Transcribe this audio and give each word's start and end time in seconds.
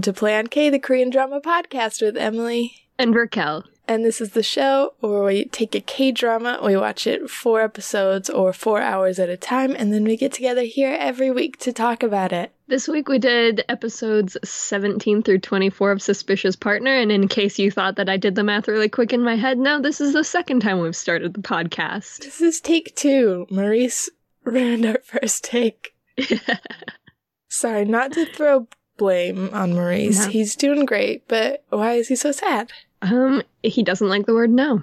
Welcome 0.00 0.14
to 0.14 0.18
Play 0.18 0.38
on 0.38 0.46
K, 0.46 0.70
the 0.70 0.78
Korean 0.78 1.10
drama 1.10 1.42
podcast 1.42 2.00
with 2.00 2.16
Emily. 2.16 2.72
And 2.98 3.14
Raquel. 3.14 3.64
And 3.86 4.02
this 4.02 4.22
is 4.22 4.30
the 4.30 4.42
show 4.42 4.94
where 5.00 5.24
we 5.24 5.44
take 5.44 5.74
a 5.74 5.80
K 5.82 6.10
drama, 6.10 6.58
we 6.64 6.74
watch 6.74 7.06
it 7.06 7.28
four 7.28 7.60
episodes 7.60 8.30
or 8.30 8.54
four 8.54 8.80
hours 8.80 9.18
at 9.18 9.28
a 9.28 9.36
time, 9.36 9.76
and 9.78 9.92
then 9.92 10.04
we 10.04 10.16
get 10.16 10.32
together 10.32 10.62
here 10.62 10.96
every 10.98 11.30
week 11.30 11.58
to 11.58 11.72
talk 11.74 12.02
about 12.02 12.32
it. 12.32 12.50
This 12.66 12.88
week 12.88 13.10
we 13.10 13.18
did 13.18 13.62
episodes 13.68 14.38
17 14.42 15.22
through 15.22 15.40
24 15.40 15.92
of 15.92 16.00
Suspicious 16.00 16.56
Partner, 16.56 16.96
and 16.96 17.12
in 17.12 17.28
case 17.28 17.58
you 17.58 17.70
thought 17.70 17.96
that 17.96 18.08
I 18.08 18.16
did 18.16 18.36
the 18.36 18.42
math 18.42 18.68
really 18.68 18.88
quick 18.88 19.12
in 19.12 19.22
my 19.22 19.36
head, 19.36 19.58
no, 19.58 19.82
this 19.82 20.00
is 20.00 20.14
the 20.14 20.24
second 20.24 20.60
time 20.60 20.78
we've 20.78 20.96
started 20.96 21.34
the 21.34 21.42
podcast. 21.42 22.20
This 22.20 22.40
is 22.40 22.62
take 22.62 22.96
two. 22.96 23.46
Maurice 23.50 24.08
ruined 24.44 24.86
our 24.86 25.00
first 25.04 25.44
take. 25.44 25.94
Sorry, 27.48 27.84
not 27.84 28.12
to 28.12 28.24
throw 28.24 28.66
blame 29.00 29.50
on 29.52 29.74
Maurice. 29.74 30.26
No. 30.26 30.28
He's 30.30 30.54
doing 30.54 30.84
great, 30.84 31.26
but 31.26 31.64
why 31.70 31.94
is 31.94 32.06
he 32.08 32.14
so 32.16 32.30
sad? 32.32 32.70
Um, 33.02 33.42
he 33.62 33.82
doesn't 33.82 34.08
like 34.08 34.26
the 34.26 34.34
word 34.34 34.50
no. 34.50 34.82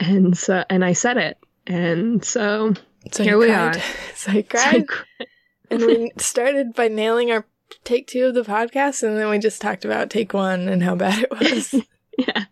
And 0.00 0.36
so, 0.36 0.64
and 0.68 0.84
I 0.84 0.92
said 0.92 1.16
it. 1.16 1.38
And 1.66 2.22
so, 2.24 2.74
So 3.12 3.22
Here 3.22 3.34
he 3.34 3.38
we 3.38 3.46
cried. 3.46 3.76
are. 3.76 3.80
So 4.14 4.32
so 4.32 4.38
I 4.38 4.42
cried. 4.42 4.88
cr- 4.88 5.04
and 5.70 5.80
we 5.86 6.10
started 6.18 6.74
by 6.74 6.88
nailing 6.88 7.30
our 7.30 7.46
take 7.84 8.06
two 8.08 8.26
of 8.26 8.34
the 8.34 8.42
podcast, 8.42 9.02
and 9.02 9.16
then 9.16 9.28
we 9.30 9.38
just 9.38 9.62
talked 9.62 9.84
about 9.84 10.10
take 10.10 10.34
one 10.34 10.68
and 10.68 10.82
how 10.82 10.94
bad 10.96 11.22
it 11.22 11.30
was. 11.40 11.74
yeah. 12.18 12.44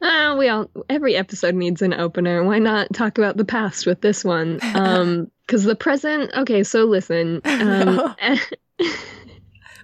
Uh, 0.00 0.34
we 0.36 0.48
all, 0.48 0.68
every 0.90 1.14
episode 1.14 1.54
needs 1.54 1.82
an 1.82 1.94
opener. 1.94 2.42
Why 2.42 2.58
not 2.58 2.92
talk 2.92 3.16
about 3.18 3.36
the 3.36 3.44
past 3.44 3.86
with 3.86 4.00
this 4.00 4.24
one? 4.24 4.58
Um, 4.74 5.30
because 5.46 5.62
the 5.64 5.76
present, 5.76 6.32
okay, 6.36 6.64
so 6.64 6.84
listen. 6.84 7.40
Um, 7.44 8.14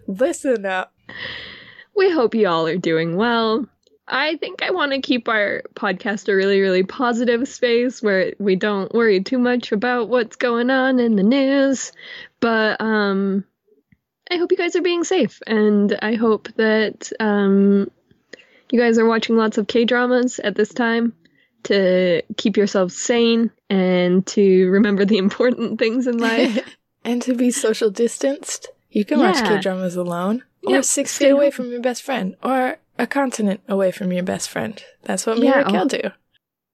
Listen 0.08 0.64
up. 0.64 0.92
We 1.94 2.10
hope 2.10 2.34
you 2.34 2.48
all 2.48 2.66
are 2.66 2.78
doing 2.78 3.16
well. 3.16 3.68
I 4.08 4.36
think 4.36 4.62
I 4.62 4.70
want 4.70 4.92
to 4.92 5.02
keep 5.02 5.28
our 5.28 5.62
podcast 5.74 6.28
a 6.28 6.34
really, 6.34 6.60
really 6.60 6.82
positive 6.82 7.46
space 7.46 8.02
where 8.02 8.32
we 8.38 8.56
don't 8.56 8.92
worry 8.94 9.22
too 9.22 9.38
much 9.38 9.70
about 9.70 10.08
what's 10.08 10.36
going 10.36 10.70
on 10.70 10.98
in 10.98 11.16
the 11.16 11.22
news. 11.22 11.92
But 12.40 12.80
um, 12.80 13.44
I 14.30 14.36
hope 14.36 14.50
you 14.50 14.56
guys 14.56 14.76
are 14.76 14.82
being 14.82 15.04
safe, 15.04 15.42
and 15.46 15.98
I 16.00 16.14
hope 16.14 16.48
that 16.56 17.12
um, 17.20 17.90
you 18.70 18.80
guys 18.80 18.98
are 18.98 19.06
watching 19.06 19.36
lots 19.36 19.58
of 19.58 19.66
K 19.66 19.84
dramas 19.84 20.38
at 20.38 20.54
this 20.54 20.72
time 20.72 21.12
to 21.64 22.22
keep 22.38 22.56
yourselves 22.56 22.96
sane 22.96 23.50
and 23.68 24.26
to 24.28 24.70
remember 24.70 25.04
the 25.04 25.18
important 25.18 25.78
things 25.78 26.06
in 26.06 26.16
life. 26.16 26.76
and 27.04 27.20
to 27.22 27.34
be 27.34 27.50
social 27.50 27.90
distanced, 27.90 28.68
you 28.90 29.04
can 29.04 29.18
watch 29.18 29.36
Yeah. 29.36 29.56
K 29.56 29.60
dramas 29.60 29.96
alone, 29.96 30.44
or 30.66 30.82
six 30.82 31.16
feet 31.16 31.30
away 31.30 31.50
from 31.50 31.70
your 31.70 31.80
best 31.80 32.02
friend, 32.02 32.36
or 32.42 32.78
a 32.98 33.06
continent 33.06 33.60
away 33.68 33.90
from 33.92 34.12
your 34.12 34.24
best 34.24 34.48
friend. 34.50 34.82
That's 35.04 35.26
what 35.26 35.38
me 35.38 35.46
Yeah, 35.46 35.58
and 35.60 35.66
Raquel 35.66 35.86
do. 35.86 36.10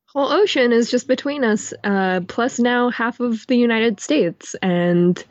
whole 0.07 0.33
ocean 0.33 0.73
is 0.73 0.91
just 0.91 1.09
between 1.09 1.45
us, 1.45 1.75
uh, 1.83 2.21
plus 2.29 2.59
now 2.59 2.91
half 2.91 3.21
of 3.21 3.47
the 3.49 3.57
United 3.57 4.01
States. 4.01 4.55
And 4.63 5.23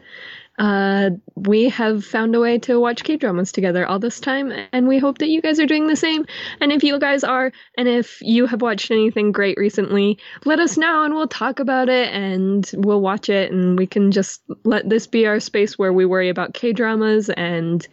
uh, 0.59 1.09
we 1.35 1.69
have 1.69 2.05
found 2.05 2.35
a 2.35 2.39
way 2.39 2.59
to 2.59 2.79
watch 2.79 3.03
K 3.03 3.17
dramas 3.17 3.51
together 3.51 3.85
all 3.85 3.99
this 3.99 4.19
time, 4.19 4.51
and 4.71 4.87
we 4.87 4.99
hope 4.99 5.17
that 5.17 5.29
you 5.29 5.41
guys 5.41 5.59
are 5.59 5.65
doing 5.65 5.87
the 5.87 5.95
same. 5.95 6.25
And 6.61 6.71
if 6.71 6.83
you 6.83 6.99
guys 6.99 7.23
are, 7.23 7.51
and 7.77 7.87
if 7.87 8.19
you 8.21 8.45
have 8.45 8.61
watched 8.61 8.91
anything 8.91 9.31
great 9.31 9.57
recently, 9.57 10.19
let 10.45 10.59
us 10.59 10.77
know 10.77 11.03
and 11.03 11.13
we'll 11.13 11.27
talk 11.27 11.59
about 11.59 11.89
it 11.89 12.13
and 12.13 12.69
we'll 12.73 13.01
watch 13.01 13.29
it, 13.29 13.51
and 13.51 13.77
we 13.77 13.87
can 13.87 14.11
just 14.11 14.41
let 14.63 14.87
this 14.87 15.07
be 15.07 15.25
our 15.25 15.39
space 15.39 15.77
where 15.77 15.93
we 15.93 16.05
worry 16.05 16.29
about 16.29 16.53
K 16.53 16.71
dramas 16.71 17.29
and 17.29 17.87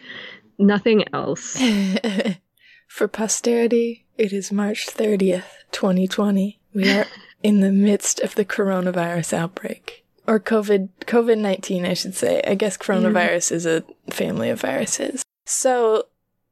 nothing 0.59 1.05
else. 1.15 1.61
For 2.89 3.09
posterity, 3.09 4.05
it 4.19 4.33
is 4.33 4.53
March 4.53 4.87
30th, 4.87 5.45
2020. 5.71 6.61
We 6.75 6.91
are 6.91 7.07
in 7.43 7.61
the 7.61 7.73
midst 7.73 8.21
of 8.21 8.35
the 8.35 8.45
coronavirus 8.45 9.33
outbreak. 9.33 10.05
Or 10.31 10.39
COVID 10.39 10.91
COVID 11.07 11.39
19, 11.39 11.85
I 11.85 11.95
should 11.95 12.15
say. 12.15 12.41
I 12.47 12.55
guess 12.55 12.77
coronavirus 12.79 13.51
is 13.51 13.67
a 13.67 13.83
family 14.11 14.49
of 14.49 14.61
viruses. 14.61 15.25
So, 15.45 16.05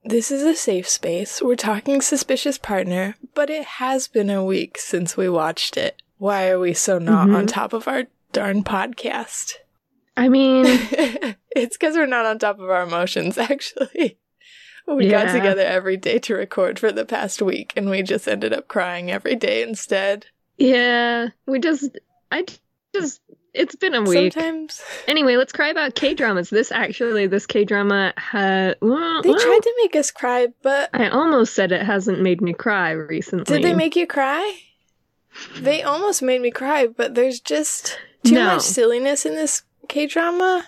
this 0.04 0.32
is 0.32 0.42
a 0.42 0.56
safe 0.56 0.88
space. 0.88 1.40
We're 1.40 1.54
talking 1.54 2.00
suspicious 2.00 2.58
partner, 2.58 3.14
but 3.34 3.50
it 3.50 3.64
has 3.64 4.08
been 4.08 4.30
a 4.30 4.44
week 4.44 4.78
since 4.78 5.16
we 5.16 5.28
watched 5.28 5.76
it. 5.76 6.02
Why 6.16 6.48
are 6.48 6.58
we 6.58 6.74
so 6.74 6.98
not 6.98 7.28
Mhm. 7.28 7.36
on 7.36 7.46
top 7.46 7.72
of 7.72 7.86
our 7.86 8.04
darn 8.32 8.64
podcast? 8.64 9.54
I 10.16 10.28
mean, 10.28 10.64
it's 11.54 11.76
because 11.76 11.94
we're 11.94 12.06
not 12.06 12.26
on 12.26 12.40
top 12.40 12.58
of 12.58 12.68
our 12.70 12.82
emotions, 12.82 13.38
actually. 13.50 14.18
We 14.88 15.08
got 15.08 15.30
together 15.32 15.62
every 15.62 15.96
day 15.96 16.18
to 16.18 16.34
record 16.34 16.80
for 16.80 16.90
the 16.90 17.04
past 17.04 17.40
week, 17.42 17.74
and 17.76 17.88
we 17.90 18.02
just 18.02 18.26
ended 18.26 18.52
up 18.52 18.66
crying 18.66 19.08
every 19.12 19.36
day 19.36 19.62
instead. 19.62 20.26
yeah, 20.56 21.28
we 21.46 21.60
just, 21.60 21.96
I 22.32 22.44
just, 22.94 23.20
it's 23.54 23.74
been 23.74 23.94
a 23.94 24.02
week. 24.02 24.32
Sometimes 24.32 24.82
Anyway, 25.06 25.36
let's 25.36 25.52
cry 25.52 25.68
about 25.68 25.94
K 25.94 26.14
dramas. 26.14 26.50
This 26.50 26.70
actually, 26.72 27.26
this 27.26 27.46
K 27.46 27.64
drama 27.64 28.12
had. 28.16 28.76
Well, 28.80 29.22
they 29.22 29.30
well, 29.30 29.38
tried 29.38 29.62
to 29.62 29.74
make 29.82 29.96
us 29.96 30.10
cry, 30.10 30.48
but 30.62 30.90
I 30.92 31.08
almost 31.08 31.54
said 31.54 31.72
it 31.72 31.82
hasn't 31.82 32.20
made 32.20 32.40
me 32.40 32.52
cry 32.52 32.90
recently. 32.90 33.56
did 33.56 33.64
they 33.64 33.74
make 33.74 33.96
you 33.96 34.06
cry? 34.06 34.58
They 35.58 35.82
almost 35.82 36.22
made 36.22 36.40
me 36.40 36.50
cry, 36.50 36.86
but 36.86 37.14
there's 37.14 37.40
just 37.40 37.98
too 38.24 38.34
No. 38.34 38.44
much 38.54 38.62
silliness 38.62 39.24
in 39.24 39.34
this 39.34 39.62
K 39.88 40.06
drama 40.06 40.66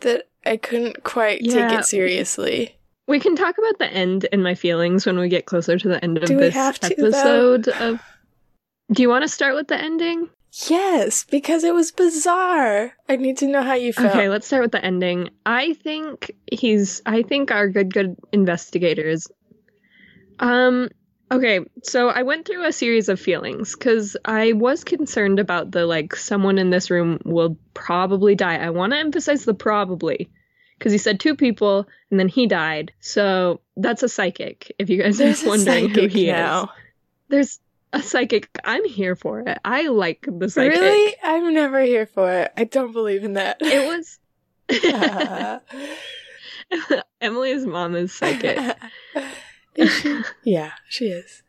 that 0.00 0.28
I 0.44 0.56
couldn't 0.56 1.04
quite 1.04 1.40
take 1.44 1.72
it 1.72 1.84
seriously. 1.84 2.76
We 3.06 3.18
can 3.20 3.34
talk 3.36 3.56
about 3.58 3.78
the 3.78 3.88
end 3.92 4.26
and 4.32 4.42
my 4.42 4.54
feelings 4.54 5.04
when 5.04 5.18
we 5.18 5.28
get 5.28 5.44
closer 5.46 5.78
to 5.78 5.88
the 5.88 6.02
end 6.02 6.16
of 6.18 6.24
Do 6.26 6.36
we 6.36 6.42
this 6.44 6.54
have 6.54 6.78
to, 6.80 6.94
though? 6.96 7.06
episode. 7.54 7.68
Of. 7.68 8.00
Do 8.92 9.02
you 9.02 9.08
want 9.08 9.22
to 9.22 9.28
start 9.28 9.54
with 9.54 9.68
the 9.68 9.76
ending? 9.80 10.28
Yes, 10.68 11.24
because 11.30 11.62
it 11.62 11.74
was 11.74 11.92
bizarre. 11.92 12.92
I 13.08 13.16
need 13.16 13.38
to 13.38 13.46
know 13.46 13.62
how 13.62 13.74
you 13.74 13.92
felt. 13.92 14.14
Okay, 14.14 14.28
let's 14.28 14.46
start 14.46 14.62
with 14.62 14.72
the 14.72 14.84
ending. 14.84 15.30
I 15.46 15.74
think 15.74 16.32
he's 16.50 17.02
I 17.06 17.22
think 17.22 17.50
our 17.50 17.68
good 17.68 17.94
good 17.94 18.16
investigators 18.32 19.28
um 20.40 20.88
okay, 21.30 21.60
so 21.84 22.08
I 22.08 22.22
went 22.22 22.46
through 22.46 22.64
a 22.64 22.72
series 22.72 23.08
of 23.08 23.20
feelings 23.20 23.76
cuz 23.76 24.16
I 24.24 24.52
was 24.52 24.82
concerned 24.82 25.38
about 25.38 25.70
the 25.70 25.86
like 25.86 26.16
someone 26.16 26.58
in 26.58 26.70
this 26.70 26.90
room 26.90 27.20
will 27.24 27.56
probably 27.74 28.34
die. 28.34 28.56
I 28.56 28.70
want 28.70 28.92
to 28.92 28.98
emphasize 28.98 29.44
the 29.44 29.54
probably 29.54 30.30
cuz 30.80 30.90
he 30.90 30.98
said 30.98 31.20
two 31.20 31.36
people 31.36 31.86
and 32.10 32.18
then 32.18 32.28
he 32.28 32.48
died. 32.48 32.92
So 32.98 33.60
that's 33.76 34.02
a 34.02 34.08
psychic 34.08 34.74
if 34.80 34.90
you 34.90 35.00
guys 35.00 35.18
There's 35.18 35.44
are 35.44 35.48
wondering 35.48 35.90
who 35.90 36.08
he 36.08 36.26
now. 36.26 36.64
is. 36.64 36.68
There's 37.28 37.60
a 37.92 38.02
psychic. 38.02 38.48
I'm 38.64 38.84
here 38.84 39.16
for 39.16 39.40
it. 39.40 39.58
I 39.64 39.88
like 39.88 40.26
the 40.28 40.48
psychic. 40.48 40.78
Really? 40.78 41.16
I'm 41.22 41.52
never 41.54 41.80
here 41.80 42.06
for 42.06 42.30
it. 42.30 42.52
I 42.56 42.64
don't 42.64 42.92
believe 42.92 43.24
in 43.24 43.34
that. 43.34 43.58
It 43.60 43.86
was 43.86 44.18
Emily's 47.20 47.66
mom 47.66 47.96
is 47.96 48.12
psychic. 48.12 48.58
Is 49.76 49.92
she? 49.92 50.20
Yeah, 50.44 50.72
she 50.88 51.06
is. 51.06 51.42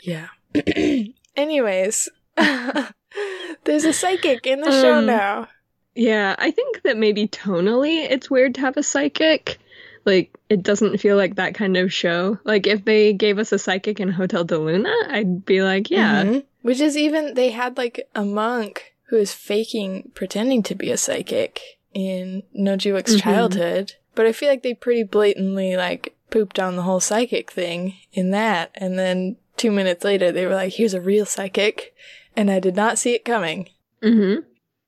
Yeah. 0.00 0.28
Anyways, 1.36 2.08
there's 2.36 3.84
a 3.84 3.92
psychic 3.92 4.46
in 4.46 4.60
the 4.60 4.70
show 4.70 4.98
Um, 4.98 5.06
now. 5.06 5.48
yeah, 5.96 6.36
I 6.38 6.50
think 6.52 6.82
that 6.82 6.96
maybe 6.96 7.26
tonally 7.26 8.06
it's 8.08 8.30
weird 8.30 8.54
to 8.56 8.60
have 8.62 8.76
a 8.76 8.82
psychic. 8.84 9.58
Like, 10.04 10.36
it 10.48 10.62
doesn't 10.62 10.98
feel 10.98 11.16
like 11.16 11.36
that 11.36 11.54
kind 11.54 11.76
of 11.76 11.92
show. 11.92 12.38
Like, 12.44 12.66
if 12.66 12.84
they 12.84 13.12
gave 13.12 13.38
us 13.38 13.52
a 13.52 13.58
psychic 13.58 14.00
in 14.00 14.10
Hotel 14.10 14.44
del 14.44 14.60
Luna, 14.64 14.92
I'd 15.08 15.44
be 15.46 15.62
like, 15.62 15.90
yeah. 15.90 16.24
Mhm. 16.24 16.44
Which 16.62 16.80
is 16.80 16.96
even, 16.96 17.34
they 17.34 17.50
had 17.50 17.76
like 17.76 18.06
a 18.14 18.24
monk 18.24 18.94
who 19.08 19.16
is 19.16 19.32
faking, 19.32 20.10
pretending 20.14 20.62
to 20.64 20.74
be 20.74 20.90
a 20.90 20.96
psychic 20.96 21.60
in 21.92 22.42
Nojiwook's 22.58 23.16
Mhm. 23.16 23.20
childhood. 23.22 23.92
But 24.14 24.26
I 24.26 24.32
feel 24.32 24.48
like 24.48 24.62
they 24.62 24.74
pretty 24.74 25.02
blatantly 25.04 25.76
like 25.76 26.14
pooped 26.30 26.58
on 26.58 26.76
the 26.76 26.82
whole 26.82 27.00
psychic 27.00 27.50
thing 27.50 27.94
in 28.12 28.30
that. 28.30 28.70
And 28.74 28.98
then 28.98 29.36
two 29.56 29.70
minutes 29.70 30.04
later, 30.04 30.32
they 30.32 30.46
were 30.46 30.54
like, 30.54 30.74
here's 30.74 30.94
a 30.94 31.00
real 31.00 31.26
psychic. 31.26 31.94
And 32.36 32.50
I 32.50 32.60
did 32.60 32.74
not 32.76 32.98
see 32.98 33.14
it 33.14 33.24
coming. 33.24 33.68
hmm 34.02 34.36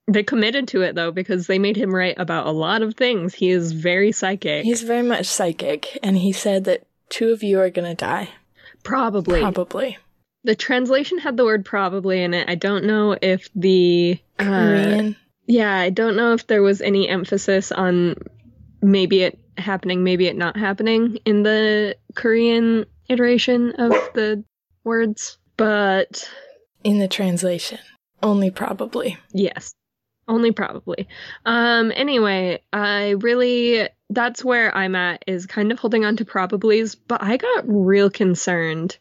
They 0.09 0.23
committed 0.23 0.69
to 0.69 0.83
it, 0.83 0.95
though, 0.95 1.11
because 1.11 1.47
they 1.47 1.59
made 1.59 1.77
him 1.77 1.95
write 1.95 2.19
about 2.19 2.47
a 2.47 2.53
lot 2.53 2.83
of 2.83 2.95
things. 2.95 3.35
He 3.35 3.51
is 3.51 3.73
very 3.73 4.13
psychic. 4.13 4.65
He's 4.65 4.83
very 4.83 5.03
much 5.03 5.27
psychic. 5.27 5.99
And 6.03 6.17
he 6.17 6.33
said 6.33 6.65
that 6.65 6.87
two 7.09 7.31
of 7.31 7.43
you 7.43 7.59
are 7.61 7.71
going 7.71 7.89
to 7.89 7.95
die. 7.95 8.29
probably. 8.85 9.41
Probably. 9.41 9.99
The 10.45 10.55
translation 10.55 11.19
had 11.19 11.37
the 11.37 11.45
word 11.45 11.65
probably 11.65 12.23
in 12.23 12.33
it. 12.35 12.49
I 12.49 12.55
don't 12.55 12.85
know 12.85 13.17
if 13.21 13.49
the. 13.57 14.21
uh, 14.39 14.45
Korean. 14.45 15.17
Yeah, 15.49 15.75
I 15.77 15.91
don't 15.91 16.17
know 16.17 16.35
if 16.35 16.47
there 16.47 16.63
was 16.63 16.81
any 16.81 17.09
emphasis 17.09 17.73
on 17.73 18.15
maybe 18.83 19.23
it 19.23 19.39
happening, 19.59 20.05
maybe 20.05 20.27
it 20.27 20.37
not 20.37 20.57
happening 20.57 21.19
in 21.25 21.43
the 21.43 21.97
Korean 22.15 22.87
iteration 23.09 23.73
of 23.73 23.91
the 24.15 24.45
words. 24.85 25.39
But 25.57 26.31
in 26.85 26.99
the 26.99 27.09
translation. 27.09 27.79
Only 28.23 28.51
probably. 28.51 29.19
yes, 29.33 29.75
only 30.29 30.53
probably. 30.53 31.09
Um, 31.45 31.93
anyway, 31.95 32.63
I 32.73 33.11
really 33.11 33.89
that's 34.11 34.45
where 34.45 34.75
I'm 34.77 34.95
at 34.95 35.25
is 35.27 35.47
kind 35.47 35.73
of 35.73 35.79
holding 35.79 36.05
on 36.05 36.17
to 36.19 36.25
probablys, 36.25 36.97
but 37.09 37.23
I 37.23 37.37
got 37.37 37.65
real 37.67 38.11
concerned 38.11 38.97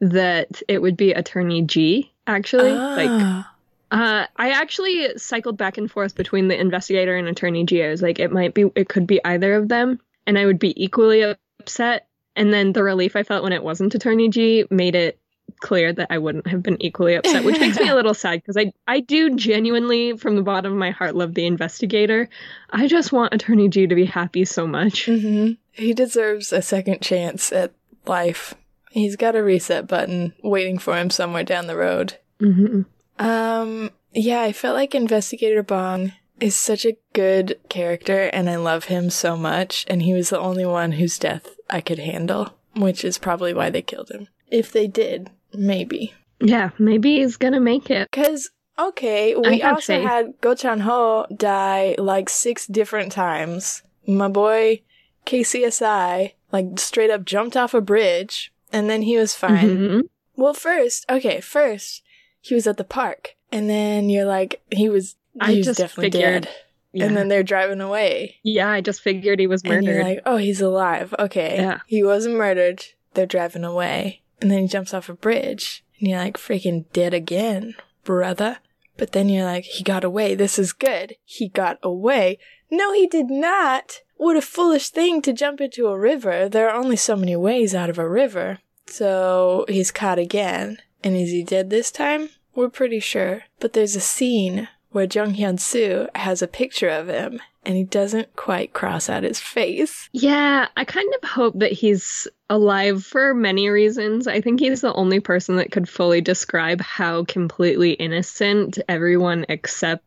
that 0.00 0.62
it 0.68 0.80
would 0.80 0.96
be 0.96 1.12
Attorney 1.12 1.62
G 1.62 2.12
actually. 2.26 2.72
Like 2.72 3.10
Ah. 3.10 3.54
uh 3.90 4.26
I 4.36 4.50
actually 4.50 5.18
cycled 5.18 5.56
back 5.56 5.78
and 5.78 5.90
forth 5.90 6.14
between 6.14 6.48
the 6.48 6.58
investigator 6.58 7.16
and 7.16 7.28
Attorney 7.28 7.64
G. 7.64 7.82
I 7.82 7.90
was 7.90 8.02
like 8.02 8.18
it 8.18 8.32
might 8.32 8.54
be 8.54 8.70
it 8.74 8.88
could 8.88 9.06
be 9.06 9.24
either 9.24 9.54
of 9.54 9.68
them 9.68 10.00
and 10.26 10.38
I 10.38 10.46
would 10.46 10.58
be 10.58 10.82
equally 10.82 11.22
upset. 11.60 12.06
And 12.36 12.52
then 12.52 12.72
the 12.72 12.82
relief 12.82 13.14
I 13.14 13.22
felt 13.22 13.44
when 13.44 13.52
it 13.52 13.62
wasn't 13.62 13.94
Attorney 13.94 14.28
G 14.28 14.66
made 14.70 14.94
it 14.94 15.18
clear 15.60 15.92
that 15.92 16.08
I 16.10 16.18
wouldn't 16.18 16.46
have 16.48 16.62
been 16.62 16.80
equally 16.82 17.14
upset, 17.14 17.44
which 17.44 17.58
makes 17.60 17.78
me 17.78 17.88
a 17.88 17.94
little 18.00 18.14
sad 18.14 18.40
because 18.42 18.56
I 18.56 18.72
I 18.86 19.00
do 19.00 19.34
genuinely 19.36 20.16
from 20.16 20.36
the 20.36 20.42
bottom 20.42 20.72
of 20.72 20.78
my 20.78 20.90
heart 20.90 21.14
love 21.14 21.34
the 21.34 21.46
investigator. 21.46 22.28
I 22.70 22.86
just 22.88 23.12
want 23.12 23.32
Attorney 23.34 23.68
G 23.68 23.86
to 23.86 23.94
be 23.94 24.04
happy 24.04 24.44
so 24.44 24.66
much. 24.66 25.06
hmm 25.06 25.52
He 25.72 25.92
deserves 25.94 26.52
a 26.52 26.60
second 26.62 27.00
chance 27.02 27.52
at 27.52 27.72
life. 28.06 28.54
He's 28.90 29.16
got 29.16 29.34
a 29.36 29.42
reset 29.42 29.86
button 29.88 30.34
waiting 30.42 30.78
for 30.78 30.96
him 30.96 31.10
somewhere 31.10 31.44
down 31.44 31.66
the 31.66 31.76
road. 31.76 32.18
hmm 32.40 32.82
Um, 33.18 33.90
yeah, 34.12 34.42
I 34.42 34.52
felt 34.52 34.76
like 34.76 34.94
Investigator 34.94 35.62
Bong 35.62 36.12
is 36.40 36.54
such 36.56 36.84
a 36.84 36.96
good 37.12 37.58
character 37.68 38.24
and 38.32 38.50
I 38.50 38.56
love 38.56 38.84
him 38.84 39.08
so 39.10 39.36
much, 39.36 39.84
and 39.88 40.02
he 40.02 40.12
was 40.12 40.30
the 40.30 40.38
only 40.38 40.66
one 40.66 40.92
whose 40.92 41.18
death 41.18 41.48
I 41.70 41.80
could 41.80 41.98
handle, 42.00 42.54
which 42.76 43.04
is 43.04 43.18
probably 43.18 43.54
why 43.54 43.70
they 43.70 43.82
killed 43.82 44.10
him. 44.10 44.28
If 44.50 44.72
they 44.72 44.86
did, 44.86 45.30
maybe. 45.52 46.14
Yeah, 46.40 46.70
maybe 46.78 47.18
he's 47.18 47.36
gonna 47.36 47.60
make 47.60 47.90
it. 47.90 48.08
Because, 48.10 48.50
okay, 48.78 49.34
we 49.34 49.62
also 49.62 49.94
faith. 49.98 50.06
had 50.08 50.34
Go 50.40 50.54
Chan 50.54 50.80
Ho 50.80 51.26
die 51.34 51.94
like 51.98 52.28
six 52.28 52.66
different 52.66 53.12
times. 53.12 53.82
My 54.06 54.28
boy 54.28 54.82
KCSI, 55.26 56.32
like, 56.52 56.78
straight 56.78 57.10
up 57.10 57.24
jumped 57.24 57.56
off 57.56 57.74
a 57.74 57.80
bridge, 57.80 58.52
and 58.72 58.88
then 58.88 59.02
he 59.02 59.16
was 59.16 59.34
fine. 59.34 59.78
Mhm. 59.78 60.02
Well, 60.36 60.54
first, 60.54 61.04
okay, 61.10 61.40
first, 61.40 62.02
he 62.40 62.54
was 62.54 62.66
at 62.66 62.76
the 62.76 62.84
park, 62.84 63.36
and 63.50 63.68
then 63.70 64.08
you're 64.10 64.24
like, 64.26 64.60
he 64.70 64.88
was, 64.88 65.16
I 65.40 65.60
just 65.60 65.78
definitely 65.78 66.10
figured- 66.10 66.42
dead. 66.44 66.54
Yeah. 66.96 67.06
And 67.06 67.16
then 67.16 67.26
they're 67.26 67.42
driving 67.42 67.80
away. 67.80 68.36
yeah, 68.44 68.70
I 68.70 68.80
just 68.80 69.00
figured 69.00 69.40
he 69.40 69.48
was 69.48 69.62
And 69.64 69.72
you're 69.84 69.94
murdered. 69.96 70.04
like, 70.04 70.22
oh, 70.26 70.36
he's 70.36 70.60
alive. 70.60 71.12
Okay. 71.18 71.56
Yeah. 71.56 71.80
He 71.88 72.04
wasn't 72.04 72.36
murdered. 72.36 72.84
They're 73.14 73.26
driving 73.26 73.64
away. 73.64 74.20
And 74.40 74.50
then 74.50 74.62
he 74.62 74.68
jumps 74.68 74.94
off 74.94 75.08
a 75.08 75.14
bridge. 75.14 75.84
And 75.98 76.08
you're 76.08 76.18
like, 76.18 76.36
freaking 76.36 76.84
dead 76.92 77.14
again, 77.14 77.74
brother. 78.04 78.58
But 78.96 79.12
then 79.12 79.28
you're 79.28 79.44
like, 79.44 79.64
he 79.64 79.82
got 79.82 80.04
away. 80.04 80.34
This 80.34 80.58
is 80.58 80.72
good. 80.72 81.16
He 81.24 81.48
got 81.48 81.78
away. 81.82 82.38
No, 82.70 82.92
he 82.92 83.06
did 83.06 83.30
not. 83.30 84.00
What 84.16 84.36
a 84.36 84.42
foolish 84.42 84.90
thing 84.90 85.22
to 85.22 85.32
jump 85.32 85.60
into 85.60 85.88
a 85.88 85.98
river. 85.98 86.48
There 86.48 86.68
are 86.68 86.76
only 86.76 86.96
so 86.96 87.16
many 87.16 87.36
ways 87.36 87.74
out 87.74 87.90
of 87.90 87.98
a 87.98 88.08
river. 88.08 88.58
So 88.86 89.64
he's 89.68 89.90
caught 89.90 90.18
again. 90.18 90.78
And 91.02 91.16
is 91.16 91.30
he 91.30 91.42
dead 91.42 91.70
this 91.70 91.90
time? 91.90 92.30
We're 92.54 92.68
pretty 92.68 93.00
sure. 93.00 93.44
But 93.60 93.72
there's 93.72 93.96
a 93.96 94.00
scene 94.00 94.68
where 94.90 95.08
Jung 95.10 95.34
Hyun 95.34 95.58
Soo 95.58 96.08
has 96.14 96.40
a 96.40 96.46
picture 96.46 96.88
of 96.88 97.08
him 97.08 97.40
and 97.66 97.76
he 97.76 97.84
doesn't 97.84 98.34
quite 98.36 98.72
cross 98.72 99.08
out 99.08 99.22
his 99.22 99.40
face. 99.40 100.08
Yeah, 100.12 100.68
I 100.76 100.84
kind 100.84 101.12
of 101.22 101.28
hope 101.28 101.58
that 101.58 101.72
he's 101.72 102.28
alive 102.50 103.04
for 103.04 103.34
many 103.34 103.68
reasons. 103.68 104.26
I 104.26 104.40
think 104.40 104.60
he's 104.60 104.80
the 104.80 104.92
only 104.92 105.20
person 105.20 105.56
that 105.56 105.72
could 105.72 105.88
fully 105.88 106.20
describe 106.20 106.80
how 106.80 107.24
completely 107.24 107.92
innocent 107.92 108.78
everyone 108.88 109.46
except 109.48 110.04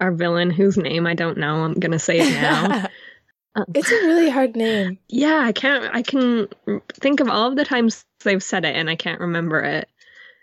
our 0.00 0.12
villain, 0.12 0.50
whose 0.50 0.76
name 0.76 1.06
I 1.06 1.14
don't 1.14 1.38
know. 1.38 1.64
I'm 1.64 1.74
gonna 1.74 1.98
say 1.98 2.18
it 2.20 2.40
now. 2.40 2.88
Uh, 3.54 3.64
it's 3.74 3.90
a 3.90 4.06
really 4.06 4.28
hard 4.28 4.56
name. 4.56 4.98
yeah, 5.08 5.40
I 5.42 5.52
can't. 5.52 5.94
I 5.94 6.02
can 6.02 6.48
think 6.92 7.20
of 7.20 7.28
all 7.28 7.50
of 7.50 7.56
the 7.56 7.64
times 7.64 8.04
they've 8.24 8.42
said 8.42 8.64
it, 8.64 8.76
and 8.76 8.90
I 8.90 8.96
can't 8.96 9.20
remember 9.20 9.60
it. 9.60 9.88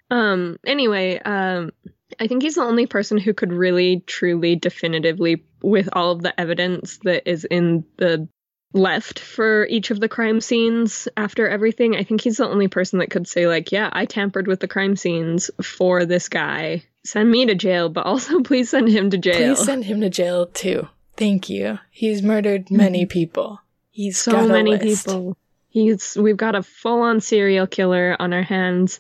Um. 0.10 0.58
Anyway, 0.66 1.20
um, 1.20 1.72
I 2.20 2.28
think 2.28 2.44
he's 2.44 2.56
the 2.56 2.64
only 2.64 2.88
person 2.88 3.18
who 3.18 3.34
could 3.34 3.54
really, 3.54 4.04
truly, 4.08 4.56
definitively, 4.56 5.44
with 5.62 5.90
all 5.94 6.12
of 6.12 6.22
the 6.22 6.40
evidence 6.40 7.00
that 7.04 7.30
is 7.30 7.46
in 7.46 7.86
the 7.98 8.28
left 8.74 9.20
for 9.20 9.66
each 9.68 9.92
of 9.92 10.00
the 10.00 10.10
crime 10.10 10.42
scenes 10.42 11.08
after 11.18 11.48
everything. 11.48 11.96
I 11.96 12.04
think 12.04 12.22
he's 12.22 12.38
the 12.38 12.48
only 12.48 12.68
person 12.68 13.00
that 13.00 13.10
could 13.10 13.28
say, 13.28 13.48
like, 13.48 13.72
yeah, 13.72 13.90
I 13.92 14.06
tampered 14.06 14.48
with 14.48 14.60
the 14.60 14.68
crime 14.68 14.96
scenes 14.96 15.52
for 15.62 16.06
this 16.06 16.30
guy. 16.30 16.84
Send 17.04 17.30
me 17.30 17.46
to 17.48 17.56
jail, 17.56 17.90
but 17.90 18.06
also 18.06 18.40
please 18.44 18.70
send 18.70 18.90
him 18.90 19.10
to 19.10 19.18
jail. 19.18 19.56
Please 19.56 19.66
send 19.66 19.86
him 19.86 20.02
to 20.02 20.10
jail 20.10 20.48
too. 20.48 20.88
Thank 21.18 21.50
you. 21.50 21.80
He's 21.92 22.24
murdered 22.24 22.72
many 22.72 23.02
mm-hmm. 23.02 23.10
people. 23.10 23.60
He's 23.90 24.18
so 24.18 24.48
many 24.48 24.72
list. 24.72 25.06
people. 25.06 25.38
He's 25.68 26.18
we've 26.20 26.38
got 26.38 26.56
a 26.56 26.64
full 26.64 27.02
on 27.02 27.22
serial 27.22 27.68
killer 27.68 28.16
on 28.20 28.34
our 28.34 28.42
hands. 28.42 29.00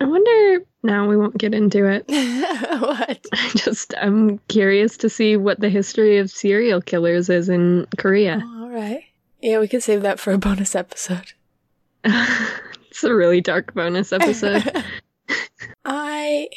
I 0.00 0.04
wonder 0.04 0.64
now 0.82 1.08
we 1.08 1.16
won't 1.16 1.38
get 1.38 1.54
into 1.54 1.86
it. 1.86 2.04
what? 2.80 3.26
I 3.32 3.50
just 3.56 3.94
I'm 4.00 4.38
curious 4.48 4.96
to 4.98 5.08
see 5.08 5.36
what 5.36 5.60
the 5.60 5.68
history 5.68 6.18
of 6.18 6.30
serial 6.30 6.80
killers 6.80 7.28
is 7.28 7.48
in 7.48 7.86
Korea. 7.96 8.40
Oh, 8.42 8.62
all 8.64 8.70
right. 8.70 9.04
Yeah, 9.40 9.58
we 9.58 9.68
could 9.68 9.82
save 9.82 10.02
that 10.02 10.20
for 10.20 10.32
a 10.32 10.38
bonus 10.38 10.74
episode. 10.74 11.32
it's 12.04 13.04
a 13.04 13.14
really 13.14 13.40
dark 13.40 13.74
bonus 13.74 14.12
episode. 14.12 14.84
I 15.84 16.48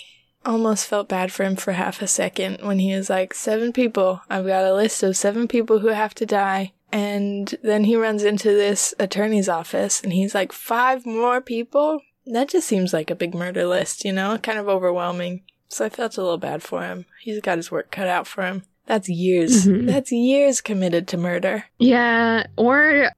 almost 0.45 0.87
felt 0.87 1.09
bad 1.09 1.31
for 1.31 1.43
him 1.43 1.55
for 1.55 1.73
half 1.73 2.01
a 2.01 2.07
second 2.07 2.59
when 2.61 2.79
he 2.79 2.95
was 2.95 3.09
like, 3.09 3.33
Seven 3.33 3.73
people. 3.73 4.21
I've 4.29 4.45
got 4.45 4.65
a 4.65 4.73
list 4.73 5.03
of 5.03 5.17
seven 5.17 5.47
people 5.47 5.79
who 5.79 5.89
have 5.89 6.13
to 6.15 6.25
die. 6.25 6.73
And 6.91 7.53
then 7.61 7.83
he 7.83 7.95
runs 7.95 8.23
into 8.23 8.49
this 8.49 8.93
attorney's 8.97 9.49
office 9.49 10.01
and 10.01 10.13
he's 10.13 10.33
like, 10.33 10.51
Five 10.51 11.05
more 11.05 11.41
people? 11.41 12.01
That 12.31 12.49
just 12.49 12.67
seems 12.67 12.93
like 12.93 13.09
a 13.09 13.15
big 13.15 13.33
murder 13.33 13.65
list, 13.65 14.05
you 14.05 14.11
know? 14.13 14.37
Kind 14.37 14.59
of 14.59 14.67
overwhelming. 14.69 15.41
So 15.67 15.85
I 15.85 15.89
felt 15.89 16.17
a 16.17 16.21
little 16.21 16.37
bad 16.37 16.63
for 16.63 16.81
him. 16.83 17.05
He's 17.21 17.41
got 17.41 17.57
his 17.57 17.71
work 17.71 17.91
cut 17.91 18.07
out 18.07 18.27
for 18.27 18.43
him. 18.45 18.63
That's 18.85 19.07
years. 19.09 19.65
Mhm. 19.67 19.85
That's 19.87 20.11
years 20.11 20.61
committed 20.61 21.07
to 21.09 21.17
murder. 21.17 21.65
yeah, 21.77 22.47
or 22.57 23.11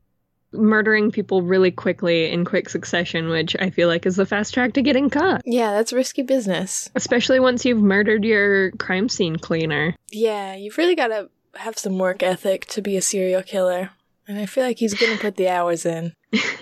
murdering 0.53 1.11
people 1.11 1.41
really 1.43 1.71
quickly 1.71 2.29
in 2.29 2.43
quick 2.43 2.67
succession, 2.67 3.29
which 3.29 3.55
I 3.57 3.69
feel 3.69 3.87
like 3.87 4.05
is 4.05 4.17
the 4.17 4.25
fast 4.25 4.53
track 4.53 4.73
to 4.73 4.81
getting 4.81 5.09
caught. 5.09 5.41
Yeah, 5.45 5.71
that's 5.71 5.93
risky 5.93 6.23
business. 6.23 6.89
Especially 6.93 7.39
once 7.39 7.63
you've 7.63 7.81
murdered 7.81 8.25
your 8.25 8.71
crime 8.71 9.07
scene 9.07 9.37
cleaner. 9.37 9.95
Yeah, 10.11 10.55
you've 10.55 10.77
really 10.77 10.95
got 10.95 11.07
to 11.07 11.29
have 11.55 11.77
some 11.77 11.97
work 11.97 12.21
ethic 12.21 12.65
to 12.67 12.81
be 12.81 12.97
a 12.97 13.01
serial 13.01 13.43
killer. 13.43 13.91
And 14.27 14.37
I 14.39 14.45
feel 14.45 14.65
like 14.65 14.79
he's 14.79 14.93
going 14.93 15.15
to 15.15 15.21
put 15.21 15.37
the 15.37 15.47
hours 15.47 15.85
in. 15.85 16.13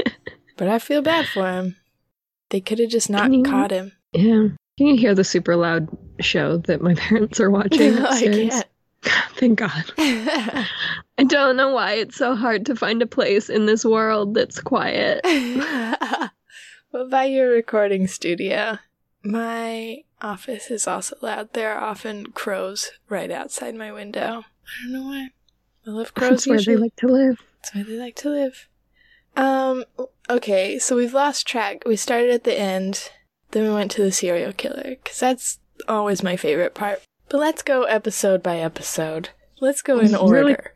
but 0.57 0.67
I 0.67 0.77
feel 0.77 1.01
bad 1.01 1.25
for 1.25 1.47
him. 1.51 1.75
They 2.49 2.61
could 2.61 2.79
have 2.79 2.89
just 2.89 3.09
not 3.09 3.31
you- 3.33 3.43
caught 3.43 3.71
him. 3.71 3.91
Yeah. 4.13 4.49
Can 4.77 4.87
you 4.87 4.95
hear 4.97 5.13
the 5.13 5.23
super 5.25 5.55
loud 5.55 5.87
show 6.21 6.57
that 6.57 6.81
my 6.81 6.93
parents 6.95 7.39
are 7.39 7.49
watching? 7.51 7.97
I 7.97 8.01
upstairs? 8.21 8.63
Thank 9.35 9.59
God. 9.59 9.83
I 9.97 11.23
don't 11.25 11.55
know 11.57 11.73
why 11.73 11.93
it's 11.93 12.15
so 12.17 12.35
hard 12.35 12.65
to 12.67 12.75
find 12.75 13.01
a 13.01 13.05
place 13.07 13.49
in 13.49 13.65
this 13.65 13.85
world 13.85 14.33
that's 14.33 14.59
quiet. 14.61 15.21
well, 15.23 17.09
by 17.09 17.25
your 17.25 17.49
recording 17.49 18.07
studio? 18.07 18.79
My 19.23 20.03
office 20.21 20.71
is 20.71 20.87
also 20.87 21.15
loud. 21.21 21.53
There 21.53 21.73
are 21.73 21.83
often 21.83 22.27
crows 22.27 22.91
right 23.09 23.31
outside 23.31 23.75
my 23.75 23.91
window. 23.91 24.43
I 24.43 24.83
don't 24.83 24.93
know 24.93 25.03
why. 25.03 25.29
I 25.87 25.89
love 25.91 26.13
crows 26.13 26.29
That's 26.29 26.47
where 26.47 26.55
usually. 26.57 26.75
they 26.75 26.81
like 26.83 26.95
to 26.97 27.07
live. 27.07 27.41
That's 27.61 27.75
where 27.75 27.83
they 27.83 27.97
like 27.99 28.15
to 28.17 28.29
live. 28.29 28.67
Um, 29.39 29.85
okay, 30.29 30.77
so 30.79 30.97
we've 30.97 31.13
lost 31.13 31.47
track. 31.47 31.83
We 31.85 31.95
started 31.95 32.29
at 32.29 32.43
the 32.43 32.59
end, 32.59 33.09
then 33.51 33.63
we 33.63 33.69
went 33.73 33.89
to 33.91 34.03
the 34.03 34.11
serial 34.11 34.51
killer, 34.51 34.97
because 35.01 35.17
that's 35.19 35.59
always 35.87 36.21
my 36.21 36.35
favorite 36.35 36.73
part. 36.73 37.01
But 37.29 37.39
let's 37.39 37.61
go 37.61 37.83
episode 37.83 38.43
by 38.43 38.57
episode. 38.57 39.29
Let's 39.61 39.81
go 39.81 39.99
in 39.99 40.11
Really? 40.11 40.53
order. 40.53 40.73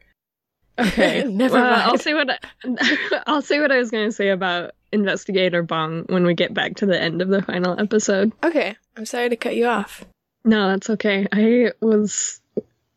Okay. 0.79 1.24
Never 1.27 1.55
well, 1.55 1.74
I'll 1.82 1.88
mind. 1.89 2.01
say 2.01 2.13
what 2.13 2.29
I, 2.29 3.22
I'll 3.27 3.41
say 3.41 3.60
what 3.60 3.72
I 3.72 3.77
was 3.77 3.91
going 3.91 4.08
to 4.08 4.12
say 4.13 4.29
about 4.29 4.72
Investigator 4.93 5.62
Bong 5.62 6.05
when 6.08 6.25
we 6.25 6.34
get 6.34 6.53
back 6.53 6.75
to 6.77 6.86
the 6.86 7.00
end 7.00 7.22
of 7.22 7.27
the 7.27 7.41
final 7.41 7.77
episode. 7.77 8.32
Okay, 8.43 8.77
I'm 8.96 9.05
sorry 9.05 9.27
to 9.27 9.36
cut 9.36 9.58
you 9.58 9.65
off. 9.65 10.05
No, 10.46 10.70
that's 10.70 10.89
okay. 10.91 11.27
I 11.34 11.72
was 11.82 12.39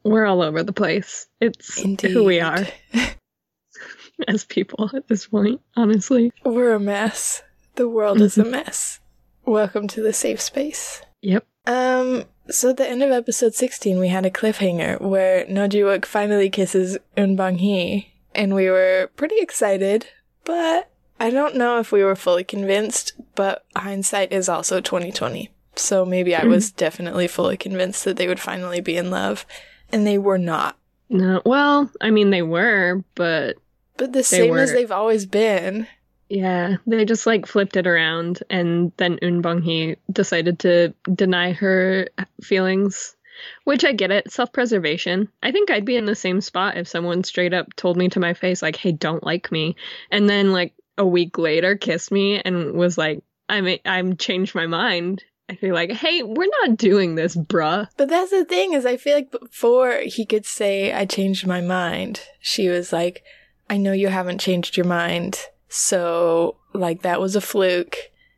we're 0.04 0.26
all 0.26 0.42
over 0.42 0.62
the 0.62 0.72
place. 0.72 1.26
It's 1.40 1.80
who 1.80 2.22
we 2.22 2.40
are 2.40 2.66
as 4.28 4.44
people 4.44 4.90
at 4.94 5.08
this 5.08 5.26
point, 5.26 5.60
honestly. 5.76 6.32
We're 6.44 6.74
a 6.74 6.80
mess. 6.80 7.42
The 7.74 7.88
world 7.88 8.20
is 8.20 8.38
a 8.38 8.42
Mm-hmm. 8.42 8.50
mess. 8.52 9.00
Welcome 9.44 9.86
to 9.88 10.02
the 10.02 10.12
safe 10.12 10.40
space. 10.40 11.02
Yep. 11.22 11.46
Um, 11.66 12.24
so 12.48 12.70
at 12.70 12.76
the 12.78 12.88
end 12.88 13.02
of 13.02 13.10
episode 13.10 13.54
16, 13.54 13.98
we 13.98 14.08
had 14.08 14.26
a 14.26 14.30
cliffhanger 14.30 15.00
where 15.00 15.44
Nojiwook 15.46 16.04
finally 16.04 16.50
kisses 16.50 16.98
Eunbang 17.16 17.58
Hee, 17.58 18.12
and 18.34 18.54
we 18.54 18.68
were 18.70 19.10
pretty 19.16 19.36
excited, 19.38 20.06
but 20.44 20.90
I 21.20 21.30
don't 21.30 21.56
know 21.56 21.78
if 21.78 21.92
we 21.92 22.02
were 22.04 22.16
fully 22.16 22.44
convinced, 22.44 23.12
but 23.34 23.64
hindsight 23.76 24.32
is 24.32 24.48
also 24.48 24.80
2020. 24.80 25.50
So 25.76 26.04
maybe 26.04 26.34
I 26.34 26.44
was 26.44 26.70
definitely 26.70 27.28
fully 27.28 27.56
convinced 27.56 28.04
that 28.04 28.16
they 28.16 28.26
would 28.28 28.40
finally 28.40 28.80
be 28.80 28.96
in 28.96 29.10
love, 29.10 29.44
and 29.92 30.06
they 30.06 30.18
were 30.18 30.38
not. 30.38 30.76
No, 31.08 31.40
well, 31.44 31.90
I 32.00 32.10
mean 32.10 32.30
they 32.30 32.42
were, 32.42 33.04
but 33.14 33.56
But 33.96 34.12
the 34.12 34.22
same 34.22 34.56
as 34.56 34.72
they've 34.72 34.92
always 34.92 35.26
been. 35.26 35.86
yeah, 36.28 36.76
they 36.86 37.04
just 37.04 37.26
like 37.26 37.46
flipped 37.46 37.76
it 37.76 37.86
around, 37.86 38.42
and 38.50 38.92
then 38.96 39.18
Un 39.22 39.40
Bong 39.40 39.62
Hee 39.62 39.96
decided 40.10 40.58
to 40.60 40.92
deny 41.14 41.52
her 41.52 42.08
feelings, 42.42 43.16
which 43.64 43.84
I 43.84 43.92
get 43.92 44.10
it, 44.10 44.32
self-preservation. 44.32 45.28
I 45.42 45.52
think 45.52 45.70
I'd 45.70 45.84
be 45.84 45.96
in 45.96 46.06
the 46.06 46.14
same 46.14 46.40
spot 46.40 46.76
if 46.76 46.88
someone 46.88 47.22
straight 47.24 47.54
up 47.54 47.74
told 47.76 47.96
me 47.96 48.08
to 48.10 48.20
my 48.20 48.34
face 48.34 48.62
like, 48.62 48.76
"Hey, 48.76 48.92
don't 48.92 49.24
like 49.24 49.52
me," 49.52 49.76
and 50.10 50.28
then 50.28 50.52
like 50.52 50.74
a 50.98 51.06
week 51.06 51.38
later 51.38 51.76
kissed 51.76 52.10
me 52.10 52.40
and 52.40 52.72
was 52.72 52.96
like, 52.98 53.22
"I'm 53.48 53.68
I'm 53.84 54.16
changed 54.16 54.54
my 54.54 54.66
mind." 54.66 55.22
I 55.48 55.54
feel 55.54 55.74
like, 55.74 55.92
"Hey, 55.92 56.22
we're 56.24 56.50
not 56.62 56.76
doing 56.76 57.14
this, 57.14 57.36
bruh." 57.36 57.86
But 57.96 58.08
that's 58.08 58.32
the 58.32 58.44
thing 58.44 58.72
is 58.72 58.84
I 58.84 58.96
feel 58.96 59.14
like 59.14 59.30
before 59.30 60.00
he 60.04 60.26
could 60.26 60.44
say 60.44 60.92
I 60.92 61.04
changed 61.04 61.46
my 61.46 61.60
mind, 61.60 62.22
she 62.40 62.68
was 62.68 62.92
like, 62.92 63.22
I 63.68 63.76
know 63.76 63.92
you 63.92 64.08
haven't 64.08 64.40
changed 64.40 64.76
your 64.76 64.86
mind. 64.86 65.40
So 65.68 66.56
like 66.72 67.02
that 67.02 67.20
was 67.20 67.36
a 67.36 67.40
fluke. 67.40 67.96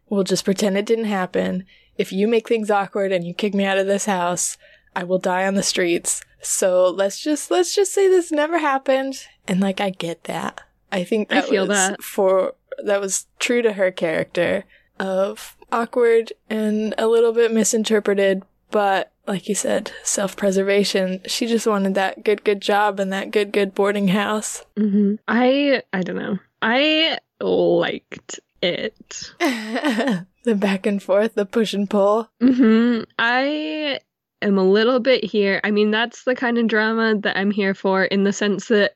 We'll 0.09 0.25
just 0.25 0.45
pretend 0.45 0.77
it 0.77 0.87
didn't 0.87 1.05
happen. 1.07 1.65
If 1.97 2.13
you 2.13 2.29
make 2.29 2.49
things 2.49 2.71
awkward 2.71 3.13
and 3.13 3.27
you 3.27 3.35
kick 3.35 3.55
me 3.55 3.65
out 3.65 3.79
of 3.79 3.87
this 3.87 4.07
house, 4.07 4.57
I 4.95 5.05
will 5.05 5.19
die 5.19 5.47
on 5.47 5.55
the 5.55 5.63
streets. 5.63 6.23
So 6.41 6.89
let's 6.89 7.21
just 7.21 7.51
let's 7.51 7.75
just 7.75 7.93
say 7.93 8.09
this 8.09 8.33
never 8.33 8.59
happened. 8.59 9.27
And 9.47 9.61
like 9.61 9.81
I 9.81 9.91
get 9.91 10.25
that. 10.25 10.61
I 10.91 11.05
think 11.05 11.31
I 11.31 11.37
that 11.37 11.49
feel 11.49 11.67
was 11.67 11.77
that. 11.77 12.03
for 12.03 12.55
that 12.83 13.01
was 13.01 13.27
true 13.39 13.63
to 13.63 13.75
her 13.75 13.91
character 13.91 14.65
of 14.99 15.57
awkward 15.71 16.33
and 16.49 16.95
a 16.97 17.07
little 17.07 17.33
bit 17.33 17.53
misinterpreted, 17.53 18.43
but 18.71 19.13
like 19.29 19.49
you 19.49 19.55
said, 19.55 19.93
self 20.03 20.37
preservation. 20.37 21.21
She 21.27 21.47
just 21.47 21.67
wanted 21.67 21.95
that 21.95 22.25
good, 22.25 22.43
good 22.45 22.61
job 22.61 22.99
and 22.99 23.13
that 23.13 23.31
good, 23.31 23.53
good 23.53 23.75
boarding 23.75 24.09
house. 24.09 24.65
hmm 24.77 25.15
I 25.29 25.83
I 25.93 26.03
don't 26.03 26.17
know. 26.17 26.39
I 26.63 27.19
liked 27.41 28.41
it. 28.63 29.31
the 29.39 30.55
back 30.55 30.87
and 30.87 31.03
forth, 31.03 31.35
the 31.35 31.47
push 31.47 31.75
and 31.75 31.89
pull. 31.89 32.29
hmm 32.41 33.03
I 33.19 34.01
am 34.43 34.59
a 34.59 34.65
little 34.65 35.01
bit 35.01 35.25
here. 35.25 35.61
I 35.65 35.71
mean, 35.71 35.91
that's 35.91 36.25
the 36.25 36.35
kind 36.35 36.59
of 36.59 36.67
drama 36.69 37.17
that 37.21 37.37
I'm 37.37 37.51
here 37.51 37.75
for 37.75 38.05
in 38.05 38.25
the 38.25 38.33
sense 38.33 38.69
that 38.69 38.95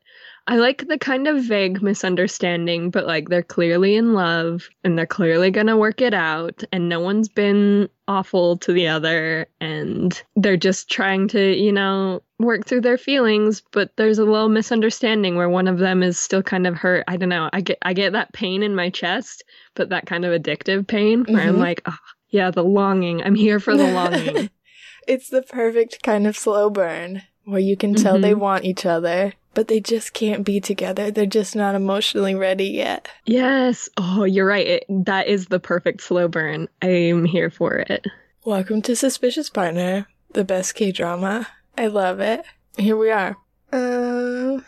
I 0.48 0.56
like 0.56 0.88
the 0.88 0.98
kind 0.98 1.28
of 1.28 1.44
vague 1.44 1.82
misunderstanding, 1.82 2.90
but 2.90 3.06
like 3.06 3.28
they're 3.28 3.42
clearly 3.44 3.94
in 3.94 4.12
love 4.12 4.68
and 4.82 4.98
they're 4.98 5.06
clearly 5.06 5.50
gonna 5.52 5.76
work 5.76 6.00
it 6.00 6.14
out, 6.14 6.64
and 6.72 6.88
no 6.88 6.98
one's 6.98 7.28
been 7.28 7.88
awful 8.08 8.56
to 8.58 8.72
the 8.72 8.88
other, 8.88 9.46
and 9.60 10.20
they're 10.34 10.56
just 10.56 10.90
trying 10.90 11.28
to, 11.28 11.54
you 11.56 11.70
know, 11.72 12.22
work 12.40 12.66
through 12.66 12.80
their 12.80 12.98
feelings, 12.98 13.62
but 13.70 13.96
there's 13.96 14.18
a 14.18 14.24
little 14.24 14.48
misunderstanding 14.48 15.36
where 15.36 15.48
one 15.48 15.68
of 15.68 15.78
them 15.78 16.02
is 16.02 16.18
still 16.18 16.42
kind 16.42 16.66
of 16.66 16.74
hurt. 16.74 17.04
I 17.06 17.16
don't 17.16 17.28
know. 17.28 17.48
I 17.52 17.60
get 17.60 17.78
I 17.82 17.92
get 17.92 18.12
that 18.12 18.32
pain 18.32 18.64
in 18.64 18.74
my 18.74 18.90
chest, 18.90 19.44
but 19.74 19.90
that 19.90 20.06
kind 20.06 20.24
of 20.24 20.32
addictive 20.38 20.86
pain 20.88 21.24
where 21.24 21.42
I'm 21.42 21.56
Mhm. 21.56 21.60
like, 21.60 21.82
oh, 21.86 21.96
yeah, 22.30 22.50
the 22.50 22.64
longing. 22.64 23.22
I'm 23.22 23.36
here 23.36 23.60
for 23.60 23.76
the 23.76 23.86
longing. 23.86 24.50
it's 25.06 25.28
the 25.28 25.42
perfect 25.42 26.02
kind 26.02 26.26
of 26.26 26.36
slow 26.36 26.68
burn 26.68 27.22
where 27.44 27.60
you 27.60 27.76
can 27.76 27.94
tell 27.94 28.18
they 28.20 28.34
want 28.34 28.64
each 28.64 28.86
other, 28.86 29.32
but 29.54 29.68
they 29.68 29.80
just 29.80 30.12
can't 30.12 30.44
be 30.44 30.60
together. 30.60 31.10
They're 31.10 31.26
just 31.26 31.56
not 31.56 31.74
emotionally 31.74 32.34
ready 32.34 32.66
yet. 32.68 33.08
yes. 33.24 33.88
Oh, 33.96 34.24
you're 34.24 34.46
right. 34.46 34.66
It, 34.66 34.84
that 34.88 35.26
is 35.26 35.46
the 35.46 35.60
perfect 35.60 36.02
slow 36.02 36.28
burn. 36.28 36.68
I'm 36.80 37.24
here 37.24 37.50
for 37.50 37.76
it. 37.76 38.06
Welcome 38.44 38.82
to 38.82 38.96
Suspicious 38.96 39.48
Partner, 39.50 40.06
the 40.32 40.44
best 40.44 40.74
K 40.74 40.92
drama. 40.92 41.48
I 41.76 41.86
love 41.88 42.20
it. 42.20 42.44
Here 42.76 42.96
we 42.96 43.10
are. 43.10 43.36
Um, 43.72 44.64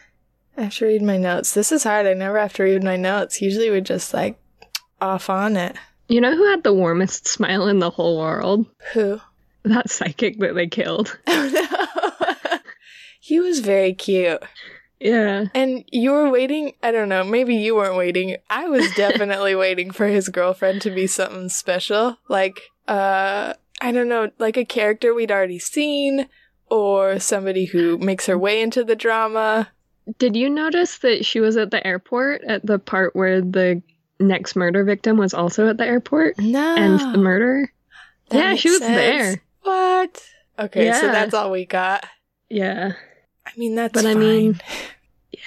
I 0.57 0.63
have 0.63 0.75
to 0.77 0.87
read 0.87 1.03
my 1.03 1.17
notes. 1.17 1.53
This 1.53 1.73
is 1.73 1.85
hard. 1.85 2.07
I 2.07 2.15
never 2.15 2.39
have 2.39 2.53
to 2.55 2.63
read 2.63 2.83
my 2.83 2.97
notes. 2.97 3.41
Usually 3.43 3.71
we're 3.71 3.81
just 3.81 4.15
like 4.15 4.39
off 5.01 5.29
on 5.29 5.57
it. 5.57 5.77
You 6.09 6.21
know 6.21 6.35
who 6.37 6.51
had 6.51 6.63
the 6.63 6.73
warmest 6.75 7.27
smile 7.27 7.67
in 7.67 7.79
the 7.79 7.91
whole 7.91 8.19
world? 8.19 8.67
Who? 8.93 9.21
That 9.65 9.91
psychic 9.91 10.39
that 10.41 10.55
they 10.55 10.67
killed. 10.67 11.19
Oh 11.27 11.51
no. 11.53 11.84
He 13.25 13.41
was 13.41 13.61
very 13.61 13.95
cute. 13.95 14.43
Yeah. 15.01 15.47
And 15.55 15.83
you 15.91 16.13
were 16.13 16.29
waiting, 16.29 16.75
I 16.83 16.91
don't 16.91 17.09
know, 17.09 17.25
maybe 17.25 17.55
you 17.55 17.75
weren't 17.75 17.97
waiting. 17.97 18.37
I 18.51 18.69
was 18.69 18.95
definitely 18.97 19.55
waiting 19.55 19.93
for 19.93 20.07
his 20.07 20.29
girlfriend 20.29 20.83
to 20.83 20.91
be 20.91 21.07
something 21.07 21.49
special. 21.49 22.19
Like, 22.29 22.61
uh, 22.87 23.55
I 23.81 23.93
don't 23.93 24.11
know, 24.11 24.31
like 24.39 24.59
a 24.59 24.65
character 24.67 25.15
we'd 25.15 25.31
already 25.33 25.59
seen, 25.59 26.29
or 26.67 27.19
somebody 27.19 27.65
who 27.65 27.97
makes 27.97 28.27
her 28.27 28.37
way 28.37 28.61
into 28.61 28.85
the 28.85 28.95
drama. 28.95 29.69
Did 30.19 30.37
you 30.37 30.51
notice 30.51 30.99
that 30.99 31.25
she 31.25 31.41
was 31.41 31.57
at 31.57 31.71
the 31.71 31.85
airport 31.87 32.45
at 32.45 32.67
the 32.67 32.79
part 32.79 33.17
where 33.17 33.41
the 33.41 33.81
next 34.21 34.55
murder 34.55 34.85
victim 34.85 35.17
was 35.17 35.33
also 35.33 35.69
at 35.69 35.79
the 35.79 35.87
airport 35.87 36.39
No. 36.39 36.77
and 36.77 37.01
the 37.15 37.19
murder? 37.19 37.73
That 38.29 38.39
yeah, 38.39 38.55
she 38.57 38.69
was 38.69 38.81
sense. 38.81 38.91
there. 38.95 39.43
What? 39.63 40.23
Okay, 40.59 40.93
so 40.93 41.07
that's 41.07 41.33
all 41.33 41.51
we 41.51 41.65
got. 41.65 42.05
Yeah. 42.51 42.93
I 43.47 43.51
mean, 43.57 43.75
that's 43.75 43.93
But 43.93 44.07
I 44.07 44.15
mean- 44.15 44.61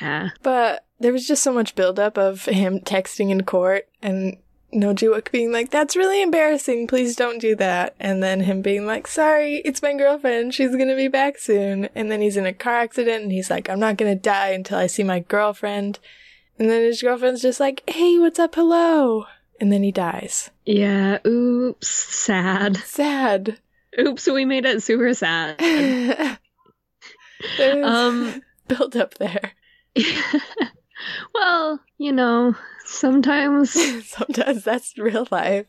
Yeah. 0.01 0.29
But 0.43 0.85
there 0.99 1.13
was 1.13 1.27
just 1.27 1.41
so 1.43 1.53
much 1.53 1.73
buildup 1.75 2.17
of 2.17 2.45
him 2.45 2.79
texting 2.81 3.29
in 3.29 3.43
court 3.43 3.87
and 4.01 4.37
Nojiwook 4.73 5.31
being 5.31 5.51
like, 5.53 5.71
that's 5.71 5.95
really 5.95 6.21
embarrassing. 6.21 6.87
Please 6.87 7.15
don't 7.15 7.39
do 7.39 7.55
that. 7.55 7.95
And 7.99 8.21
then 8.21 8.41
him 8.41 8.61
being 8.61 8.85
like, 8.85 9.07
sorry, 9.07 9.61
it's 9.63 9.81
my 9.81 9.93
girlfriend. 9.95 10.53
She's 10.53 10.75
going 10.75 10.89
to 10.89 10.95
be 10.95 11.07
back 11.07 11.37
soon. 11.39 11.87
And 11.95 12.11
then 12.11 12.21
he's 12.21 12.35
in 12.35 12.45
a 12.45 12.53
car 12.53 12.75
accident 12.75 13.23
and 13.23 13.31
he's 13.31 13.49
like, 13.49 13.69
I'm 13.69 13.79
not 13.79 13.95
going 13.97 14.13
to 14.13 14.21
die 14.21 14.49
until 14.49 14.77
I 14.77 14.87
see 14.87 15.03
my 15.03 15.19
girlfriend. 15.19 15.99
And 16.59 16.69
then 16.69 16.81
his 16.83 17.01
girlfriend's 17.01 17.41
just 17.41 17.59
like, 17.61 17.81
hey, 17.89 18.19
what's 18.19 18.39
up? 18.39 18.55
Hello. 18.55 19.25
And 19.61 19.71
then 19.71 19.83
he 19.83 19.91
dies. 19.91 20.49
Yeah. 20.65 21.19
Oops. 21.25 21.87
Sad. 21.87 22.77
Sad. 22.77 23.57
Oops. 23.97 24.27
We 24.27 24.43
made 24.43 24.65
it 24.65 24.83
super 24.83 25.13
sad. 25.13 26.37
There's 27.57 27.85
Um, 27.85 28.41
build 28.67 28.95
up 28.95 29.13
there. 29.15 29.51
well, 31.33 31.79
you 31.97 32.11
know, 32.11 32.55
sometimes 32.85 33.71
Sometimes 34.07 34.63
that's 34.63 34.97
real 34.97 35.27
life. 35.31 35.65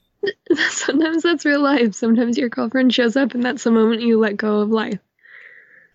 sometimes 0.70 1.22
that's 1.22 1.44
real 1.44 1.62
life. 1.62 1.94
Sometimes 1.94 2.36
your 2.38 2.48
girlfriend 2.48 2.92
shows 2.94 3.16
up 3.16 3.34
and 3.34 3.42
that's 3.42 3.64
the 3.64 3.70
moment 3.70 4.02
you 4.02 4.18
let 4.18 4.36
go 4.36 4.60
of 4.60 4.70
life. 4.70 4.98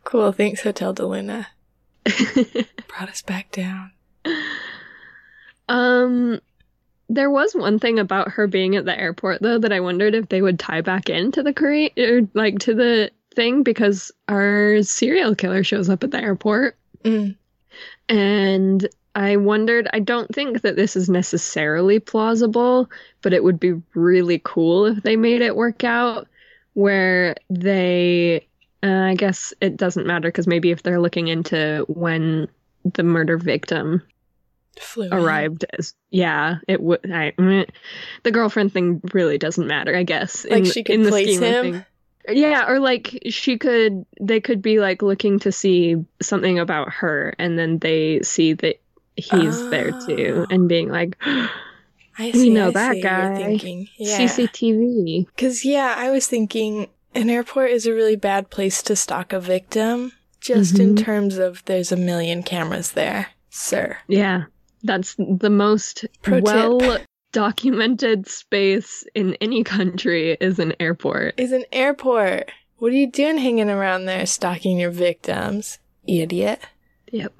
Cool. 0.04 0.32
Thanks, 0.32 0.62
Hotel 0.64 0.94
del 0.94 1.10
Luna. 1.10 1.48
Brought 2.88 3.10
us 3.10 3.22
back 3.22 3.52
down. 3.52 3.92
um 5.70 6.40
there 7.10 7.30
was 7.30 7.54
one 7.54 7.80
thing 7.80 8.00
about 8.00 8.32
her 8.32 8.48
being 8.48 8.76
at 8.76 8.86
the 8.86 8.98
airport 8.98 9.42
though 9.42 9.60
that 9.60 9.72
I 9.74 9.82
wondered 9.82 10.16
if 10.16 10.30
they 10.30 10.42
would 10.42 10.58
tie 10.60 10.82
back 10.82 11.10
into 11.10 11.44
the 11.44 11.54
Korean 11.54 11.92
or 11.98 12.22
like 12.34 12.60
to 12.60 12.74
the 12.74 13.12
thing 13.34 13.64
because 13.64 14.12
our 14.28 14.82
serial 14.84 15.36
killer 15.36 15.64
shows 15.64 15.90
up 15.90 16.04
at 16.04 16.12
the 16.12 16.20
airport 16.22 16.78
Mm. 17.04 17.36
and 18.10 18.88
I 19.16 19.36
wondered 19.38 19.88
I 19.94 20.00
don't 20.00 20.34
think 20.34 20.62
that 20.62 20.76
this 20.76 20.96
is 20.96 21.10
necessarily 21.10 22.00
plausible 22.00 22.90
but 23.22 23.34
it 23.34 23.44
would 23.44 23.60
be 23.60 23.74
really 23.94 24.42
cool 24.44 24.86
if 24.86 25.04
they 25.04 25.16
made 25.16 25.42
it 25.42 25.56
work 25.56 25.84
out 25.84 26.28
where 26.74 27.36
they 27.50 28.48
uh, 28.82 28.88
I 28.88 29.16
guess 29.16 29.54
it 29.62 29.78
doesn't 29.78 30.08
matter 30.08 30.28
because 30.30 30.48
maybe 30.48 30.72
if 30.72 30.84
they're 30.84 31.00
looking 31.02 31.28
into 31.28 31.86
when 31.88 32.48
the 32.94 33.04
murder 33.04 33.38
victim 33.38 34.02
Flew 34.80 35.10
arrived 35.12 35.66
as 35.78 35.94
yeah 36.10 36.58
it 36.68 36.82
would 36.82 37.00
I 37.12 37.32
mm, 37.38 37.70
the 38.24 38.32
girlfriend 38.32 38.74
thing 38.74 39.02
really 39.14 39.38
doesn't 39.38 39.68
matter 39.68 39.96
I 39.96 40.04
guess 40.04 40.46
Like 40.50 40.66
she 40.66 40.84
could 40.84 41.04
place 41.08 41.38
scheme 41.38 41.44
of 41.44 41.50
him? 41.50 41.72
things. 41.74 41.86
Yeah 42.30 42.66
or 42.70 42.80
like 42.80 43.20
she 43.30 43.58
could 43.58 44.06
they 44.22 44.40
could 44.40 44.62
be 44.62 44.80
like 44.80 45.02
looking 45.02 45.40
to 45.40 45.52
see 45.52 45.96
something 46.22 46.58
about 46.60 46.92
her 46.92 47.34
and 47.38 47.58
then 47.60 47.80
they 47.80 48.22
see 48.22 48.54
that 48.54 48.80
he's 49.16 49.68
there 49.70 49.92
too 49.92 50.46
Oh. 50.50 50.54
and 50.54 50.68
being 50.70 50.90
like 50.90 51.18
I 51.26 51.50
We 52.26 52.32
see, 52.34 52.50
know 52.52 52.68
I 52.68 52.72
that 52.72 53.02
guy. 53.02 53.36
Thinking. 53.38 53.88
Yeah. 53.98 54.20
CCTV 54.20 55.26
Because, 55.36 55.66
yeah, 55.66 55.96
I 55.98 56.12
was 56.12 56.28
thinking 56.28 56.88
an 57.16 57.30
airport 57.30 57.72
is 57.72 57.86
a 57.88 57.94
really 57.94 58.16
bad 58.16 58.50
place 58.52 58.84
to 58.84 58.96
stalk 58.96 59.34
a 59.34 59.40
victim, 59.40 60.12
just 60.40 60.78
in 60.80 60.94
Mhm. 60.96 61.04
terms 61.04 61.38
of 61.38 61.64
there's 61.66 61.92
a 61.92 61.98
million 61.98 62.44
cameras 62.44 62.92
there, 62.94 63.30
sir. 63.50 63.98
yeah 64.08 64.44
that's 64.86 65.16
the 65.18 65.50
most 65.50 66.06
Pro 66.22 66.40
well 66.42 66.80
documented 67.34 68.28
space 68.28 69.04
in 69.14 69.36
any 69.42 69.64
country 69.64 70.38
is 70.40 70.60
an 70.60 70.74
airport 70.80 71.38
Is 71.38 71.52
an 71.52 71.66
airport. 71.74 72.50
What 72.78 72.92
are 72.94 72.96
you 72.96 73.12
doing 73.12 73.38
hanging 73.38 73.70
around 73.70 74.06
there 74.06 74.26
stalking 74.26 74.80
your 74.80 74.92
victims? 74.92 75.80
Idiot. 76.08 76.62
yep 77.12 77.34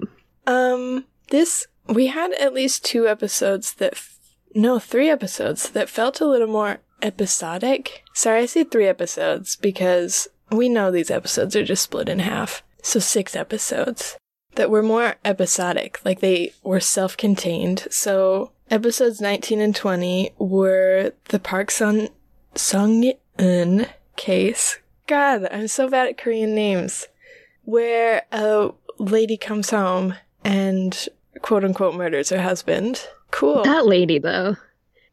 Um, 0.46 1.06
this, 1.30 1.66
we 1.86 2.08
had 2.08 2.32
at 2.34 2.52
least 2.52 2.84
two 2.84 3.08
episodes 3.08 3.74
that, 3.74 3.94
f- 3.94 4.18
no, 4.54 4.78
three 4.78 5.08
episodes 5.08 5.70
that 5.70 5.88
felt 5.88 6.20
a 6.20 6.26
little 6.26 6.46
more 6.48 6.78
episodic. 7.02 8.04
Sorry, 8.14 8.40
I 8.42 8.46
say 8.46 8.64
three 8.64 8.86
episodes 8.86 9.56
because 9.56 10.28
we 10.50 10.68
know 10.68 10.90
these 10.90 11.10
episodes 11.10 11.56
are 11.56 11.64
just 11.64 11.82
split 11.82 12.08
in 12.08 12.18
half. 12.18 12.62
So 12.82 12.98
six 13.00 13.34
episodes. 13.34 14.16
that 14.56 14.70
were 14.70 14.82
more 14.82 15.16
episodic, 15.24 15.98
like 16.04 16.20
they 16.20 16.52
were 16.62 16.80
self 16.80 17.16
contained. 17.16 17.88
So 17.90 18.52
episodes 18.70 19.20
19 19.20 19.60
and 19.60 19.74
20 19.76 20.32
were 20.38 21.12
the 21.26 21.38
Park 21.38 21.70
Sun 21.70 22.08
Sung 22.54 23.12
Un 23.38 23.86
case. 24.16 24.78
God, 25.06 25.46
I'm 25.50 25.68
so 25.68 25.88
bad 25.88 26.08
at 26.08 26.18
Korean 26.18 26.54
names. 26.54 27.08
Where 27.64 28.22
a 28.32 28.70
lady 28.98 29.36
comes 29.36 29.70
home 29.70 30.14
and 30.44 31.08
quote 31.42 31.64
unquote 31.64 31.94
murders 31.94 32.30
her 32.30 32.40
husband. 32.40 33.06
Cool. 33.30 33.62
That 33.64 33.86
lady, 33.86 34.18
though. 34.18 34.56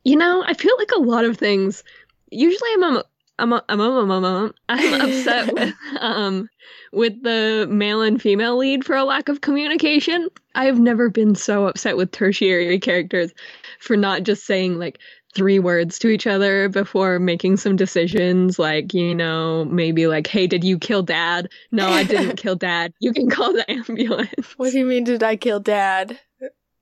You 0.03 0.15
know, 0.15 0.43
I 0.45 0.53
feel 0.53 0.75
like 0.77 0.91
a 0.91 0.99
lot 0.99 1.25
of 1.25 1.37
things. 1.37 1.83
Usually, 2.29 2.69
I'm 2.73 3.01
I'm 3.39 3.53
I'm 3.53 3.61
I'm, 3.69 4.11
I'm, 4.11 4.23
a, 4.23 4.53
I'm 4.69 5.01
upset 5.01 5.53
with 5.53 5.73
um 5.99 6.49
with 6.93 7.21
the 7.23 7.67
male 7.69 8.01
and 8.01 8.21
female 8.21 8.57
lead 8.57 8.85
for 8.85 8.95
a 8.95 9.03
lack 9.03 9.29
of 9.29 9.41
communication. 9.41 10.29
I've 10.55 10.79
never 10.79 11.09
been 11.09 11.35
so 11.35 11.67
upset 11.67 11.97
with 11.97 12.11
tertiary 12.11 12.79
characters 12.79 13.31
for 13.79 13.97
not 13.97 14.23
just 14.23 14.45
saying 14.45 14.77
like 14.77 14.99
three 15.33 15.59
words 15.59 15.97
to 15.99 16.09
each 16.09 16.27
other 16.27 16.67
before 16.69 17.17
making 17.17 17.55
some 17.57 17.75
decisions 17.75 18.59
like 18.59 18.93
you 18.93 19.15
know 19.15 19.65
maybe 19.65 20.07
like 20.07 20.27
hey 20.27 20.45
did 20.47 20.63
you 20.63 20.77
kill 20.77 21.03
dad? 21.03 21.49
No 21.71 21.87
i 21.87 22.03
didn't 22.03 22.35
kill 22.37 22.55
dad. 22.55 22.93
You 22.99 23.13
can 23.13 23.29
call 23.29 23.53
the 23.53 23.69
ambulance. 23.71 24.53
What 24.57 24.71
do 24.71 24.77
you 24.77 24.85
mean 24.85 25.03
did 25.03 25.23
i 25.23 25.35
kill 25.35 25.59
dad? 25.59 26.19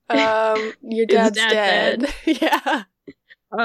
Um 0.08 0.72
your 0.82 1.06
dad's 1.08 1.36
dad 1.38 1.50
dead, 1.50 2.00
dead? 2.00 2.38
yeah. 2.42 2.82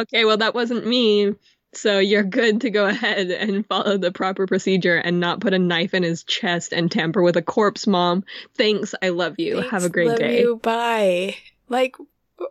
Okay 0.01 0.25
well 0.25 0.38
that 0.38 0.54
wasn't 0.56 0.86
me 0.86 1.34
so 1.75 2.00
you're 2.00 2.24
good 2.24 2.62
to 2.62 2.70
go 2.70 2.86
ahead 2.86 3.32
and 3.32 3.65
follow 3.67 3.98
the 3.98 4.12
proper 4.12 4.48
procedure 4.48 4.98
and 4.98 5.20
not 5.20 5.39
put 5.39 5.53
a 5.53 5.60
knife 5.60 5.94
in 5.94 6.03
his 6.03 6.24
chest 6.24 6.74
and 6.74 6.91
tamper 6.91 7.22
with 7.22 7.38
a 7.38 7.41
corpse, 7.41 7.88
mom. 7.88 8.24
Thanks. 8.55 8.96
I 9.01 9.10
love 9.10 9.39
you. 9.39 9.55
Thanks, 9.55 9.72
Have 9.72 9.84
a 9.84 9.89
great 9.89 10.10
love 10.10 10.20
day. 10.20 10.41
You, 10.41 10.58
bye. 10.58 11.36
Like, 11.70 11.96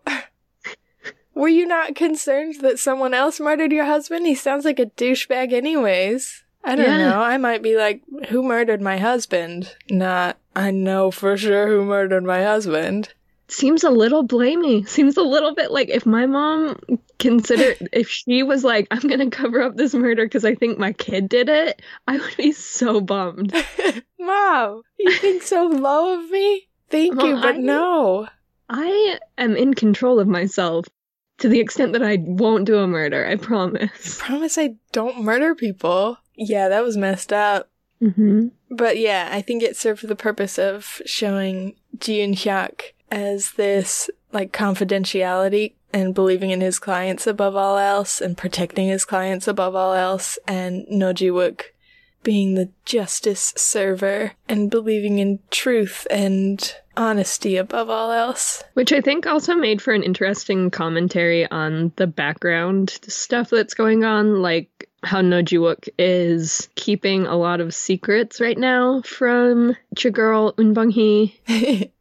were 1.35 1.49
you 1.49 1.67
not 1.67 1.95
concerned 1.95 2.57
that 2.61 2.79
someone 2.79 3.15
else 3.15 3.41
murdered 3.41 3.73
your 3.73 3.87
husband? 3.87 4.27
He 4.27 4.35
sounds 4.35 4.65
like 4.65 4.79
a 4.79 4.87
douchebag, 4.87 5.53
anyways. 5.53 6.43
I 6.63 6.77
don't 6.77 6.87
yeah. 6.87 7.11
know. 7.11 7.21
I 7.21 7.37
might 7.37 7.63
be 7.63 7.77
like, 7.77 8.03
who 8.29 8.43
murdered 8.43 8.81
my 8.81 8.97
husband? 8.97 9.77
Not, 9.91 10.39
I 10.57 10.71
know 10.71 11.11
for 11.11 11.37
sure 11.37 11.69
who 11.69 11.85
murdered 11.85 12.25
my 12.25 12.43
husband 12.43 13.13
seems 13.49 13.85
a 13.85 13.91
little 13.91 14.27
blamey. 14.27 14.89
Seems 14.95 15.17
a 15.17 15.23
little 15.23 15.55
bit 15.55 15.71
like 15.71 15.89
if 15.89 16.07
my 16.07 16.27
mom 16.27 16.79
considered 17.19 17.89
if 17.93 18.09
she 18.09 18.43
was 18.43 18.65
like, 18.65 18.87
I'm 18.91 19.09
gonna 19.09 19.31
cover 19.31 19.63
up 19.63 19.77
this 19.77 19.95
murder 19.95 20.25
because 20.25 20.45
I 20.45 20.55
think 20.55 20.79
my 20.79 20.93
kid 20.93 21.29
did 21.29 21.49
it, 21.49 21.83
I 22.07 22.19
would 22.19 22.37
be 22.37 22.53
so 22.53 23.01
bummed. 23.01 23.55
mom, 24.19 24.83
you 24.99 25.13
think 25.13 25.43
so 25.43 25.67
low 25.67 26.19
of 26.19 26.31
me? 26.31 26.69
Thank 26.91 27.17
well, 27.17 27.27
you, 27.27 27.35
but 27.37 27.57
I, 27.57 27.59
no. 27.59 28.29
I 28.69 29.19
am 29.39 29.57
in 29.57 29.75
control 29.75 30.21
of 30.21 30.29
myself 30.29 30.87
to 31.39 31.49
the 31.49 31.61
extent 31.61 31.93
that 31.93 32.03
I 32.03 32.19
won't 32.21 32.65
do 32.65 32.79
a 32.79 32.87
murder. 32.87 33.27
I 33.27 33.37
promise. 33.37 34.21
I 34.21 34.27
promise 34.27 34.59
I 34.59 34.77
don't 34.93 35.23
murder 35.23 35.55
people. 35.55 36.19
Yeah, 36.37 36.69
that 36.69 36.83
was 36.83 36.97
messed 36.97 37.33
up. 37.33 37.71
Mm-hmm. 38.03 38.49
But 38.71 38.99
yeah, 38.99 39.29
I 39.31 39.41
think 39.41 39.63
it 39.63 39.77
served 39.77 40.07
the 40.07 40.17
purpose 40.17 40.59
of 40.59 41.01
showing 41.07 41.77
Ji 41.99 42.19
Eun 42.19 42.35
Hyuk 42.35 42.94
as 43.15 43.53
this 43.53 44.11
like 44.33 44.53
confidentiality 44.53 45.75
and 45.93 46.15
believing 46.15 46.51
in 46.51 46.61
his 46.61 46.81
clients 46.81 47.27
above 47.29 47.55
all 47.55 47.79
else 47.79 48.21
and 48.21 48.37
protecting 48.37 48.89
his 48.89 49.05
clients 49.05 49.47
above 49.47 49.77
all 49.77 49.95
else 49.95 50.37
and 50.49 50.85
Noh 50.91 51.13
Ji-wook 51.13 51.63
being 52.25 52.55
the 52.55 52.71
justice 52.85 53.55
server 53.57 54.33
and 54.49 54.71
believing 54.71 55.21
in 55.21 55.39
truth 55.53 56.07
and 56.11 56.75
honesty 56.97 57.57
above 57.57 57.89
all 57.89 58.11
else. 58.11 58.65
Which 58.73 58.93
I 58.93 59.01
think 59.01 59.27
also 59.27 59.55
made 59.55 59.81
for 59.81 59.93
an 59.93 60.03
interesting 60.03 60.71
commentary 60.71 61.49
on 61.49 61.93
the 61.97 62.09
background 62.09 62.99
stuff 63.07 63.51
that's 63.51 63.75
going 63.75 64.03
on, 64.03 64.43
like 64.43 64.89
how 65.05 65.21
Noh 65.21 65.43
Ji-wook 65.43 65.89
is 65.99 66.69
keeping 66.75 67.27
a 67.27 67.37
lot 67.37 67.61
of 67.61 67.75
secrets 67.75 68.41
right 68.41 68.59
now 68.59 69.03
from 69.03 69.77
Chigirl 69.95 70.57
Eun-bong-hee. 70.57 71.93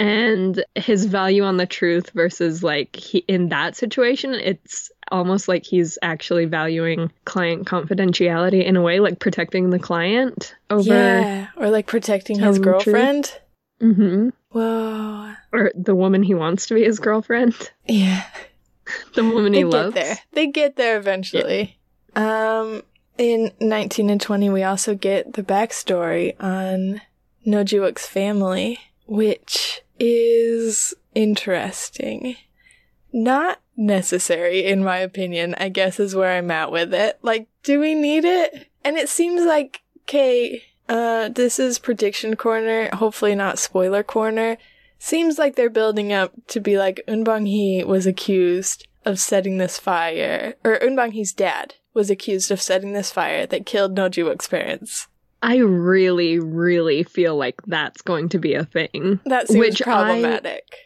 and 0.00 0.64
his 0.76 1.04
value 1.04 1.42
on 1.44 1.58
the 1.58 1.66
truth 1.66 2.10
versus 2.10 2.62
like 2.62 2.96
he, 2.96 3.18
in 3.28 3.50
that 3.50 3.76
situation 3.76 4.32
it's 4.32 4.90
almost 5.12 5.46
like 5.46 5.66
he's 5.66 5.98
actually 6.00 6.46
valuing 6.46 7.12
client 7.26 7.66
confidentiality 7.66 8.64
in 8.64 8.76
a 8.76 8.82
way 8.82 8.98
like 8.98 9.18
protecting 9.18 9.68
the 9.68 9.78
client 9.78 10.54
over 10.70 10.88
yeah 10.88 11.48
or 11.56 11.68
like 11.68 11.86
protecting 11.86 12.38
his 12.38 12.58
girlfriend. 12.58 13.38
Mm-hmm. 13.82 14.30
Whoa. 14.50 15.34
Or 15.52 15.70
the 15.74 15.94
woman 15.94 16.22
he 16.22 16.34
wants 16.34 16.66
to 16.66 16.74
be 16.74 16.84
his 16.84 16.98
girlfriend. 16.98 17.54
Yeah. 17.86 18.24
The 19.14 19.22
woman 19.22 19.52
he 19.52 19.62
loves. 19.62 19.94
there. 19.94 20.18
They 20.32 20.48
get 20.48 20.74
there 20.74 20.98
eventually. 20.98 21.78
Yeah. 22.16 22.58
um 22.60 22.82
in 23.18 23.52
19 23.60 24.10
and 24.10 24.20
20 24.20 24.50
we 24.50 24.64
also 24.64 24.96
get 24.96 25.34
the 25.34 25.44
backstory 25.44 26.34
on 26.42 27.00
Noh 27.44 27.62
Ji-wook's 27.62 28.06
family 28.08 28.80
which 29.06 29.82
is 30.00 30.94
interesting. 31.14 32.36
Not 33.12 33.60
necessary, 33.76 34.64
in 34.64 34.82
my 34.82 34.98
opinion, 34.98 35.54
I 35.58 35.68
guess 35.68 36.00
is 36.00 36.14
where 36.16 36.36
I'm 36.36 36.50
at 36.50 36.72
with 36.72 36.92
it. 36.94 37.18
Like, 37.22 37.48
do 37.62 37.78
we 37.78 37.94
need 37.94 38.24
it? 38.24 38.68
And 38.84 38.96
it 38.96 39.08
seems 39.08 39.42
like, 39.44 39.82
okay, 40.02 40.62
uh, 40.88 41.28
this 41.28 41.58
is 41.58 41.78
prediction 41.78 42.34
corner, 42.36 42.88
hopefully 42.94 43.34
not 43.34 43.58
spoiler 43.58 44.02
corner. 44.02 44.56
Seems 44.98 45.38
like 45.38 45.56
they're 45.56 45.70
building 45.70 46.12
up 46.12 46.32
to 46.48 46.60
be 46.60 46.76
like 46.78 47.00
Eun-bong 47.06 47.46
Hee 47.46 47.84
was 47.84 48.06
accused 48.06 48.86
of 49.04 49.18
setting 49.18 49.58
this 49.58 49.78
fire, 49.78 50.54
or 50.64 50.78
Eun-bong 50.78 51.12
Hee's 51.12 51.32
dad 51.32 51.74
was 51.94 52.10
accused 52.10 52.50
of 52.50 52.60
setting 52.60 52.92
this 52.92 53.10
fire 53.10 53.46
that 53.46 53.66
killed 53.66 53.96
Noh 53.96 54.08
Ji-wook's 54.08 54.48
parents. 54.48 55.08
I 55.42 55.58
really, 55.58 56.38
really 56.38 57.02
feel 57.02 57.36
like 57.36 57.60
that's 57.66 58.02
going 58.02 58.28
to 58.30 58.38
be 58.38 58.54
a 58.54 58.64
thing. 58.64 59.20
That 59.24 59.48
seems 59.48 59.58
which 59.58 59.80
problematic. 59.82 60.64
I, 60.72 60.76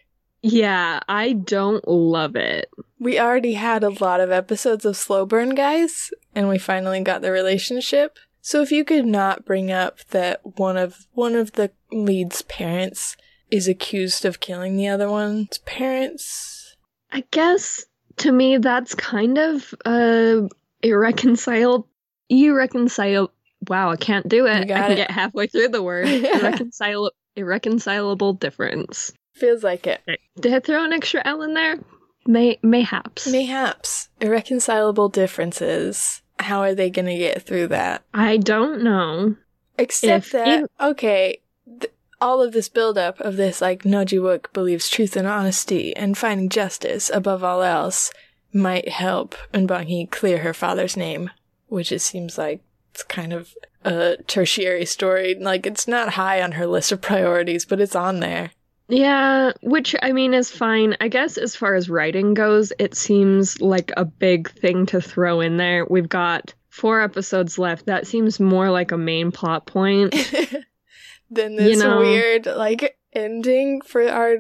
yeah, 0.43 1.01
I 1.09 1.33
don't 1.33 1.87
love 1.89 2.37
it. 2.37 2.71
We 2.99 3.19
already 3.19 3.55
had 3.55 3.83
a 3.83 3.89
lot 3.89 4.21
of 4.21 4.31
episodes 4.31 4.85
of 4.85 4.97
Slow 4.97 5.27
Burn, 5.27 5.55
guys, 5.55 6.11
and 6.35 6.49
we 6.49 6.59
finally 6.59 7.01
got 7.01 7.23
the 7.23 7.33
relationship. 7.33 8.19
So 8.41 8.61
if 8.61 8.71
you 8.71 8.85
could 8.85 9.07
not 9.07 9.47
bring 9.47 9.73
up 9.73 10.05
that 10.11 10.41
one 10.59 10.77
of 10.77 11.07
one 11.13 11.35
of 11.35 11.53
the 11.53 11.71
lead's 11.91 12.43
parents 12.43 13.17
is 13.51 13.67
accused 13.67 14.25
of 14.25 14.41
killing 14.41 14.77
the 14.77 14.89
other 14.89 15.11
one's 15.11 15.59
parents, 15.59 16.77
I 17.11 17.25
guess 17.31 17.87
to 18.19 18.31
me 18.31 18.59
that's 18.59 18.95
kind 18.95 19.39
of 19.39 19.75
uh 19.85 20.43
irreconcilable 20.83 21.89
irreconcilable 22.29 23.34
wow, 23.69 23.91
I 23.91 23.97
can't 23.97 24.29
do 24.29 24.47
it. 24.47 24.63
I 24.63 24.65
can 24.65 24.93
it. 24.93 24.97
get 24.97 25.11
halfway 25.11 25.47
through 25.47 25.69
the 25.69 25.83
word. 25.83 26.07
Irreconcilable, 26.09 27.13
irreconcilable 27.37 28.35
difference. 28.35 29.13
Feels 29.35 29.65
like 29.65 29.87
it. 29.87 30.01
Did 30.41 30.55
I 30.55 30.61
throw 30.61 30.85
an 30.85 30.93
extra 30.93 31.23
L 31.25 31.43
in 31.43 31.55
there? 31.55 31.79
May 32.27 32.59
mayhaps. 32.63 33.31
Mayhaps. 33.31 34.09
Irreconcilable 34.21 35.09
differences. 35.09 36.23
How 36.39 36.61
are 36.61 36.75
they 36.75 36.91
going 36.91 37.07
to 37.07 37.17
get 37.17 37.43
through 37.43 37.69
that? 37.69 38.03
I 38.13 38.39
don't 38.39 38.83
know. 38.83 39.37
Except 39.79 40.27
if 40.27 40.33
that, 40.33 40.71
okay, 40.81 41.41
th- 41.81 41.93
all 42.21 42.43
of 42.43 42.53
this 42.53 42.69
buildup 42.69 43.21
of 43.21 43.37
this, 43.37 43.61
like, 43.61 43.85
Noh 43.85 44.05
Ji-wook 44.05 44.53
believes 44.53 44.89
truth 44.89 45.17
and 45.17 45.27
honesty 45.27 45.95
and 45.97 46.17
finding 46.17 46.49
justice 46.49 47.11
above 47.13 47.43
all 47.43 47.63
else 47.63 48.13
might 48.53 48.89
help 48.89 49.35
Eun-bong 49.53 50.09
clear 50.11 50.39
her 50.39 50.55
father's 50.55 50.97
name, 50.97 51.31
which 51.67 51.91
it 51.91 52.01
seems 52.01 52.39
like 52.39 52.63
it's 52.95 53.03
kind 53.03 53.33
of 53.33 53.53
a 53.85 54.17
tertiary 54.29 54.87
story. 54.87 55.35
Like 55.35 55.67
it's 55.67 55.89
not 55.89 56.11
high 56.11 56.41
on 56.41 56.53
her 56.53 56.67
list 56.67 56.93
of 56.93 57.01
priorities, 57.01 57.65
but 57.65 57.81
it's 57.81 57.97
on 57.97 58.21
there. 58.21 58.53
Yeah, 58.87 59.53
which 59.63 59.97
I 60.01 60.13
mean 60.13 60.33
is 60.33 60.51
fine. 60.51 60.97
I 61.01 61.09
guess 61.09 61.37
as 61.37 61.57
far 61.57 61.75
as 61.75 61.91
writing 61.91 62.35
goes, 62.35 62.73
it 62.79 62.95
seems 62.95 63.61
like 63.61 63.93
a 63.97 64.05
big 64.05 64.51
thing 64.51 64.87
to 64.87 65.01
throw 65.01 65.41
in 65.41 65.57
there. 65.57 65.85
We've 65.87 66.09
got 66.09 66.55
four 66.69 67.01
episodes 67.01 67.59
left. 67.59 67.87
That 67.87 68.07
seems 68.07 68.39
more 68.39 68.71
like 68.71 68.93
a 68.93 68.99
main 68.99 69.33
plot 69.33 69.67
point 69.67 70.13
than 71.31 71.57
this 71.57 71.71
you 71.71 71.83
know, 71.83 71.99
weird 71.99 72.47
like 72.47 72.97
ending 73.13 73.81
for 73.81 74.09
our 74.09 74.37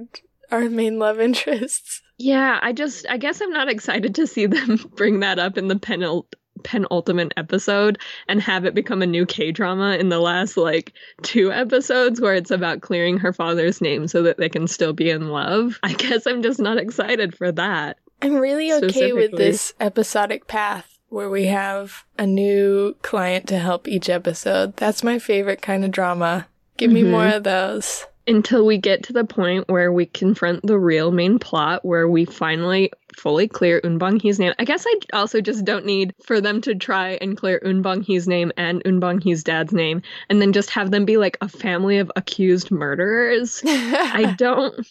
our 0.52 0.68
main 0.68 1.00
love 1.00 1.18
interests. 1.18 2.02
Yeah, 2.18 2.60
I 2.62 2.72
just 2.72 3.04
I 3.08 3.16
guess 3.16 3.40
I'm 3.40 3.50
not 3.50 3.68
excited 3.68 4.14
to 4.16 4.28
see 4.28 4.46
them 4.46 4.76
bring 4.94 5.20
that 5.20 5.40
up 5.40 5.58
in 5.58 5.66
the 5.66 5.74
penult 5.74 6.34
penultimate 6.62 7.32
episode 7.36 7.98
and 8.28 8.40
have 8.40 8.64
it 8.64 8.74
become 8.74 9.02
a 9.02 9.06
new 9.06 9.26
K 9.26 9.50
drama 9.52 9.96
in 9.96 10.08
the 10.08 10.20
last 10.20 10.56
like 10.56 10.92
two 11.22 11.52
episodes 11.52 12.20
where 12.20 12.34
it's 12.34 12.50
about 12.50 12.80
clearing 12.80 13.18
her 13.18 13.32
father's 13.32 13.80
name 13.80 14.06
so 14.06 14.22
that 14.22 14.38
they 14.38 14.48
can 14.48 14.66
still 14.66 14.92
be 14.92 15.10
in 15.10 15.28
love. 15.28 15.78
I 15.82 15.92
guess 15.94 16.26
I'm 16.26 16.42
just 16.42 16.60
not 16.60 16.78
excited 16.78 17.36
for 17.36 17.52
that. 17.52 17.98
I'm 18.22 18.36
really 18.36 18.72
okay 18.72 19.12
with 19.12 19.32
this 19.32 19.74
episodic 19.80 20.46
path 20.46 20.98
where 21.08 21.30
we 21.30 21.46
have 21.46 22.04
a 22.18 22.26
new 22.26 22.96
client 23.02 23.46
to 23.48 23.58
help 23.58 23.86
each 23.86 24.08
episode. 24.08 24.76
That's 24.76 25.04
my 25.04 25.18
favorite 25.18 25.62
kind 25.62 25.84
of 25.84 25.90
drama. 25.90 26.48
Give 26.76 26.90
mm-hmm. 26.90 27.04
me 27.04 27.10
more 27.10 27.28
of 27.28 27.44
those. 27.44 28.06
until 28.26 28.64
we 28.64 28.78
get 28.78 29.02
to 29.04 29.12
the 29.12 29.24
point 29.24 29.68
where 29.68 29.92
we 29.92 30.06
confront 30.06 30.66
the 30.66 30.78
real 30.78 31.10
main 31.10 31.38
plot 31.38 31.84
where 31.84 32.08
we 32.08 32.24
finally 32.24 32.90
fully 33.14 33.48
clear 33.48 33.80
Unbong 33.82 34.20
Hee's 34.20 34.38
name. 34.38 34.52
I 34.58 34.64
guess 34.64 34.84
I 34.86 34.98
also 35.12 35.40
just 35.40 35.64
don't 35.64 35.84
need 35.84 36.14
for 36.24 36.40
them 36.40 36.60
to 36.62 36.74
try 36.74 37.10
and 37.20 37.36
clear 37.36 37.60
Unbong 37.64 38.04
Hee's 38.04 38.28
name 38.28 38.52
and 38.56 38.82
Unbong 38.84 39.22
Hee's 39.22 39.44
dad's 39.44 39.72
name 39.72 40.02
and 40.28 40.40
then 40.40 40.52
just 40.52 40.70
have 40.70 40.90
them 40.90 41.04
be 41.04 41.16
like 41.16 41.38
a 41.40 41.48
family 41.48 41.98
of 41.98 42.10
accused 42.16 42.70
murderers. 42.70 43.62
I 43.66 44.34
don't 44.38 44.86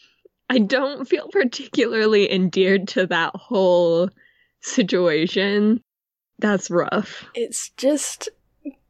I 0.50 0.60
don't 0.60 1.08
feel 1.08 1.28
particularly 1.30 2.32
endeared 2.32 2.88
to 2.90 3.08
that 3.08 3.36
whole 3.36 4.10
situation. 4.62 5.82
That's 6.40 6.70
rough. 6.70 7.26
It's 7.34 7.70
just 7.78 8.30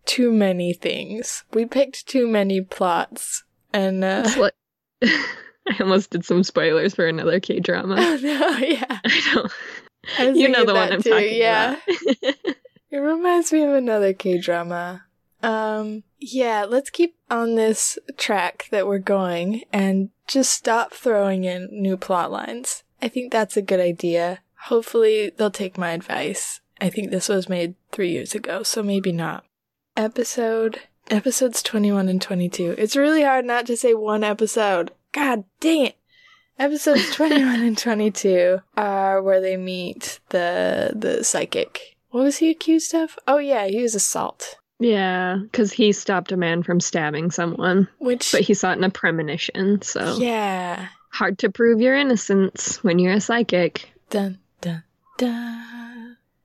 too 0.06 0.32
many 0.32 0.74
things. 0.74 1.44
We 1.54 1.66
picked 1.66 2.08
too 2.08 2.28
many 2.28 2.62
plots. 2.62 3.44
And 3.74 4.04
uh 4.04 4.50
I 5.70 5.78
almost 5.80 6.10
did 6.10 6.26
some 6.26 6.44
spoilers 6.44 6.96
for 6.96 7.08
another 7.08 7.40
K 7.40 7.60
drama. 7.60 7.96
oh 7.98 8.20
no, 8.22 8.58
yeah. 8.58 9.00
I 9.06 9.22
don't 9.34 9.52
I 10.20 10.30
you 10.32 10.50
know 10.50 10.66
the 10.66 10.74
one 10.74 10.92
I'm 10.92 11.02
too, 11.02 11.12
talking 11.12 11.38
yeah. 11.38 11.78
about. 11.88 12.46
It 12.92 12.98
reminds 12.98 13.52
me 13.52 13.64
of 13.64 13.74
another 13.74 14.14
K 14.14 14.38
drama. 14.38 15.06
Um, 15.42 16.04
yeah, 16.20 16.66
let's 16.68 16.90
keep 16.90 17.16
on 17.30 17.56
this 17.56 17.98
track 18.18 18.68
that 18.72 18.88
we're 18.88 19.00
going 19.00 19.64
and 19.74 20.10
just 20.28 20.54
stop 20.54 20.94
throwing 20.94 21.44
in 21.44 21.70
new 21.72 21.98
plot 21.98 22.32
lines. 22.32 22.84
I 23.02 23.10
think 23.10 23.32
that's 23.32 23.58
a 23.58 23.62
good 23.62 23.82
idea. 23.82 24.40
Hopefully, 24.66 25.32
they'll 25.36 25.52
take 25.52 25.78
my 25.78 25.92
advice. 25.92 26.62
I 26.80 26.90
think 26.90 27.12
this 27.12 27.30
was 27.30 27.50
made 27.50 27.76
three 27.92 28.12
years 28.12 28.34
ago, 28.34 28.64
so 28.64 28.82
maybe 28.82 29.12
not. 29.12 29.44
Episode, 29.98 30.82
episodes 31.10 31.62
21 31.62 32.08
and 32.08 32.22
22. 32.22 32.76
It's 32.78 32.96
really 32.96 33.24
hard 33.24 33.46
not 33.46 33.66
to 33.68 33.76
say 33.76 33.94
one 33.94 34.24
episode. 34.24 34.92
God 35.14 35.46
dang 35.60 35.86
it. 35.88 35.96
Episodes 36.60 37.16
21 37.16 37.62
and 37.62 37.78
22 37.78 38.60
are 38.78 39.22
where 39.24 39.42
they 39.42 39.58
meet 39.58 40.20
the 40.30 40.92
the 40.96 41.24
psychic. 41.24 41.96
What 42.12 42.24
was 42.24 42.38
he 42.38 42.50
accused 42.52 42.94
of? 42.94 43.18
Oh 43.28 43.38
yeah, 43.40 43.66
he 43.68 43.82
was 43.82 43.96
assault. 43.96 44.58
yeah, 44.80 45.38
because 45.42 45.72
he 45.72 45.92
stopped 45.94 46.32
a 46.32 46.38
man 46.38 46.62
from 46.62 46.80
stabbing 46.80 47.32
someone, 47.32 47.88
Which 47.98 48.32
but 48.32 48.42
he 48.42 48.54
saw 48.54 48.72
it 48.72 48.78
in 48.78 48.84
a 48.84 48.90
premonition, 48.92 49.82
so 49.82 50.18
yeah. 50.20 50.90
hard 51.10 51.40
to 51.40 51.50
prove 51.50 51.82
your 51.82 51.96
innocence 51.96 52.84
when 52.84 53.00
you're 53.00 53.14
a 53.14 53.22
psychic. 53.22 53.90
Dun 54.12 54.38
dun 54.62 54.84
dun. 55.18 55.93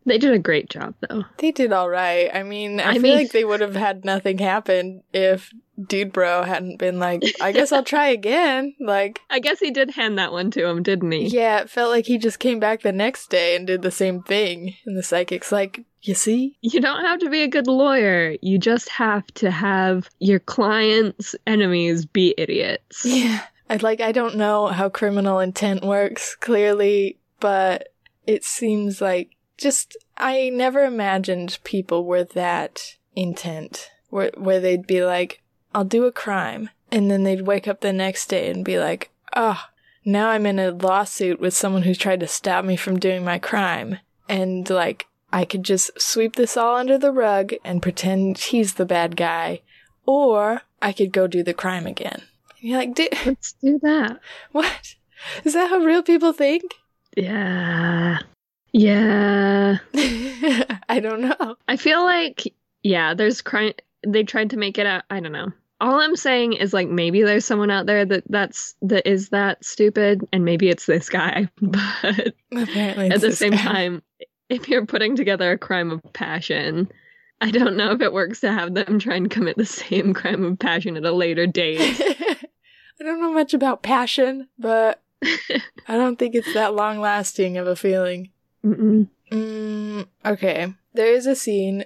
They 0.09 0.19
did 0.19 0.33
a 0.35 0.39
great 0.39 0.69
job 0.71 0.95
though. 1.09 1.25
They 1.39 1.53
did 1.53 1.73
all 1.73 1.89
right. 1.89 2.31
I 2.35 2.43
mean, 2.43 2.81
I, 2.81 2.91
I 2.91 2.93
feel 2.95 3.03
mean- 3.03 3.15
like 3.17 3.33
they 3.33 3.45
would 3.45 3.61
have 3.61 3.77
had 3.77 4.05
nothing 4.05 4.39
happen 4.39 5.03
if 5.13 5.53
Dude 5.87 6.13
Bro 6.13 6.43
hadn't 6.43 6.79
been 6.79 6.99
like, 6.99 7.23
I 7.41 7.53
guess 7.53 7.71
I'll 7.71 7.85
try 7.85 8.09
again. 8.09 8.75
Like, 8.81 9.21
I 9.31 9.39
guess 9.39 9.61
he 9.61 9.71
did 9.71 9.91
hand 9.91 10.19
that 10.19 10.33
one 10.33 10.51
to 10.53 10.67
him, 10.67 10.83
didn't 10.83 11.13
he? 11.13 11.27
yeah, 11.29 11.61
it 11.61 11.71
felt 11.71 11.91
like 11.91 12.07
he 12.07 12.19
just 12.19 12.41
came 12.41 12.59
back 12.59 12.83
the 12.83 12.91
next 12.93 13.29
day 13.31 13.55
and 13.55 13.67
did 13.67 13.83
the 13.83 13.93
same 13.93 14.23
thing. 14.23 14.75
And 14.85 14.97
the 14.97 15.03
psychic's 15.05 15.53
like, 15.53 15.85
you 16.03 16.15
see? 16.15 16.57
You 16.63 16.81
don't 16.81 17.05
have 17.05 17.21
to 17.21 17.31
be 17.31 17.43
a 17.43 17.49
good 17.49 17.67
lawyer. 17.69 18.37
You 18.43 18.59
just 18.59 18.89
have 18.89 19.27
to 19.35 19.51
have 19.51 20.09
your 20.19 20.41
client's 20.41 21.37
enemies 21.47 22.07
be 22.07 22.35
idiots. 22.37 23.05
Yeah. 23.05 23.43
I 23.71 23.77
like 23.77 24.01
I 24.01 24.13
don't 24.13 24.37
know 24.37 24.69
how 24.69 24.89
criminal 24.89 25.41
intent 25.41 25.85
works 25.85 26.35
clearly, 26.37 27.19
but 27.39 27.89
it 28.27 28.43
seems 28.43 29.01
like 29.01 29.37
just 29.59 29.97
I 30.17 30.49
never 30.49 30.85
imagined 30.85 31.59
people 31.65 32.05
were 32.05 32.25
that 32.25 32.97
intent 33.15 33.91
where 34.09 34.31
where 34.37 34.61
they'd 34.61 34.87
be 34.87 35.05
like, 35.05 35.43
I'll 35.75 35.85
do 35.85 36.05
a 36.05 36.13
crime 36.13 36.71
and 36.91 37.11
then 37.11 37.25
they'd 37.25 37.43
wake 37.43 37.69
up 37.69 37.81
the 37.81 37.93
next 37.93 38.29
day 38.29 38.51
and 38.51 38.65
be 38.65 38.79
like, 38.79 39.11
"Oh, 39.37 39.63
now 40.05 40.31
I'm 40.31 40.47
in 40.47 40.59
a 40.59 40.71
lawsuit 40.71 41.41
with 41.41 41.55
someone 41.55 41.83
who's 41.83 41.99
tried 41.99 42.21
to 42.21 42.27
stop 42.27 42.65
me 42.65 42.77
from 42.77 42.99
doing 42.99 43.25
my 43.25 43.39
crime." 43.39 43.99
And 44.29 44.69
like 44.71 45.07
I 45.33 45.45
could 45.45 45.63
just 45.63 46.01
sweep 46.01 46.37
this 46.37 46.57
all 46.57 46.77
under 46.77 46.97
the 46.97 47.13
rug 47.13 47.53
and 47.65 47.83
pretend 47.83 48.39
he's 48.39 48.75
the 48.75 48.87
bad 48.87 49.17
guy, 49.17 49.61
or 50.07 50.63
I 50.81 50.93
could 50.93 51.13
go 51.13 51.27
do 51.27 51.43
the 51.43 51.55
crime 51.55 51.87
again. 51.87 52.23
And 52.61 52.71
you're 52.71 52.79
like, 52.79 52.95
dude, 52.95 53.11
Let's 53.27 53.53
do 53.63 53.79
that. 53.83 54.21
what? 54.53 54.95
Is 55.45 55.53
that 55.53 55.71
how 55.71 55.79
real 55.79 56.03
people 56.03 56.33
think? 56.33 56.75
Yeah. 57.17 58.21
Yeah. 58.73 59.79
I 60.89 61.01
don't 61.01 61.21
know. 61.21 61.57
I 61.69 61.77
feel 61.77 62.03
like, 62.03 62.53
yeah, 62.83 63.15
there's 63.15 63.41
crime. 63.41 63.73
They 64.07 64.23
tried 64.23 64.51
to 64.51 64.57
make 64.57 64.79
it 64.79 64.87
out. 64.87 65.05
I 65.11 65.21
don't 65.21 65.33
know. 65.33 65.53
All 65.81 66.01
I'm 66.01 66.17
saying 66.17 66.55
is 66.55 66.73
like 66.73 66.89
maybe 66.89 67.23
there's 67.23 67.45
someone 67.45 67.71
out 67.71 67.87
there 67.87 68.05
that 68.05 68.25
that's 68.29 68.75
that 68.83 69.07
is 69.07 69.29
that 69.29 69.65
stupid, 69.65 70.27
and 70.33 70.45
maybe 70.45 70.69
it's 70.69 70.87
this 70.87 71.09
guy. 71.09 71.49
But 71.61 72.35
Apparently, 72.51 73.11
at 73.11 73.21
the 73.21 73.33
same 73.33 73.53
guy. 73.53 73.59
time, 73.59 74.03
if 74.49 74.69
you're 74.69 74.87
putting 74.87 75.15
together 75.15 75.53
a 75.53 75.59
crime 75.59 75.91
of 75.93 76.03
passion, 76.13 76.91
I 77.41 77.51
don't 77.53 77.77
know 77.77 77.93
if 77.93 78.01
it 78.01 78.13
works 78.13 78.41
to 78.41 78.53
have 78.53 78.75
them 78.75 78.99
try 78.99 79.15
and 79.15 79.31
commit 79.31 79.57
the 79.57 79.67
same 79.67 80.15
crime 80.15 80.45
of 80.45 80.59
passion 80.59 80.97
at 80.97 81.05
a 81.05 81.13
later 81.13 81.47
date. 81.47 81.79
I 83.01 83.05
don't 83.05 83.21
know 83.21 83.33
much 83.33 83.55
about 83.55 83.83
passion, 83.83 84.49
but 84.59 85.01
I 85.23 85.97
don't 85.97 86.19
think 86.19 86.35
it's 86.35 86.53
that 86.55 86.75
long 86.75 86.99
lasting 86.99 87.57
of 87.57 87.69
a 87.69 87.77
feeling. 87.77 88.31
Mm-mm. 88.65 89.09
Mm, 89.31 90.07
okay. 90.25 90.75
There 90.95 91.13
is 91.13 91.27
a 91.27 91.37
scene. 91.37 91.85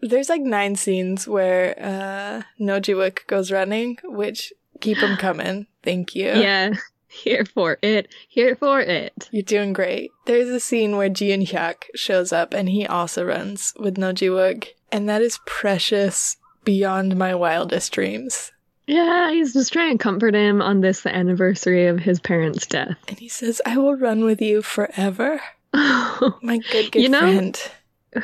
There's 0.00 0.28
like 0.28 0.40
nine 0.40 0.76
scenes 0.76 1.28
where 1.28 1.74
uh, 1.78 2.42
Nojiwook 2.62 3.26
goes 3.26 3.52
running, 3.52 3.98
which 4.04 4.52
keep 4.80 4.98
him 4.98 5.16
coming. 5.18 5.66
Thank 5.82 6.14
you. 6.14 6.26
Yeah, 6.26 6.74
here 7.08 7.44
for 7.44 7.78
it. 7.82 8.08
Here 8.28 8.56
for 8.56 8.80
it. 8.80 9.28
You're 9.30 9.42
doing 9.42 9.72
great. 9.72 10.10
There's 10.26 10.48
a 10.48 10.60
scene 10.60 10.96
where 10.96 11.08
Ji 11.08 11.30
Eun 11.30 11.48
Hyuk 11.48 11.84
shows 11.94 12.32
up 12.32 12.54
and 12.54 12.68
he 12.68 12.86
also 12.86 13.24
runs 13.24 13.74
with 13.78 13.96
Nojiwook, 13.96 14.68
and 14.90 15.08
that 15.08 15.22
is 15.22 15.38
precious 15.46 16.36
beyond 16.64 17.16
my 17.16 17.34
wildest 17.34 17.92
dreams. 17.92 18.52
Yeah, 18.86 19.30
he's 19.32 19.52
just 19.52 19.72
trying 19.72 19.98
to 19.98 20.02
comfort 20.02 20.34
him 20.34 20.62
on 20.62 20.80
this 20.80 21.02
the 21.02 21.14
anniversary 21.14 21.86
of 21.88 21.98
his 22.00 22.20
parents' 22.20 22.66
death. 22.66 22.96
And 23.06 23.18
he 23.18 23.28
says, 23.28 23.60
I 23.66 23.76
will 23.76 23.96
run 23.96 24.24
with 24.24 24.40
you 24.40 24.62
forever. 24.62 25.42
My 26.42 26.58
good, 26.70 26.92
good 26.92 27.02
You 27.02 27.08
know- 27.08 27.20
friend. 27.20 27.60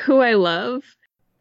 Who 0.01 0.19
I 0.19 0.33
love, 0.33 0.81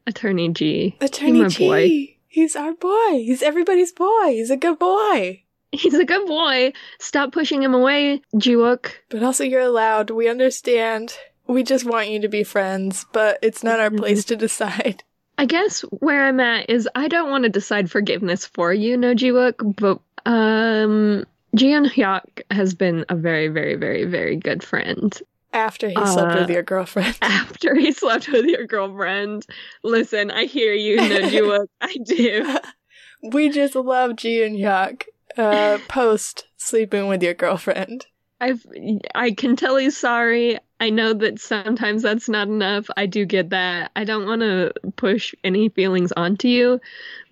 Attorney 0.06 0.50
G. 0.50 0.96
Attorney 1.00 1.42
my 1.42 1.48
G. 1.48 1.66
boy. 1.66 2.16
He's 2.28 2.54
our 2.56 2.74
boy. 2.74 3.10
He's 3.12 3.42
everybody's 3.42 3.90
boy. 3.90 4.26
He's 4.28 4.50
a 4.50 4.56
good 4.56 4.78
boy. 4.78 5.42
He's 5.72 5.94
a 5.94 6.04
good 6.04 6.26
boy. 6.26 6.72
Stop 7.00 7.32
pushing 7.32 7.62
him 7.62 7.72
away, 7.74 8.20
Jiwook. 8.34 8.90
But 9.08 9.22
also, 9.22 9.44
you're 9.44 9.62
allowed. 9.62 10.10
We 10.10 10.28
understand. 10.28 11.16
We 11.46 11.62
just 11.62 11.84
want 11.86 12.10
you 12.10 12.20
to 12.20 12.28
be 12.28 12.44
friends, 12.44 13.06
but 13.12 13.38
it's 13.42 13.64
not 13.64 13.80
our 13.80 13.90
place 13.90 14.24
to 14.26 14.36
decide. 14.36 15.02
I 15.38 15.46
guess 15.46 15.80
where 15.80 16.26
I'm 16.26 16.38
at 16.38 16.68
is 16.70 16.88
I 16.94 17.08
don't 17.08 17.30
want 17.30 17.44
to 17.44 17.50
decide 17.50 17.90
forgiveness 17.90 18.44
for 18.46 18.72
you, 18.74 18.96
no 18.96 19.14
Jiwook, 19.14 19.74
but 19.76 20.00
um 20.30 21.24
Ji 21.56 21.68
Eun 21.68 21.86
Hyuk 21.90 22.42
has 22.50 22.74
been 22.74 23.04
a 23.08 23.16
very, 23.16 23.48
very, 23.48 23.74
very, 23.76 24.04
very 24.04 24.36
good 24.36 24.62
friend. 24.62 25.18
After 25.54 25.88
he 25.88 25.94
slept 25.94 26.34
Uh, 26.34 26.40
with 26.40 26.50
your 26.50 26.62
girlfriend. 26.62 27.16
After 27.22 27.74
he 27.74 27.92
slept 27.92 28.28
with 28.28 28.44
your 28.44 28.66
girlfriend. 28.66 29.46
Listen, 29.82 30.30
I 30.30 30.44
hear 30.44 30.74
you, 30.74 30.98
Jiwook. 30.98 31.68
I 31.80 31.96
do. 32.04 32.58
we 33.32 33.48
just 33.48 33.74
love 33.74 34.16
Ji 34.16 34.40
Eun 34.40 34.58
Hyuk 34.58 35.04
uh, 35.38 35.78
post 35.88 36.46
sleeping 36.56 37.06
with 37.06 37.22
your 37.22 37.34
girlfriend. 37.34 38.06
I've 38.40 38.66
I 39.14 39.30
can 39.30 39.56
tell 39.56 39.76
he's 39.76 39.96
sorry. 39.96 40.58
I 40.80 40.90
know 40.90 41.14
that 41.14 41.40
sometimes 41.40 42.02
that's 42.02 42.28
not 42.28 42.48
enough. 42.48 42.90
I 42.96 43.06
do 43.06 43.24
get 43.24 43.50
that. 43.50 43.92
I 43.96 44.04
don't 44.04 44.26
want 44.26 44.40
to 44.42 44.72
push 44.96 45.34
any 45.44 45.68
feelings 45.68 46.12
onto 46.12 46.48
you, 46.48 46.80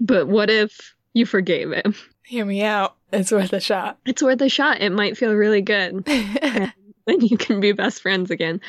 but 0.01 0.29
what 0.29 0.49
if 0.49 0.95
you 1.13 1.27
forgave 1.27 1.73
him? 1.73 1.95
Hear 2.25 2.45
me 2.45 2.63
out. 2.63 2.95
It's 3.13 3.33
worth 3.33 3.53
a 3.53 3.61
shot. 3.61 3.99
It's 4.07 4.23
worth 4.23 4.41
a 4.41 4.49
shot. 4.49 4.81
It 4.81 4.91
might 4.91 5.19
feel 5.19 5.35
really 5.35 5.61
good. 5.61 6.07
Then 7.07 7.21
you 7.21 7.37
can 7.37 7.59
be 7.61 7.73
best 7.73 8.01
friends 8.03 8.31
again. 8.31 8.61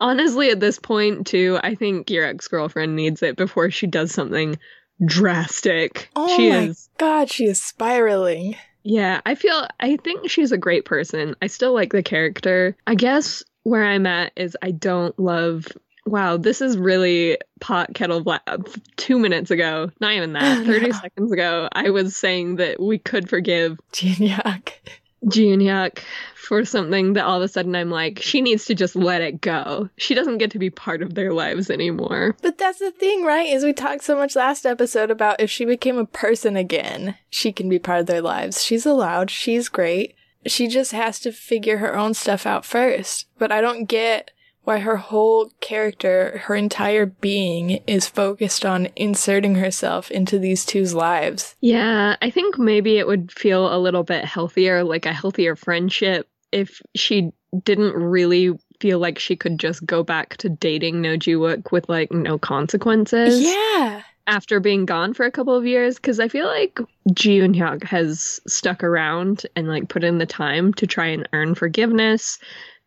Honestly, 0.00 0.50
at 0.50 0.60
this 0.60 0.78
point, 0.78 1.26
too, 1.26 1.58
I 1.62 1.74
think 1.74 2.10
your 2.10 2.24
ex 2.24 2.46
girlfriend 2.48 2.94
needs 2.96 3.22
it 3.22 3.36
before 3.36 3.70
she 3.70 3.86
does 3.86 4.12
something 4.12 4.58
drastic. 5.06 6.10
oh 6.16 6.36
she 6.36 6.50
my 6.50 6.58
is. 6.64 6.88
god, 6.98 7.30
she 7.30 7.44
is 7.46 7.62
spiraling. 7.62 8.56
Yeah, 8.84 9.20
I 9.26 9.34
feel. 9.34 9.66
I 9.80 9.96
think 9.96 10.30
she's 10.30 10.52
a 10.52 10.58
great 10.58 10.84
person. 10.84 11.34
I 11.42 11.46
still 11.48 11.72
like 11.74 11.92
the 11.92 12.02
character. 12.02 12.76
I 12.86 12.94
guess 12.94 13.42
where 13.64 13.84
I'm 13.84 14.06
at 14.06 14.32
is 14.36 14.56
I 14.62 14.70
don't 14.70 15.18
love. 15.18 15.66
Wow, 16.06 16.38
this 16.38 16.62
is 16.62 16.78
really 16.78 17.36
pot 17.60 17.92
kettle 17.94 18.22
black. 18.22 18.42
Two 18.96 19.18
minutes 19.18 19.50
ago, 19.50 19.90
not 20.00 20.12
even 20.14 20.32
that, 20.34 20.64
30 20.66 20.86
No. 20.88 20.92
seconds 20.92 21.32
ago, 21.32 21.68
I 21.72 21.90
was 21.90 22.16
saying 22.16 22.56
that 22.56 22.80
we 22.80 22.98
could 22.98 23.28
forgive 23.28 23.78
Ji 23.92 24.34
Hyuk 25.24 25.98
for 26.48 26.64
something 26.64 27.12
that 27.12 27.24
all 27.24 27.36
of 27.36 27.42
a 27.42 27.48
sudden 27.48 27.76
I'm 27.76 27.90
like, 27.90 28.20
she 28.20 28.40
needs 28.40 28.64
to 28.66 28.74
just 28.74 28.96
let 28.96 29.20
it 29.20 29.40
go. 29.40 29.90
She 29.96 30.14
doesn't 30.14 30.38
get 30.38 30.50
to 30.52 30.58
be 30.58 30.70
part 30.70 31.02
of 31.02 31.14
their 31.14 31.32
lives 31.32 31.68
anymore. 31.70 32.36
But 32.40 32.56
that's 32.56 32.78
the 32.78 32.90
thing, 32.90 33.24
right? 33.24 33.48
Is 33.48 33.64
we 33.64 33.72
talked 33.72 34.04
so 34.04 34.16
much 34.16 34.34
last 34.34 34.64
episode 34.64 35.10
about 35.10 35.40
if 35.40 35.50
she 35.50 35.64
became 35.64 35.98
a 35.98 36.06
person 36.06 36.56
again, 36.56 37.16
she 37.28 37.52
can 37.52 37.68
be 37.68 37.78
part 37.78 38.00
of 38.00 38.06
their 38.06 38.22
lives. 38.22 38.64
She's 38.64 38.86
allowed. 38.86 39.30
She's 39.30 39.68
great. 39.68 40.14
She 40.46 40.68
just 40.68 40.92
has 40.92 41.20
to 41.20 41.32
figure 41.32 41.78
her 41.78 41.96
own 41.96 42.14
stuff 42.14 42.46
out 42.46 42.64
first. 42.64 43.26
But 43.38 43.52
I 43.52 43.60
don't 43.60 43.84
get 43.84 44.30
why 44.68 44.80
her 44.80 44.98
whole 44.98 45.50
character, 45.62 46.42
her 46.44 46.54
entire 46.54 47.06
being 47.06 47.80
is 47.86 48.06
focused 48.06 48.66
on 48.66 48.86
inserting 48.96 49.54
herself 49.54 50.10
into 50.10 50.38
these 50.38 50.66
two's 50.66 50.92
lives. 50.92 51.56
Yeah, 51.62 52.16
I 52.20 52.28
think 52.28 52.58
maybe 52.58 52.98
it 52.98 53.06
would 53.06 53.32
feel 53.32 53.74
a 53.74 53.80
little 53.80 54.02
bit 54.02 54.26
healthier, 54.26 54.84
like 54.84 55.06
a 55.06 55.12
healthier 55.14 55.56
friendship, 55.56 56.28
if 56.52 56.82
she 56.94 57.32
didn't 57.62 57.94
really 57.94 58.50
feel 58.78 58.98
like 58.98 59.18
she 59.18 59.36
could 59.36 59.58
just 59.58 59.86
go 59.86 60.02
back 60.02 60.36
to 60.36 60.50
dating 60.50 61.00
No 61.00 61.16
Jiwook 61.16 61.72
with 61.72 61.88
like 61.88 62.12
no 62.12 62.36
consequences. 62.36 63.40
Yeah. 63.40 64.02
After 64.26 64.60
being 64.60 64.84
gone 64.84 65.14
for 65.14 65.24
a 65.24 65.32
couple 65.32 65.56
of 65.56 65.64
years, 65.64 65.96
because 65.96 66.20
I 66.20 66.28
feel 66.28 66.44
like 66.44 66.78
Ji 67.14 67.40
Eun 67.40 67.56
Hyuk 67.56 67.84
has 67.84 68.38
stuck 68.46 68.84
around 68.84 69.46
and 69.56 69.66
like 69.66 69.88
put 69.88 70.04
in 70.04 70.18
the 70.18 70.26
time 70.26 70.74
to 70.74 70.86
try 70.86 71.06
and 71.06 71.26
earn 71.32 71.54
forgiveness 71.54 72.38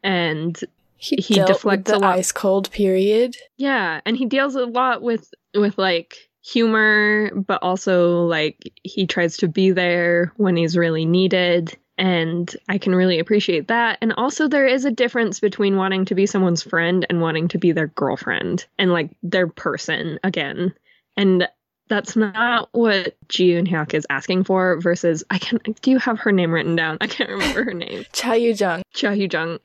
and 0.04 0.64
He, 1.02 1.16
He 1.16 1.34
deflects 1.34 1.90
a 1.90 1.94
the 1.94 2.00
lot. 2.00 2.20
ice 2.20 2.32
cold 2.32 2.70
period. 2.70 3.36
Yeah, 3.58 4.02
and 4.06 4.16
he 4.16 4.28
deals 4.28 4.56
a 4.56 4.66
lot 4.66 5.02
with 5.02 5.34
with 5.56 5.76
like 5.80 6.30
humor, 6.44 7.32
but 7.34 7.64
also 7.64 8.26
like 8.26 8.72
he 8.84 9.08
tries 9.08 9.38
to 9.38 9.48
be 9.48 9.72
there 9.72 10.32
when 10.38 10.56
he's 10.56 10.78
really 10.78 11.06
needed. 11.06 11.76
And 11.98 12.56
I 12.70 12.78
can 12.78 12.94
really 12.94 13.18
appreciate 13.18 13.68
that. 13.70 13.98
And 14.02 14.14
also, 14.14 14.48
there 14.48 14.68
is 14.68 14.86
a 14.86 14.92
difference 14.92 15.40
between 15.40 15.76
wanting 15.76 16.06
to 16.06 16.16
be 16.16 16.28
someone's 16.28 16.62
friend 16.62 17.04
and 17.10 17.20
wanting 17.20 17.48
to 17.50 17.58
be 17.58 17.72
their 17.72 17.88
girlfriend 17.88 18.68
and 18.78 18.92
like 18.94 19.10
their 19.24 19.48
person 19.48 20.20
again. 20.24 20.72
And 21.18 21.48
that's 21.90 22.16
not 22.16 22.70
what 22.74 23.18
Ji 23.28 23.54
Eun 23.54 23.68
Hyuk 23.68 23.96
is 23.96 24.06
asking 24.12 24.44
for. 24.44 24.80
Versus, 24.80 25.24
I 25.32 25.40
can. 25.40 25.60
Do 25.82 25.90
you 25.90 25.98
have 25.98 26.20
her 26.20 26.32
name 26.32 26.52
written 26.52 26.76
down? 26.76 27.00
I 27.02 27.08
can't 27.08 27.30
remember 27.32 27.64
her 27.64 27.74
name. 27.74 28.06
Cha 28.14 28.34
Yu 28.34 28.54
Jung. 28.54 28.84
Cha 28.94 29.10
Hyu 29.14 29.28
Jung. 29.32 29.58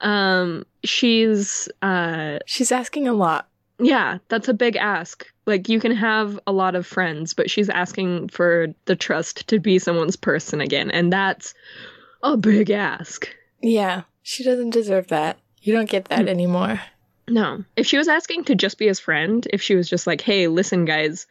Um, 0.00 0.64
she's 0.84 1.68
uh 1.82 2.38
She's 2.46 2.72
asking 2.72 3.06
a 3.08 3.12
lot. 3.12 3.48
yeah, 3.78 4.18
that's 4.28 4.48
a 4.48 4.54
big 4.54 4.76
ask. 4.76 5.26
Like 5.46 5.68
you 5.68 5.80
can 5.80 5.92
have 5.92 6.38
a 6.46 6.52
lot 6.52 6.74
of 6.74 6.86
friends, 6.86 7.34
but 7.34 7.50
she's 7.50 7.68
asking 7.68 8.28
for 8.28 8.68
the 8.86 8.96
trust 8.96 9.48
to 9.48 9.58
be 9.58 9.78
someone's 9.78 10.16
person 10.16 10.60
again, 10.60 10.90
and 10.90 11.12
that's 11.12 11.54
a 12.22 12.36
big 12.36 12.70
ask. 12.70 13.28
Yeah. 13.62 14.02
She 14.22 14.44
doesn't 14.44 14.70
deserve 14.70 15.08
that. 15.08 15.38
You 15.62 15.72
don't 15.74 15.88
get 15.88 16.06
that 16.06 16.22
Hmm. 16.22 16.28
anymore. 16.28 16.80
No. 17.28 17.64
If 17.76 17.86
she 17.86 17.96
was 17.98 18.08
asking 18.08 18.44
to 18.44 18.54
just 18.54 18.78
be 18.78 18.86
his 18.86 19.00
friend, 19.00 19.46
if 19.52 19.62
she 19.62 19.74
was 19.76 19.88
just 19.88 20.06
like, 20.06 20.20
"Hey, 20.20 20.46
listen 20.48 20.84
guys, 20.84 21.26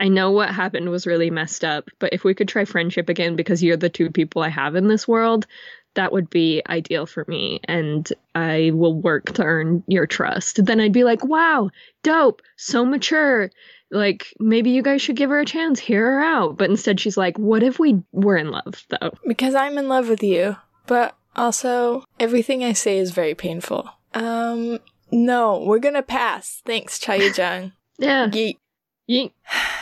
I 0.00 0.08
know 0.08 0.30
what 0.30 0.50
happened 0.54 0.88
was 0.90 1.06
really 1.06 1.30
messed 1.30 1.64
up, 1.64 1.88
but 1.98 2.12
if 2.12 2.22
we 2.22 2.34
could 2.34 2.48
try 2.48 2.64
friendship 2.64 3.08
again 3.08 3.34
because 3.34 3.62
you're 3.62 3.76
the 3.76 3.88
two 3.88 4.10
people 4.10 4.42
I 4.42 4.48
have 4.48 4.76
in 4.76 4.86
this 4.88 5.08
world, 5.08 5.46
that 5.94 6.12
would 6.12 6.30
be 6.30 6.62
ideal 6.68 7.06
for 7.06 7.24
me 7.28 7.60
and 7.64 8.10
I 8.34 8.70
will 8.74 8.94
work 8.94 9.32
to 9.34 9.44
earn 9.44 9.82
your 9.86 10.06
trust." 10.06 10.64
Then 10.64 10.80
I'd 10.80 10.92
be 10.92 11.04
like, 11.04 11.24
"Wow, 11.24 11.70
dope, 12.02 12.42
so 12.56 12.84
mature." 12.84 13.50
Like 13.90 14.26
maybe 14.38 14.70
you 14.70 14.82
guys 14.82 15.00
should 15.00 15.16
give 15.16 15.30
her 15.30 15.40
a 15.40 15.46
chance, 15.46 15.80
hear 15.80 16.04
her 16.04 16.20
out. 16.20 16.58
But 16.58 16.68
instead 16.70 17.00
she's 17.00 17.16
like, 17.16 17.38
"What 17.38 17.62
if 17.62 17.78
we 17.78 18.02
were 18.12 18.36
in 18.36 18.50
love 18.50 18.84
though?" 18.90 19.12
Because 19.26 19.54
I'm 19.54 19.78
in 19.78 19.88
love 19.88 20.08
with 20.08 20.22
you. 20.22 20.56
But 20.86 21.16
also, 21.36 22.04
everything 22.20 22.64
I 22.64 22.72
say 22.72 22.98
is 22.98 23.12
very 23.12 23.34
painful. 23.34 23.88
Um, 24.14 24.78
no, 25.10 25.62
we're 25.64 25.78
gonna 25.78 26.02
pass. 26.02 26.62
Thanks, 26.66 26.98
Cha 26.98 27.12
Yu 27.14 27.32
Jung. 27.34 27.72
Yeah. 27.98 28.28
Yeet. 28.28 28.58
Ye- 29.06 29.32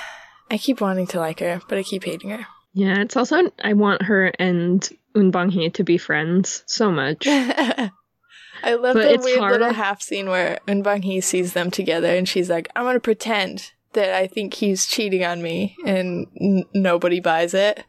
I 0.51 0.59
keep 0.59 0.81
wanting 0.81 1.09
to 1.09 1.19
like 1.19 1.40
her, 1.40 1.61
but 1.69 1.77
I 1.79 1.83
keep 1.83 2.05
hating 2.05 2.31
her. 2.31 2.47
Yeah, 2.75 3.01
it's 3.01 3.16
also 3.16 3.51
I 3.64 3.73
want 3.73 4.03
her 4.03 4.27
and 4.38 4.88
Un 5.16 5.31
Bang 5.31 5.70
to 5.72 5.85
be 5.85 5.98
friends 5.98 6.62
so 6.66 6.90
much. 6.92 7.26
I 7.26 8.74
love 8.74 8.94
But 8.94 9.20
the 9.20 9.20
weird 9.22 9.40
little 9.40 9.72
half 9.72 10.02
scene 10.02 10.29
where 10.29 10.59
Un 10.68 10.83
Bang 10.83 11.20
sees 11.22 11.52
them 11.52 11.70
together 11.70 12.14
and 12.14 12.29
she's 12.29 12.50
like, 12.50 12.68
I'm 12.76 12.85
gonna 12.85 13.00
pretend 13.00 13.72
that 13.92 14.14
I 14.14 14.26
think 14.26 14.55
he's 14.55 14.87
cheating 14.87 15.24
on 15.24 15.42
me, 15.42 15.74
and 15.87 16.26
n- 16.38 16.64
nobody 16.74 17.20
buys 17.20 17.55
it. 17.55 17.83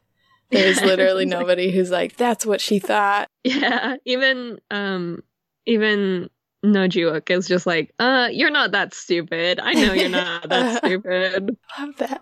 There's 0.52 0.82
literally 0.84 1.26
nobody 1.26 1.72
who's 1.72 1.92
like, 1.92 2.16
that's 2.16 2.46
what 2.46 2.62
she 2.62 2.80
thought. 2.80 3.28
Yeah, 3.44 3.98
even 4.06 4.60
um 4.72 5.24
even 5.66 6.30
No 6.64 6.88
Jiwook 6.88 7.30
is 7.30 7.48
just 7.48 7.68
like, 7.68 7.94
uh, 8.00 8.30
you're 8.32 8.52
not 8.52 8.72
that 8.72 8.94
stupid. 8.94 9.60
I 9.60 9.74
know 9.74 9.94
you're 9.94 10.10
not 10.10 10.48
that 10.50 10.78
stupid. 10.86 11.58
Love 11.78 11.98
that. 11.98 12.22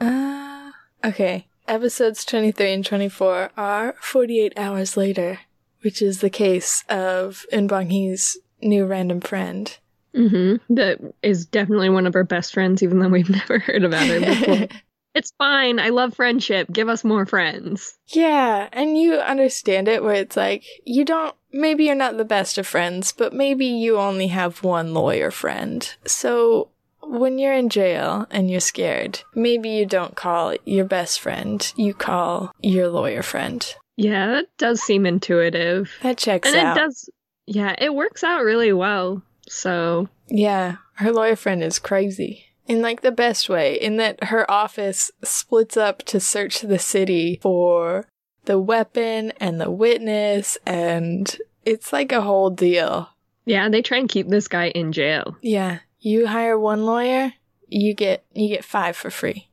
Uh, 0.00 0.70
okay. 1.08 1.46
Episodes 1.66 2.24
23 2.24 2.72
and 2.72 2.84
24 2.84 3.50
are 3.56 3.94
48 4.00 4.52
hours 4.56 4.96
later, 4.96 5.40
which 5.82 6.02
is 6.02 6.20
the 6.20 6.30
case 6.30 6.84
of 6.88 7.46
Un 7.52 7.66
Bang 7.66 7.88
Hee's 7.88 8.36
new 8.60 8.84
random 8.84 9.20
friend. 9.20 9.76
Mm-hmm. 10.14 10.74
That 10.74 11.00
is 11.22 11.46
definitely 11.46 11.88
one 11.88 12.06
of 12.06 12.14
our 12.14 12.24
best 12.24 12.52
friends, 12.52 12.82
even 12.82 12.98
though 12.98 13.08
we've 13.08 13.30
never 13.30 13.58
heard 13.58 13.82
about 13.82 14.06
her 14.06 14.20
before. 14.20 14.68
it's 15.14 15.32
fine. 15.38 15.78
I 15.78 15.88
love 15.88 16.14
friendship. 16.14 16.68
Give 16.70 16.88
us 16.88 17.02
more 17.02 17.26
friends. 17.26 17.98
yeah, 18.08 18.68
and 18.72 18.98
you 18.98 19.14
understand 19.14 19.88
it 19.88 20.02
where 20.02 20.14
it's 20.14 20.36
like, 20.36 20.64
you 20.84 21.04
don't, 21.04 21.34
maybe 21.52 21.84
you're 21.84 21.94
not 21.94 22.16
the 22.16 22.24
best 22.24 22.58
of 22.58 22.66
friends, 22.66 23.12
but 23.12 23.32
maybe 23.32 23.66
you 23.66 23.98
only 23.98 24.28
have 24.28 24.62
one 24.62 24.92
lawyer 24.92 25.30
friend. 25.30 25.94
So 26.04 26.68
when 27.10 27.38
you're 27.38 27.54
in 27.54 27.68
jail 27.68 28.26
and 28.30 28.50
you're 28.50 28.60
scared, 28.60 29.20
maybe 29.34 29.70
you 29.70 29.86
don't 29.86 30.16
call 30.16 30.54
your 30.64 30.84
best 30.84 31.20
friend, 31.20 31.72
you 31.76 31.94
call 31.94 32.52
your 32.60 32.88
lawyer 32.88 33.22
friend. 33.22 33.74
Yeah, 33.96 34.26
that 34.28 34.46
does 34.58 34.82
seem 34.82 35.06
intuitive. 35.06 35.90
That 36.02 36.18
checks 36.18 36.48
and 36.48 36.56
out. 36.56 36.76
it 36.76 36.80
does 36.80 37.08
yeah, 37.46 37.74
it 37.78 37.94
works 37.94 38.24
out 38.24 38.42
really 38.42 38.72
well. 38.72 39.22
So 39.48 40.08
Yeah, 40.28 40.76
her 40.94 41.12
lawyer 41.12 41.36
friend 41.36 41.62
is 41.62 41.78
crazy. 41.78 42.46
In 42.66 42.80
like 42.80 43.02
the 43.02 43.12
best 43.12 43.48
way, 43.50 43.74
in 43.78 43.98
that 43.98 44.24
her 44.24 44.50
office 44.50 45.10
splits 45.22 45.76
up 45.76 46.02
to 46.04 46.18
search 46.18 46.60
the 46.60 46.78
city 46.78 47.38
for 47.42 48.06
the 48.46 48.58
weapon 48.58 49.32
and 49.38 49.60
the 49.60 49.70
witness, 49.70 50.56
and 50.64 51.36
it's 51.64 51.92
like 51.92 52.10
a 52.10 52.22
whole 52.22 52.48
deal. 52.50 53.10
yeah, 53.44 53.68
they 53.68 53.82
try 53.82 53.98
and 53.98 54.08
keep 54.08 54.28
this 54.28 54.48
guy 54.48 54.68
in 54.68 54.92
jail. 54.92 55.36
Yeah, 55.42 55.80
you 56.04 56.26
hire 56.26 56.58
one 56.58 56.84
lawyer, 56.84 57.32
you 57.68 57.94
get 57.94 58.24
you 58.34 58.48
get 58.48 58.64
five 58.64 58.96
for 58.96 59.10
free. 59.10 59.48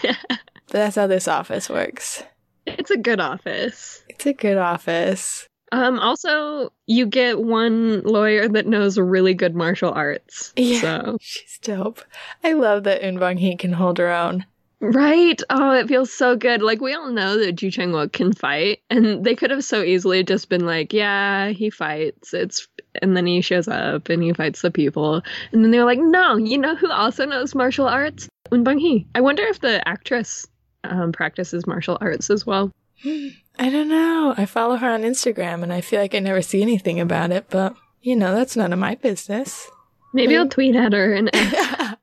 That's 0.68 0.96
how 0.96 1.08
this 1.08 1.26
office 1.26 1.68
works. 1.68 2.22
it's 2.66 2.90
a 2.92 2.96
good 2.96 3.20
office. 3.20 4.02
It's 4.08 4.24
a 4.24 4.32
good 4.32 4.56
office. 4.56 5.46
Um, 5.72 5.98
also, 5.98 6.72
you 6.86 7.06
get 7.06 7.40
one 7.40 8.02
lawyer 8.02 8.48
that 8.48 8.66
knows 8.66 8.98
really 8.98 9.34
good 9.34 9.54
martial 9.54 9.92
arts. 9.92 10.52
Yeah. 10.56 10.80
So, 10.80 11.18
She's 11.20 11.58
dope. 11.60 12.02
I 12.42 12.52
love 12.54 12.84
that 12.84 13.04
Un 13.04 13.18
Bang 13.18 13.36
Hee 13.36 13.56
can 13.56 13.72
hold 13.72 13.98
her 13.98 14.10
own. 14.10 14.46
Right? 14.80 15.40
Oh, 15.50 15.72
it 15.72 15.88
feels 15.88 16.10
so 16.12 16.36
good. 16.36 16.62
Like, 16.62 16.80
we 16.80 16.94
all 16.94 17.10
know 17.10 17.38
that 17.38 17.52
Ji 17.52 17.70
Chang 17.70 17.90
Wook 17.90 18.12
can 18.12 18.32
fight, 18.32 18.80
and 18.88 19.22
they 19.24 19.34
could 19.36 19.50
have 19.50 19.62
so 19.62 19.82
easily 19.82 20.24
just 20.24 20.48
been 20.48 20.64
like, 20.64 20.92
yeah, 20.94 21.50
he 21.50 21.68
fights. 21.68 22.32
It's, 22.32 22.66
and 23.02 23.14
then 23.14 23.26
he 23.26 23.42
shows 23.42 23.68
up 23.68 24.08
and 24.08 24.22
he 24.22 24.32
fights 24.32 24.62
the 24.62 24.70
people. 24.70 25.22
And 25.52 25.62
then 25.62 25.70
they 25.70 25.78
were 25.78 25.84
like, 25.84 25.98
no, 25.98 26.36
you 26.36 26.56
know 26.56 26.74
who 26.74 26.90
also 26.90 27.26
knows 27.26 27.54
martial 27.54 27.86
arts? 27.86 28.28
Un 28.52 28.64
Bang 28.64 28.78
Hee. 28.78 29.06
I 29.14 29.20
wonder 29.20 29.42
if 29.42 29.60
the 29.60 29.86
actress 29.86 30.46
um, 30.84 31.12
practices 31.12 31.66
martial 31.66 31.98
arts 32.00 32.30
as 32.30 32.46
well. 32.46 32.72
I 33.04 33.70
don't 33.70 33.88
know. 33.88 34.34
I 34.36 34.46
follow 34.46 34.76
her 34.76 34.90
on 34.90 35.02
Instagram 35.02 35.62
and 35.62 35.72
I 35.72 35.80
feel 35.80 36.00
like 36.00 36.14
I 36.14 36.18
never 36.18 36.42
see 36.42 36.62
anything 36.62 37.00
about 37.00 37.30
it, 37.30 37.46
but 37.50 37.74
you 38.02 38.16
know, 38.16 38.34
that's 38.34 38.56
none 38.56 38.72
of 38.72 38.78
my 38.78 38.94
business. 38.94 39.70
Maybe 40.12 40.36
I'll 40.36 40.48
tweet 40.48 40.74
at 40.74 40.92
her 40.92 41.12
and 41.12 41.30
ask. 41.34 41.96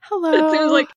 Hello. 0.00 0.32
It 0.52 0.58
seems 0.58 0.72
like 0.72 0.88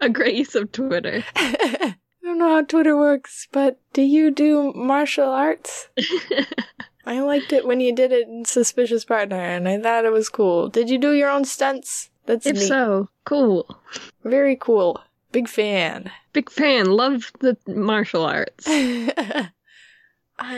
a 0.00 0.08
great 0.08 0.34
use 0.34 0.54
of 0.54 0.72
Twitter. 0.72 1.24
I 1.36 1.94
don't 2.22 2.38
know 2.38 2.54
how 2.56 2.62
Twitter 2.62 2.96
works, 2.96 3.48
but 3.52 3.78
do 3.92 4.02
you 4.02 4.30
do 4.30 4.72
martial 4.74 5.28
arts? 5.28 5.88
I 7.06 7.20
liked 7.20 7.52
it 7.52 7.66
when 7.66 7.80
you 7.80 7.94
did 7.94 8.10
it 8.10 8.26
in 8.26 8.44
Suspicious 8.44 9.04
Partner 9.04 9.40
and 9.40 9.68
I 9.68 9.80
thought 9.80 10.04
it 10.04 10.12
was 10.12 10.28
cool. 10.28 10.68
Did 10.68 10.90
you 10.90 10.98
do 10.98 11.12
your 11.12 11.30
own 11.30 11.44
stunts? 11.44 12.10
That's 12.26 12.46
if 12.46 12.56
neat. 12.56 12.66
so, 12.66 13.08
cool. 13.24 13.78
Very 14.24 14.56
cool. 14.56 15.00
Big 15.30 15.48
fan. 15.48 16.10
Big 16.32 16.50
fan. 16.50 16.86
Love 16.86 17.30
the 17.38 17.56
martial 17.68 18.24
arts. 18.24 18.64
I 18.68 19.50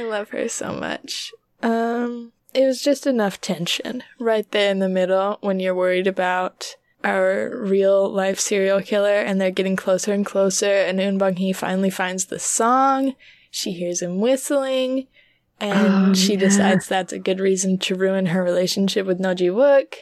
love 0.03 0.31
her 0.31 0.48
so 0.48 0.72
much. 0.72 1.33
Um, 1.62 2.33
it 2.55 2.64
was 2.64 2.81
just 2.81 3.07
enough 3.07 3.40
tension 3.40 4.03
right 4.18 4.51
there 4.51 4.70
in 4.70 4.79
the 4.79 4.88
middle 4.88 5.38
when 5.42 5.61
you're 5.61 5.74
worried 5.74 6.07
about 6.07 6.77
our 7.04 7.50
real 7.56 8.08
life 8.11 8.40
serial 8.40 8.80
killer 8.80 9.14
and 9.14 9.40
they're 9.40 9.50
getting 9.50 9.76
closer 9.76 10.12
and 10.12 10.26
closer 10.26 10.66
and 10.70 11.00
Un 11.00 11.37
Hee 11.37 11.52
finally 11.52 11.90
finds 11.90 12.26
the 12.26 12.38
song 12.38 13.14
she 13.50 13.72
hears 13.72 14.02
him 14.02 14.20
whistling 14.20 15.06
and 15.61 16.11
Oh, 16.11 16.14
she 16.14 16.34
yeah. 16.34 16.38
decides 16.40 16.87
that's 16.88 17.12
a 17.12 17.18
good 17.18 17.40
reason 17.40 17.78
to 17.78 17.94
ruin 17.94 18.26
her 18.26 18.42
relationship 18.42 19.06
with 19.06 19.18
Noji 19.18 19.50
Wook. 19.50 19.94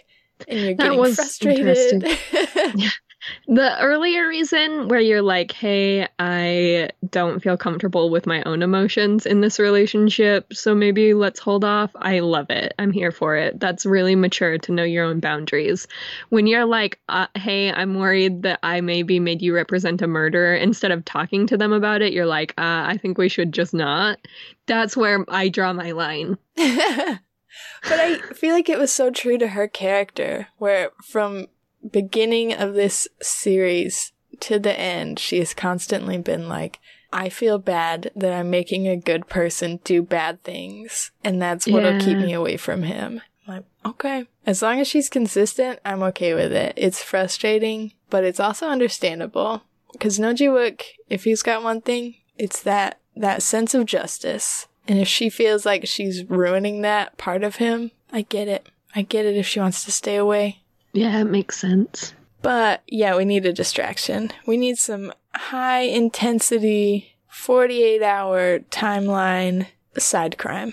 And 0.48 0.59
you're 0.61 0.74
That 0.74 0.82
getting 0.85 0.98
was 0.98 1.14
frustrated. 1.16 2.04
The 3.49 3.81
earlier 3.81 4.27
reason 4.29 4.89
where 4.89 5.01
you're 5.01 5.23
like, 5.23 5.53
hey, 5.53 6.09
I 6.19 6.91
don't 7.11 7.41
feel 7.41 7.57
comfortable 7.57 8.11
with 8.11 8.27
my 8.27 8.43
own 8.45 8.62
emotions 8.62 9.27
in 9.27 9.41
this 9.41 9.59
relationship, 9.59 10.53
so 10.53 10.75
maybe 10.75 11.15
let's 11.15 11.41
hold 11.41 11.65
off. 11.65 11.91
I 11.97 12.21
love 12.21 12.51
it. 12.51 12.75
I'm 12.79 12.93
here 12.93 13.12
for 13.12 13.37
it. 13.37 13.59
That's 13.61 13.87
really 13.87 14.17
mature 14.17 14.59
to 14.59 14.73
know 14.73 14.85
your 14.85 15.05
own 15.05 15.21
boundaries. 15.21 15.87
When 16.29 16.47
you're 16.47 16.65
like, 16.65 16.99
uh, 17.09 17.27
hey, 17.35 17.73
I'm 17.73 17.95
worried 17.95 18.43
that 18.43 18.59
I 18.62 18.81
maybe 18.81 19.21
made 19.21 19.43
you 19.43 19.55
represent 19.55 20.03
a 20.03 20.07
murderer, 20.07 20.55
instead 20.55 20.91
of 20.91 21.05
talking 21.05 21.47
to 21.47 21.57
them 21.57 21.73
about 21.73 22.03
it, 22.03 22.12
you're 22.12 22.27
like, 22.27 22.53
uh, 22.59 22.85
I 22.87 22.99
think 23.01 23.19
we 23.19 23.29
should 23.29 23.53
just 23.53 23.75
not. 23.75 24.19
That's 24.67 24.97
where 24.97 25.25
I 25.29 25.49
draw 25.49 25.73
my 25.73 25.93
line. 25.93 26.39
but 26.57 28.01
I 28.01 28.19
feel 28.35 28.55
like 28.55 28.69
it 28.69 28.79
was 28.79 28.93
so 28.93 29.11
true 29.11 29.39
to 29.39 29.49
her 29.49 29.69
character, 29.69 30.49
where 30.59 30.91
from 31.05 31.47
beginning 31.90 32.53
of 32.53 32.75
this 32.75 33.09
series 33.22 34.12
to 34.40 34.59
the 34.59 34.79
end, 34.79 35.18
she 35.18 35.38
has 35.38 35.55
constantly 35.55 36.18
been 36.18 36.49
like, 36.49 36.79
I 37.12 37.29
feel 37.29 37.59
bad 37.59 38.11
that 38.14 38.33
I'm 38.33 38.51
making 38.51 38.87
a 38.87 38.96
good 38.96 39.29
person 39.29 39.81
do 39.85 40.03
bad 40.03 40.42
things, 40.42 41.12
and 41.25 41.40
that's 41.40 41.66
what'll 41.66 42.01
keep 42.01 42.18
me 42.18 42.33
away 42.33 42.57
from 42.57 42.83
him. 42.83 43.22
I'm 43.46 43.55
like, 43.55 43.64
okay. 43.85 44.27
As 44.44 44.61
long 44.61 44.81
as 44.81 44.88
she's 44.88 45.09
consistent, 45.09 45.79
I'm 45.85 46.03
okay 46.03 46.35
with 46.35 46.53
it. 46.53 46.75
It's 46.77 47.03
frustrating, 47.03 47.92
but 48.11 48.25
it's 48.25 48.40
also 48.40 48.68
understandable. 48.68 49.62
Because 49.92 50.18
Noji 50.18 50.49
Wook, 50.49 50.83
if 51.09 51.25
he's 51.25 51.42
got 51.42 51.62
one 51.62 51.81
thing, 51.81 52.16
it's 52.37 52.62
that 52.62 52.99
that 53.16 53.42
sense 53.42 53.72
of 53.72 53.87
justice. 53.87 54.66
And 54.87 54.99
if 54.99 55.09
she 55.09 55.31
feels 55.31 55.64
like 55.64 55.87
she's 55.87 56.25
ruining 56.25 56.83
that 56.83 57.16
part 57.16 57.42
of 57.42 57.57
him, 57.57 57.92
I 58.12 58.22
get 58.22 58.46
it. 58.46 58.68
I 58.94 59.03
get 59.03 59.25
it 59.25 59.37
if 59.37 59.46
she 59.46 59.59
wants 59.59 59.85
to 59.85 59.90
stay 59.90 60.16
away. 60.16 60.61
Yeah, 60.96 61.20
it 61.20 61.24
makes 61.24 61.59
sense. 61.59 62.14
But 62.42 62.82
yeah, 62.87 63.16
we 63.16 63.24
need 63.24 63.44
a 63.46 63.52
distraction. 63.52 64.32
We 64.46 64.56
need 64.56 64.78
some 64.78 65.12
high 65.35 65.80
intensity, 65.82 67.16
48 67.28 68.02
hour 68.02 68.61
timeline 68.70 69.66
side 69.98 70.38
crime. 70.38 70.72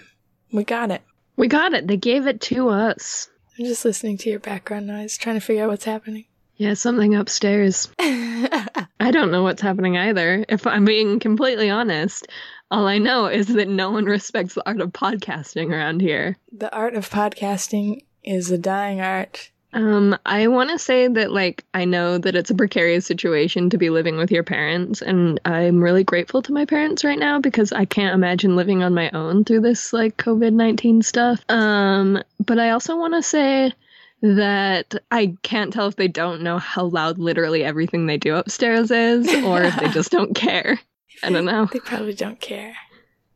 We 0.52 0.64
got 0.64 0.92
it. 0.92 1.02
We 1.36 1.48
got 1.48 1.74
it. 1.74 1.88
They 1.88 1.98
gave 1.98 2.28
it 2.28 2.42
to 2.42 2.70
us. 2.70 3.30
I'm 3.58 3.66
just 3.66 3.86
listening 3.86 4.18
to 4.20 4.30
your 4.30 4.40
background 4.40 4.88
noise, 4.88 5.18
trying 5.18 5.36
to 5.36 5.42
figure 5.46 5.64
out 5.64 5.70
what's 5.70 5.86
happening. 5.86 6.26
Yeah, 6.58 6.76
something 6.76 7.16
upstairs. 7.16 7.90
I 8.00 9.10
don't 9.12 9.32
know 9.32 9.44
what's 9.44 9.62
happening 9.62 9.98
either. 9.98 10.46
If 10.48 10.68
I'm 10.68 10.86
being 10.86 11.20
completely 11.20 11.70
honest, 11.70 12.28
all 12.70 12.88
I 12.88 13.00
know 13.00 13.26
is 13.26 13.48
that 13.48 13.68
no 13.68 13.90
one 13.92 14.06
respects 14.06 14.54
the 14.54 14.64
art 14.66 14.80
of 14.80 14.92
podcasting 14.92 15.72
around 15.72 16.02
here. 16.02 16.38
the 16.52 16.72
art 16.74 16.94
of 16.94 17.10
podcasting 17.10 18.02
is 18.24 18.52
a 18.52 18.58
dying 18.58 19.02
art. 19.02 19.50
Um, 19.74 20.18
I 20.26 20.48
want 20.48 20.70
to 20.70 20.80
say 20.80 21.08
that, 21.08 21.32
like, 21.32 21.64
I 21.74 21.86
know 21.86 22.18
that 22.18 22.36
it's 22.36 22.52
a 22.52 22.56
precarious 22.56 23.06
situation 23.06 23.70
to 23.72 23.78
be 23.78 23.90
living 23.90 24.18
with 24.18 24.32
your 24.32 24.44
parents, 24.44 25.02
and 25.02 25.40
I'm 25.46 25.82
really 25.82 26.04
grateful 26.04 26.42
to 26.44 26.54
my 26.54 26.66
parents 26.66 27.04
right 27.04 27.18
now 27.18 27.40
because 27.40 27.72
I 27.72 27.86
can't 27.86 28.14
imagine 28.14 28.56
living 28.56 28.84
on 28.84 28.94
my 28.94 29.10
own 29.12 29.44
through 29.44 29.62
this, 29.62 29.92
like, 29.92 30.18
COVID 30.18 30.54
19 30.54 31.02
stuff. 31.02 31.44
Um, 31.50 32.22
but 32.46 32.60
I 32.60 32.70
also 32.70 32.96
want 32.98 33.16
to 33.16 33.24
say 33.24 33.74
that 34.22 34.96
I 35.12 35.36
can't 35.42 35.74
tell 35.74 35.88
if 35.88 35.98
they 35.98 36.08
don't 36.08 36.42
know 36.42 36.58
how 36.58 36.86
loud 36.86 37.18
literally 37.18 37.64
everything 37.64 38.06
they 38.06 38.18
do 38.18 38.36
upstairs 38.36 38.92
is, 38.92 39.28
or 39.44 39.64
if 39.64 39.76
they 39.76 39.90
just 39.90 40.12
don't 40.12 40.34
care. 40.34 40.80
I 41.24 41.30
don't 41.30 41.46
know. 41.46 41.66
They 41.66 41.80
probably 41.80 42.14
don't 42.14 42.40
care. 42.40 42.76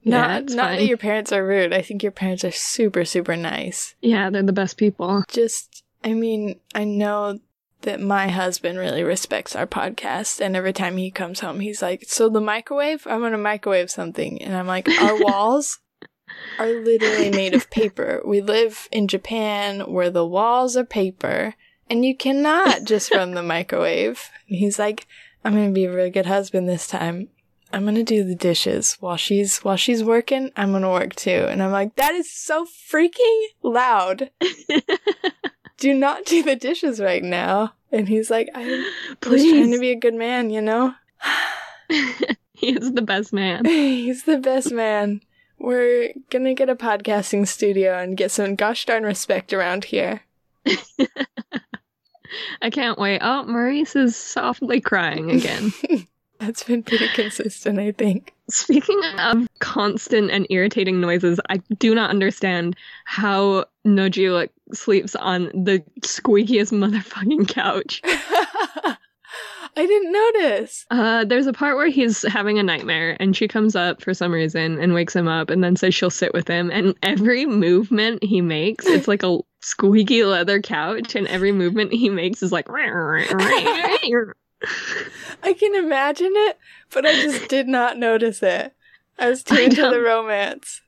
Yeah, 0.03 0.21
not 0.21 0.41
it's 0.43 0.53
not 0.53 0.77
that 0.77 0.85
your 0.85 0.97
parents 0.97 1.33
are 1.33 1.45
rude. 1.45 1.73
I 1.73 1.81
think 1.81 2.03
your 2.03 2.13
parents 2.13 2.45
are 2.45 2.51
super, 2.51 3.03
super 3.03 3.35
nice. 3.35 3.95
Yeah, 4.01 4.29
they're 4.29 4.43
the 4.43 4.53
best 4.53 4.77
people. 4.77 5.23
Just, 5.27 5.83
I 6.03 6.13
mean, 6.13 6.59
I 6.73 6.83
know 6.83 7.39
that 7.81 8.01
my 8.01 8.29
husband 8.29 8.77
really 8.77 9.03
respects 9.03 9.55
our 9.55 9.67
podcast, 9.67 10.41
and 10.41 10.55
every 10.55 10.73
time 10.73 10.97
he 10.97 11.11
comes 11.11 11.39
home, 11.39 11.59
he's 11.59 11.81
like, 11.81 12.05
"So 12.07 12.29
the 12.29 12.41
microwave? 12.41 13.05
I'm 13.07 13.21
gonna 13.21 13.37
microwave 13.37 13.91
something," 13.91 14.41
and 14.41 14.55
I'm 14.55 14.67
like, 14.67 14.87
"Our 14.89 15.15
walls." 15.23 15.79
Are 16.59 16.67
literally 16.67 17.31
made 17.31 17.53
of 17.53 17.69
paper. 17.69 18.21
We 18.25 18.41
live 18.41 18.89
in 18.91 19.07
Japan 19.07 19.91
where 19.91 20.09
the 20.09 20.25
walls 20.25 20.75
are 20.75 20.83
paper 20.83 21.55
and 21.89 22.05
you 22.05 22.15
cannot 22.15 22.83
just 22.83 23.11
run 23.11 23.33
the 23.33 23.43
microwave. 23.43 24.29
And 24.47 24.57
he's 24.57 24.77
like, 24.77 25.07
I'm 25.43 25.53
gonna 25.53 25.71
be 25.71 25.85
a 25.85 25.93
really 25.93 26.09
good 26.09 26.25
husband 26.25 26.67
this 26.67 26.87
time. 26.87 27.29
I'm 27.71 27.85
gonna 27.85 28.03
do 28.03 28.23
the 28.23 28.35
dishes 28.35 28.97
while 28.99 29.17
she's 29.17 29.59
while 29.59 29.77
she's 29.77 30.03
working. 30.03 30.51
I'm 30.55 30.71
gonna 30.71 30.91
work 30.91 31.15
too, 31.15 31.47
and 31.49 31.61
I'm 31.61 31.71
like, 31.71 31.95
that 31.95 32.13
is 32.15 32.31
so 32.31 32.65
freaking 32.65 33.43
loud. 33.61 34.31
do 35.77 35.93
not 35.93 36.25
do 36.25 36.43
the 36.43 36.55
dishes 36.55 36.99
right 36.99 37.23
now. 37.23 37.73
And 37.91 38.07
he's 38.09 38.29
like, 38.29 38.49
I 38.53 38.65
was 39.25 39.43
trying 39.43 39.71
to 39.71 39.79
be 39.79 39.91
a 39.91 39.99
good 39.99 40.15
man, 40.15 40.49
you 40.49 40.61
know. 40.61 40.93
he 42.53 42.69
is 42.69 42.93
the 42.93 43.01
best 43.01 43.31
man. 43.31 43.65
he's 43.65 44.23
the 44.23 44.37
best 44.37 44.71
man. 44.71 45.21
We're 45.59 46.13
gonna 46.29 46.53
get 46.53 46.69
a 46.69 46.75
podcasting 46.75 47.47
studio 47.47 47.97
and 47.97 48.17
get 48.17 48.31
some 48.31 48.55
gosh 48.55 48.85
darn 48.85 49.03
respect 49.03 49.53
around 49.53 49.85
here. 49.85 50.21
I 52.61 52.69
can't 52.69 52.99
wait. 52.99 53.21
Oh, 53.21 53.43
Maurice 53.45 53.95
is 53.95 54.15
softly 54.15 54.81
crying 54.81 55.31
again. 55.31 55.71
That's 56.39 56.63
been 56.63 56.83
pretty 56.83 57.07
consistent, 57.09 57.79
I 57.79 57.93
think. 57.93 58.33
Speaking 58.49 59.01
of 59.17 59.47
constant 59.59 60.29
and 60.29 60.45
irritating 60.49 61.01
noises, 61.01 61.39
I 61.49 61.57
do 61.79 61.95
not 61.95 62.09
understand 62.09 62.75
how 63.05 63.65
Nojila 63.85 64.49
sleeps 64.73 65.15
on 65.15 65.45
the 65.53 65.83
squeakiest 66.01 66.71
motherfucking 66.71 67.47
couch. 67.47 68.01
I 69.77 69.85
didn't 69.85 70.11
notice. 70.11 70.85
Uh, 70.89 71.23
there's 71.25 71.45
a 71.45 71.53
part 71.53 71.75
where 71.75 71.87
he's 71.87 72.23
having 72.23 72.57
a 72.57 72.63
nightmare 72.63 73.15
and 73.19 73.37
she 73.37 73.47
comes 73.47 73.75
up 73.75 74.01
for 74.01 74.15
some 74.15 74.31
reason 74.31 74.79
and 74.79 74.95
wakes 74.95 75.15
him 75.15 75.27
up 75.27 75.51
and 75.51 75.63
then 75.63 75.75
says 75.75 75.93
she'll 75.93 76.09
sit 76.09 76.33
with 76.33 76.47
him. 76.47 76.71
And 76.71 76.95
every 77.03 77.45
movement 77.45 78.23
he 78.23 78.41
makes, 78.41 78.87
it's 78.87 79.07
like 79.07 79.21
a 79.21 79.37
squeaky 79.61 80.23
leather 80.23 80.61
couch, 80.61 81.15
and 81.15 81.27
every 81.27 81.51
movement 81.51 81.93
he 81.93 82.09
makes 82.09 82.41
is 82.41 82.51
like. 82.51 82.65
I 82.69 84.03
can 85.53 85.75
imagine 85.75 86.33
it, 86.33 86.57
but 86.91 87.05
I 87.05 87.13
just 87.13 87.47
did 87.47 87.67
not 87.67 87.97
notice 87.97 88.41
it. 88.41 88.73
I 89.19 89.29
was 89.29 89.43
too 89.43 89.55
into 89.55 89.81
the 89.81 90.01
romance. 90.01 90.81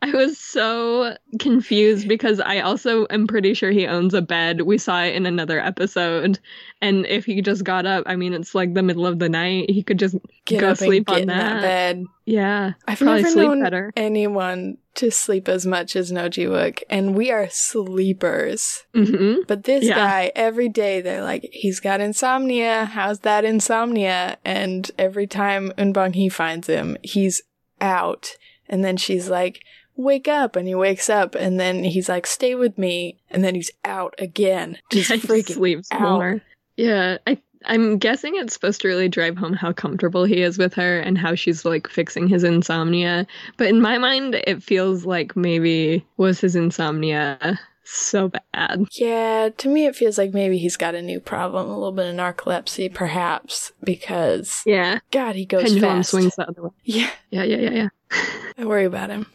I 0.02 0.10
was 0.12 0.38
so 0.38 1.16
confused 1.38 2.08
because 2.08 2.40
I 2.40 2.60
also 2.60 3.06
am 3.10 3.26
pretty 3.26 3.52
sure 3.54 3.70
he 3.70 3.86
owns 3.86 4.14
a 4.14 4.22
bed. 4.22 4.62
We 4.62 4.78
saw 4.78 5.02
it 5.02 5.14
in 5.14 5.26
another 5.26 5.60
episode. 5.60 6.38
And 6.80 7.04
if 7.06 7.26
he 7.26 7.42
just 7.42 7.64
got 7.64 7.84
up, 7.84 8.04
I 8.06 8.16
mean, 8.16 8.32
it's 8.32 8.54
like 8.54 8.72
the 8.72 8.82
middle 8.82 9.06
of 9.06 9.18
the 9.18 9.28
night. 9.28 9.70
He 9.70 9.82
could 9.82 9.98
just 9.98 10.16
Get 10.46 10.60
go 10.60 10.72
sleep 10.74 11.10
on 11.10 11.26
that 11.26 11.54
that. 11.54 11.60
bed. 11.60 12.04
Yeah. 12.24 12.72
I've 12.88 12.98
Probably 12.98 13.22
never 13.22 13.32
sleep 13.32 13.46
known 13.48 13.62
better. 13.62 13.92
anyone 13.94 14.78
to 14.94 15.10
sleep 15.10 15.48
as 15.48 15.66
much 15.66 15.94
as 15.94 16.10
Noji 16.10 16.48
Wook, 16.48 16.82
and 16.90 17.14
we 17.14 17.30
are 17.30 17.48
sleepers. 17.50 18.84
hmm 18.94 19.36
But 19.46 19.64
this 19.64 19.84
Yeah. 19.84 19.94
guy, 19.96 20.32
every 20.34 20.68
day, 20.68 21.00
they're 21.00 21.22
like, 21.22 21.48
he's 21.52 21.80
got 21.80 22.00
insomnia. 22.00 22.86
How's 22.86 23.20
that 23.20 23.44
insomnia? 23.44 24.38
And 24.44 24.90
every 24.98 25.26
time 25.26 25.72
Eun 25.78 25.92
Bong 25.92 26.12
Hee 26.14 26.28
finds 26.28 26.66
him, 26.68 26.96
he's 27.02 27.42
out. 27.80 28.36
And 28.68 28.84
then 28.84 28.96
she's 28.96 29.28
like, 29.28 29.60
wake 30.00 30.28
up. 30.28 30.56
And 30.56 30.66
he 30.68 30.74
wakes 30.74 31.08
up. 31.10 31.34
And 31.34 31.58
then 31.60 31.84
he's 31.84 32.08
like, 32.08 32.26
stay 32.26 32.54
with 32.54 32.76
me. 32.78 33.18
And 33.30 33.44
then 33.44 33.54
he's 33.54 33.70
out 33.84 34.14
again. 34.18 34.78
Just 34.90 35.10
Yeah, 35.10 35.16
he 35.16 35.26
freaking 35.28 35.54
sleeps 35.54 35.88
out. 35.92 36.00
more. 36.00 36.40
Yeah. 36.76 37.18
I 37.26 37.38
I'm 37.66 37.98
guessing 37.98 38.36
it's 38.36 38.54
supposed 38.54 38.80
to 38.80 38.88
really 38.88 39.08
drive 39.10 39.36
home 39.36 39.52
how 39.52 39.70
comfortable 39.70 40.24
he 40.24 40.40
is 40.40 40.56
with 40.56 40.72
her 40.74 40.98
and 40.98 41.18
how 41.18 41.34
she's 41.34 41.62
like 41.66 41.88
fixing 41.88 42.26
his 42.26 42.42
insomnia. 42.42 43.26
But 43.58 43.66
in 43.66 43.82
my 43.82 43.98
mind, 43.98 44.34
it 44.46 44.62
feels 44.62 45.04
like 45.04 45.36
maybe 45.36 46.02
was 46.16 46.40
his 46.40 46.56
insomnia 46.56 47.60
so 47.84 48.30
bad. 48.54 48.86
Yeah, 48.92 49.50
to 49.58 49.68
me, 49.68 49.84
it 49.84 49.94
feels 49.96 50.16
like 50.16 50.32
maybe 50.32 50.56
he's 50.56 50.78
got 50.78 50.94
a 50.94 51.02
new 51.02 51.20
problem, 51.20 51.68
a 51.68 51.74
little 51.74 51.92
bit 51.92 52.06
of 52.06 52.14
narcolepsy, 52.14 52.94
perhaps, 52.94 53.72
because 53.84 54.62
Yeah. 54.64 55.00
God, 55.10 55.34
he 55.34 55.44
goes 55.44 55.64
Pendulum 55.64 55.96
fast. 55.98 56.10
swings 56.12 56.36
the 56.36 56.48
other 56.48 56.62
way. 56.62 56.70
Yeah, 56.84 57.10
Yeah, 57.30 57.42
yeah, 57.42 57.56
yeah, 57.58 57.70
yeah. 57.72 57.88
I 58.10 58.64
worry 58.64 58.84
about 58.84 59.10
him. 59.10 59.26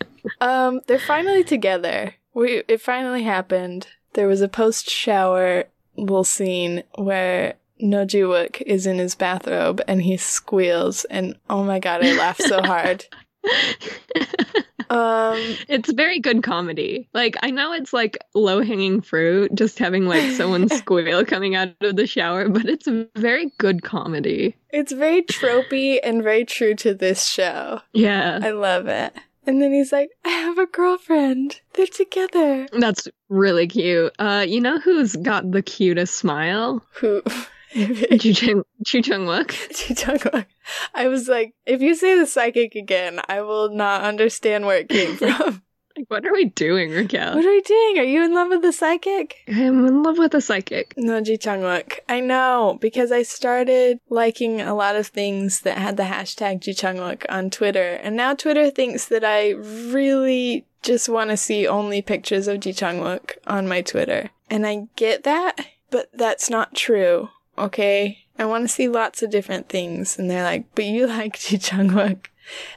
Um, 0.42 0.82
they're 0.88 1.00
finally 1.00 1.44
together. 1.44 2.16
We 2.34 2.64
it 2.68 2.82
finally 2.82 3.24
happened. 3.24 3.88
There 4.14 4.28
was 4.28 4.42
a 4.42 4.48
post 4.48 4.90
shower 4.90 5.66
little 5.98 6.24
scene 6.24 6.84
where 6.96 7.56
Nojiwook 7.82 8.62
is 8.62 8.86
in 8.86 8.98
his 8.98 9.16
bathrobe 9.16 9.82
and 9.88 10.02
he 10.02 10.18
squeals, 10.18 11.06
and 11.06 11.36
oh 11.50 11.64
my 11.64 11.80
god, 11.80 12.04
I 12.04 12.18
laughed 12.18 12.44
so 12.44 12.62
hard. 12.62 13.06
Um, 14.90 15.38
It's 15.68 15.92
very 15.92 16.20
good 16.20 16.44
comedy. 16.44 17.08
Like 17.14 17.36
I 17.44 17.52
know 17.52 17.74
it's 17.74 17.94
like 17.94 18.18
low 18.34 18.62
hanging 18.62 19.02
fruit, 19.02 19.54
just 19.56 19.80
having 19.80 20.06
like 20.06 20.32
someone 20.34 20.70
squeal 20.78 21.26
coming 21.26 21.56
out 21.56 21.70
of 21.82 21.96
the 21.96 22.08
shower, 22.08 22.50
but 22.50 22.66
it's 22.66 22.88
a 22.88 23.08
very 23.16 23.52
good 23.58 23.84
comedy. 23.84 24.56
it's 24.72 24.92
very 24.92 25.22
tropey 25.24 26.00
and 26.04 26.24
very 26.24 26.46
true 26.46 26.76
to 26.76 26.94
this 26.94 27.26
show. 27.28 27.82
Yeah, 27.94 28.40
I 28.42 28.52
love 28.52 28.88
it. 28.88 29.14
And 29.48 29.62
then 29.62 29.72
he's 29.74 29.92
like, 29.92 30.10
I 30.26 30.30
have 30.30 30.58
a 30.58 30.66
girlfriend. 30.66 31.62
They're 31.74 31.86
together. 31.86 32.68
that's 32.80 33.08
really 33.30 33.68
cute. 33.68 34.12
Uh, 34.18 34.44
you 34.48 34.60
know 34.60 34.80
who's 34.80 35.16
got 35.18 35.52
the 35.52 35.62
cutest 35.62 36.16
smile? 36.16 36.84
Who? 36.94 37.22
Chu 37.76 38.34
Chung 38.34 38.64
Chu 38.86 39.02
Chung 39.04 39.26
Wook. 39.26 40.46
I 40.94 41.08
was 41.08 41.28
like, 41.28 41.54
if 41.66 41.82
you 41.82 41.94
say 41.96 42.18
the 42.18 42.26
psychic 42.26 42.76
again, 42.76 43.20
I 43.28 43.42
will 43.42 43.70
not 43.70 44.04
understand 44.04 44.66
where 44.66 44.78
it 44.78 44.90
came 44.90 45.18
from. 45.18 45.62
Like, 45.98 46.10
what 46.10 46.26
are 46.26 46.34
we 46.34 46.46
doing, 46.46 46.92
Raquel? 46.92 47.36
what 47.36 47.46
are 47.46 47.50
we 47.50 47.62
doing? 47.62 48.00
Are 48.00 48.04
you 48.04 48.24
in 48.24 48.34
love 48.34 48.50
with 48.50 48.62
the 48.62 48.74
psychic? 48.74 49.38
I'm 49.48 49.86
in 49.86 50.04
love 50.04 50.18
with 50.18 50.32
the 50.34 50.42
psychic. 50.42 50.94
No, 50.98 51.22
Ji 51.22 51.38
Chang 51.38 51.62
Wook. 51.62 52.00
I 52.10 52.20
know 52.20 52.78
because 52.82 53.12
I 53.12 53.24
started 53.24 54.00
liking 54.10 54.60
a 54.62 54.76
lot 54.76 54.96
of 54.98 55.08
things 55.08 55.62
that 55.62 55.78
had 55.78 55.96
the 55.96 56.04
hashtag 56.04 56.62
Ji 56.62 56.74
Chang 56.74 56.98
Wook 56.98 57.26
on 57.30 57.50
Twitter, 57.50 58.00
and 58.02 58.16
now 58.16 58.34
Twitter 58.34 58.70
thinks 58.70 59.06
that 59.06 59.24
I 59.24 59.52
really 59.52 60.66
just 60.82 61.08
want 61.10 61.30
to 61.30 61.38
see 61.38 61.68
only 61.68 62.02
pictures 62.02 62.48
of 62.48 62.60
Ji 62.60 62.74
Chang 62.74 63.00
Wook 63.00 63.32
on 63.48 63.68
my 63.68 63.82
Twitter, 63.82 64.32
and 64.50 64.66
I 64.68 64.88
get 64.98 65.24
that, 65.24 65.66
but 65.92 66.10
that's 66.14 66.50
not 66.50 66.76
true. 66.76 67.30
Okay, 67.58 68.20
I 68.38 68.46
want 68.46 68.64
to 68.64 68.68
see 68.68 68.88
lots 68.88 69.24
of 69.24 69.30
different 69.30 69.70
things, 69.70 70.20
and 70.20 70.30
they're 70.30 70.44
like, 70.44 70.66
but 70.76 70.86
you 70.86 71.08
like 71.08 71.40
Ji 71.40 71.58
Chang 71.58 71.90
Wook, 71.90 72.28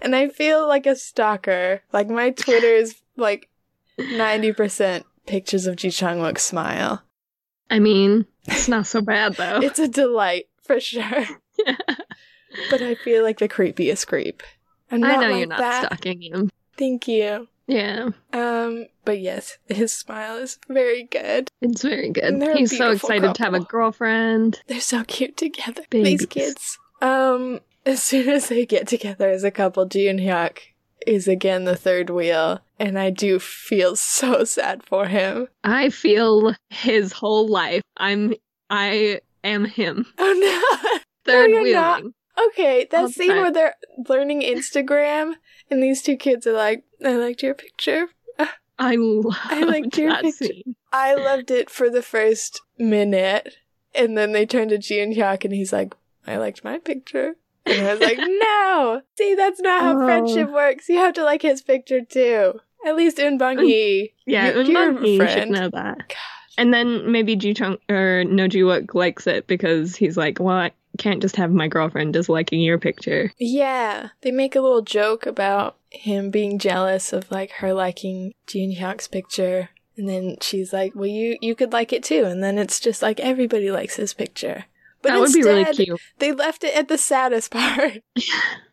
and 0.00 0.14
I 0.14 0.28
feel 0.28 0.66
like 0.66 0.86
a 0.86 0.96
stalker. 0.96 1.82
Like 1.92 2.08
my 2.08 2.30
Twitter 2.30 2.66
is 2.66 2.96
like 3.16 3.48
ninety 3.98 4.52
percent 4.52 5.04
pictures 5.26 5.66
of 5.66 5.76
Ji 5.76 5.90
Chang 5.90 6.36
smile. 6.36 7.02
I 7.70 7.78
mean, 7.80 8.26
it's 8.46 8.68
not 8.68 8.86
so 8.86 9.00
bad 9.00 9.34
though. 9.34 9.60
It's 9.62 9.78
a 9.78 9.88
delight 9.88 10.48
for 10.62 10.80
sure. 10.80 11.26
But 12.70 12.82
I 12.82 12.94
feel 12.94 13.22
like 13.22 13.38
the 13.38 13.48
creepiest 13.48 14.06
creep. 14.06 14.42
I 14.90 14.96
know 14.96 15.08
like 15.08 15.36
you're 15.36 15.46
not 15.46 15.58
that. 15.58 15.86
stalking 15.86 16.22
him. 16.22 16.50
Thank 16.76 17.08
you. 17.08 17.48
Yeah, 17.68 18.08
Um, 18.32 18.86
but 19.04 19.20
yes, 19.20 19.58
his 19.68 19.92
smile 19.92 20.38
is 20.38 20.58
very 20.68 21.04
good. 21.04 21.48
it's 21.60 21.82
very 21.82 22.10
good. 22.10 22.24
And 22.24 22.42
they're 22.42 22.52
a 22.52 22.58
He's 22.58 22.76
so 22.76 22.90
excited 22.92 23.34
to 23.34 23.42
have 23.44 23.54
a 23.54 23.60
girlfriend. 23.60 24.60
They're 24.66 24.80
so 24.80 25.04
cute 25.04 25.36
together. 25.36 25.82
Babies. 25.90 26.18
These 26.20 26.26
kids. 26.26 26.78
Um, 27.02 27.60
as 27.84 28.02
soon 28.02 28.28
as 28.30 28.48
they 28.48 28.64
get 28.66 28.88
together 28.88 29.28
as 29.28 29.44
a 29.44 29.50
couple, 29.50 29.82
and 29.82 29.92
Hyuk 29.92 30.58
is 31.06 31.28
again 31.28 31.64
the 31.64 31.76
third 31.76 32.10
wheel, 32.10 32.60
and 32.78 32.98
I 32.98 33.10
do 33.10 33.38
feel 33.38 33.96
so 33.96 34.44
sad 34.44 34.82
for 34.82 35.06
him. 35.06 35.48
I 35.62 35.90
feel 35.90 36.54
his 36.70 37.12
whole 37.12 37.46
life. 37.48 37.82
I'm 37.98 38.34
I 38.70 39.20
am 39.44 39.64
him. 39.66 40.06
Oh 40.18 40.34
no! 40.82 40.98
Third 41.24 41.50
wheeling. 41.50 41.72
not. 41.72 42.02
Okay, 42.48 42.86
that 42.90 43.10
scene 43.10 43.28
where 43.36 43.50
they're 43.52 43.74
learning 44.08 44.42
Instagram, 44.42 45.34
and 45.70 45.82
these 45.82 46.02
two 46.02 46.16
kids 46.16 46.46
are 46.46 46.52
like, 46.52 46.84
"I 47.04 47.14
liked 47.16 47.42
your 47.42 47.54
picture." 47.54 48.08
I 48.78 48.94
love 48.96 49.36
I 49.44 49.62
liked 49.64 49.96
your 49.98 50.10
that 50.10 50.22
picture. 50.24 50.44
scene. 50.46 50.76
I 50.92 51.14
loved 51.14 51.50
it 51.50 51.68
for 51.70 51.90
the 51.90 52.02
first 52.02 52.60
minute, 52.78 53.56
and 53.94 54.16
then 54.16 54.32
they 54.32 54.46
turn 54.46 54.68
to 54.68 54.78
Ji 54.78 54.96
Eun 54.98 55.16
Hyuk, 55.16 55.44
and 55.44 55.52
he's 55.54 55.72
like, 55.72 55.94
"I 56.26 56.36
liked 56.36 56.62
my 56.64 56.78
picture," 56.78 57.34
and 57.66 57.80
I 57.80 57.92
was 57.92 58.00
like, 58.00 58.18
"No, 58.22 59.02
see, 59.16 59.34
that's 59.34 59.60
not 59.60 59.82
how 59.82 60.00
Oh. 60.00 60.06
friendship 60.06 60.50
works. 60.50 60.88
You 60.88 60.98
have 60.98 61.14
to 61.14 61.24
like 61.24 61.42
his 61.42 61.62
picture 61.62 62.00
too. 62.02 62.60
At 62.86 62.94
least 62.96 63.18
in 63.18 63.38
Bong 63.38 63.58
Hee, 63.58 64.14
Yeah, 64.26 64.56
you- 64.56 64.62
you're 64.72 64.96
a 65.02 65.04
should 65.04 65.16
friend." 65.34 65.50
know 65.50 65.68
that. 65.72 66.14
And 66.56 66.72
then 66.74 67.10
maybe 67.12 67.34
Ji 67.36 67.54
Chang 67.54 67.78
or 67.88 68.24
No 68.24 68.46
Ji 68.48 68.60
Wook 68.62 68.94
likes 68.94 69.26
it 69.28 69.46
because 69.46 69.94
he's 69.96 70.16
like, 70.16 70.38
well, 70.40 70.56
I 70.56 70.70
can't 70.96 71.22
just 71.22 71.36
have 71.36 71.52
my 71.52 71.68
girlfriend 71.68 72.12
disliking 72.12 72.60
your 72.60 72.78
picture. 72.78 73.32
Yeah, 73.38 74.10
they 74.22 74.30
make 74.30 74.56
a 74.56 74.60
little 74.60 74.82
joke 74.82 75.26
about 75.26 75.76
him 75.90 76.30
being 76.30 76.58
jealous 76.58 77.12
of 77.12 77.30
like 77.30 77.50
her 77.52 77.72
liking 77.72 78.34
Ji 78.46 78.66
Eun 78.66 78.78
Hyuk's 78.78 79.08
picture, 79.08 79.70
and 79.96 80.08
then 80.08 80.36
she's 80.40 80.72
like, 80.72 80.94
"Well, 80.94 81.06
you 81.06 81.36
you 81.40 81.54
could 81.54 81.72
like 81.72 81.92
it 81.92 82.02
too," 82.02 82.24
and 82.24 82.42
then 82.42 82.58
it's 82.58 82.80
just 82.80 83.02
like 83.02 83.20
everybody 83.20 83.70
likes 83.70 83.96
his 83.96 84.14
picture. 84.14 84.64
But 85.02 85.10
that 85.10 85.20
would 85.20 85.32
be 85.32 85.42
really 85.42 85.64
cute. 85.64 86.00
They 86.18 86.32
left 86.32 86.64
it 86.64 86.76
at 86.76 86.88
the 86.88 86.98
saddest 86.98 87.50
part. 87.52 88.02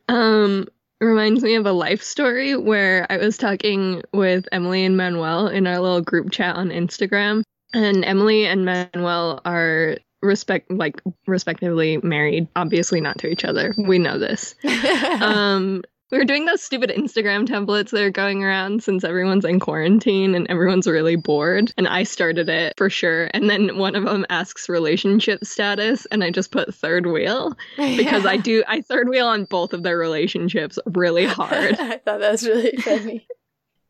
Um, 0.07 0.68
reminds 1.01 1.41
me 1.41 1.55
of 1.55 1.66
a 1.66 1.72
life 1.72 2.03
story 2.03 2.55
where 2.55 3.07
I 3.09 3.18
was 3.18 3.39
talking 3.39 4.03
with 4.13 4.47
Emily 4.51 4.86
and 4.86 4.95
Manuel 4.95 5.47
in 5.47 5.66
our 5.66 5.80
little 5.80 6.01
group 6.01 6.30
chat 6.32 6.55
on 6.55 6.70
Instagram, 6.70 7.41
and 7.74 8.05
Emily 8.05 8.45
and 8.45 8.66
Manuel 8.66 9.41
are 9.45 9.97
respect 10.22 10.72
like 10.72 11.01
respectively 11.28 11.97
married 11.97 12.47
obviously 12.55 12.99
not 12.99 13.18
to 13.18 13.28
each 13.28 13.45
other 13.45 13.74
we 13.78 13.99
know 13.99 14.18
this 14.18 14.55
um 15.22 15.82
we 16.11 16.20
were 16.20 16.26
doing 16.26 16.45
those 16.45 16.61
stupid 16.61 16.91
Instagram 16.91 17.47
templates 17.47 17.89
that 17.89 18.01
are 18.01 18.11
going 18.11 18.43
around 18.43 18.84
since 18.84 19.03
everyone's 19.03 19.43
in 19.43 19.59
quarantine 19.59 20.36
and 20.36 20.47
everyone's 20.49 20.86
really 20.86 21.16
bored. 21.16 21.74
And 21.78 21.88
I 21.88 22.03
started 22.03 22.47
it 22.47 22.76
for 22.78 22.91
sure. 22.91 23.30
And 23.34 23.49
then 23.49 23.78
one 23.78 23.95
of 23.95 24.03
them 24.03 24.26
asks 24.30 24.70
relationship 24.70 25.43
status, 25.43 26.05
and 26.11 26.24
I 26.24 26.30
just 26.30 26.51
put 26.51 26.74
third 26.76 27.07
wheel 27.07 27.57
because 27.76 28.26
I 28.26 28.38
do, 28.43 28.63
I 28.68 28.82
third 28.82 29.09
wheel 29.09 29.28
on 29.28 29.45
both 29.45 29.74
of 29.74 29.82
their 29.82 29.97
relationships 29.97 30.78
really 30.86 31.26
hard. 31.26 31.76
I 31.80 31.97
thought 31.97 32.20
that 32.20 32.32
was 32.32 32.47
really 32.47 32.78
funny. 32.78 33.28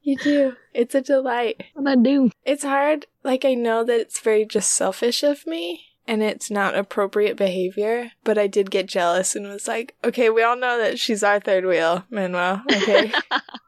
you 0.01 0.15
do. 0.17 0.55
It's 0.73 0.95
a 0.95 1.01
delight. 1.01 1.63
what 1.73 1.87
I 1.87 1.95
do? 1.95 2.31
It's 2.45 2.63
hard. 2.63 3.07
Like, 3.23 3.43
I 3.43 3.55
know 3.55 3.83
that 3.83 3.99
it's 3.99 4.21
very 4.21 4.45
just 4.45 4.71
selfish 4.71 5.21
of 5.21 5.45
me 5.45 5.94
and 6.07 6.21
it's 6.21 6.51
not 6.51 6.75
appropriate 6.75 7.37
behavior, 7.37 8.11
but 8.23 8.37
I 8.37 8.47
did 8.47 8.71
get 8.71 8.87
jealous 8.87 9.35
and 9.35 9.47
was 9.47 9.67
like, 9.67 9.95
okay, 10.03 10.29
we 10.29 10.43
all 10.43 10.55
know 10.55 10.77
that 10.77 10.99
she's 10.99 11.23
our 11.23 11.39
third 11.39 11.65
wheel, 11.65 12.03
Manuel. 12.09 12.61
Okay. 12.71 13.11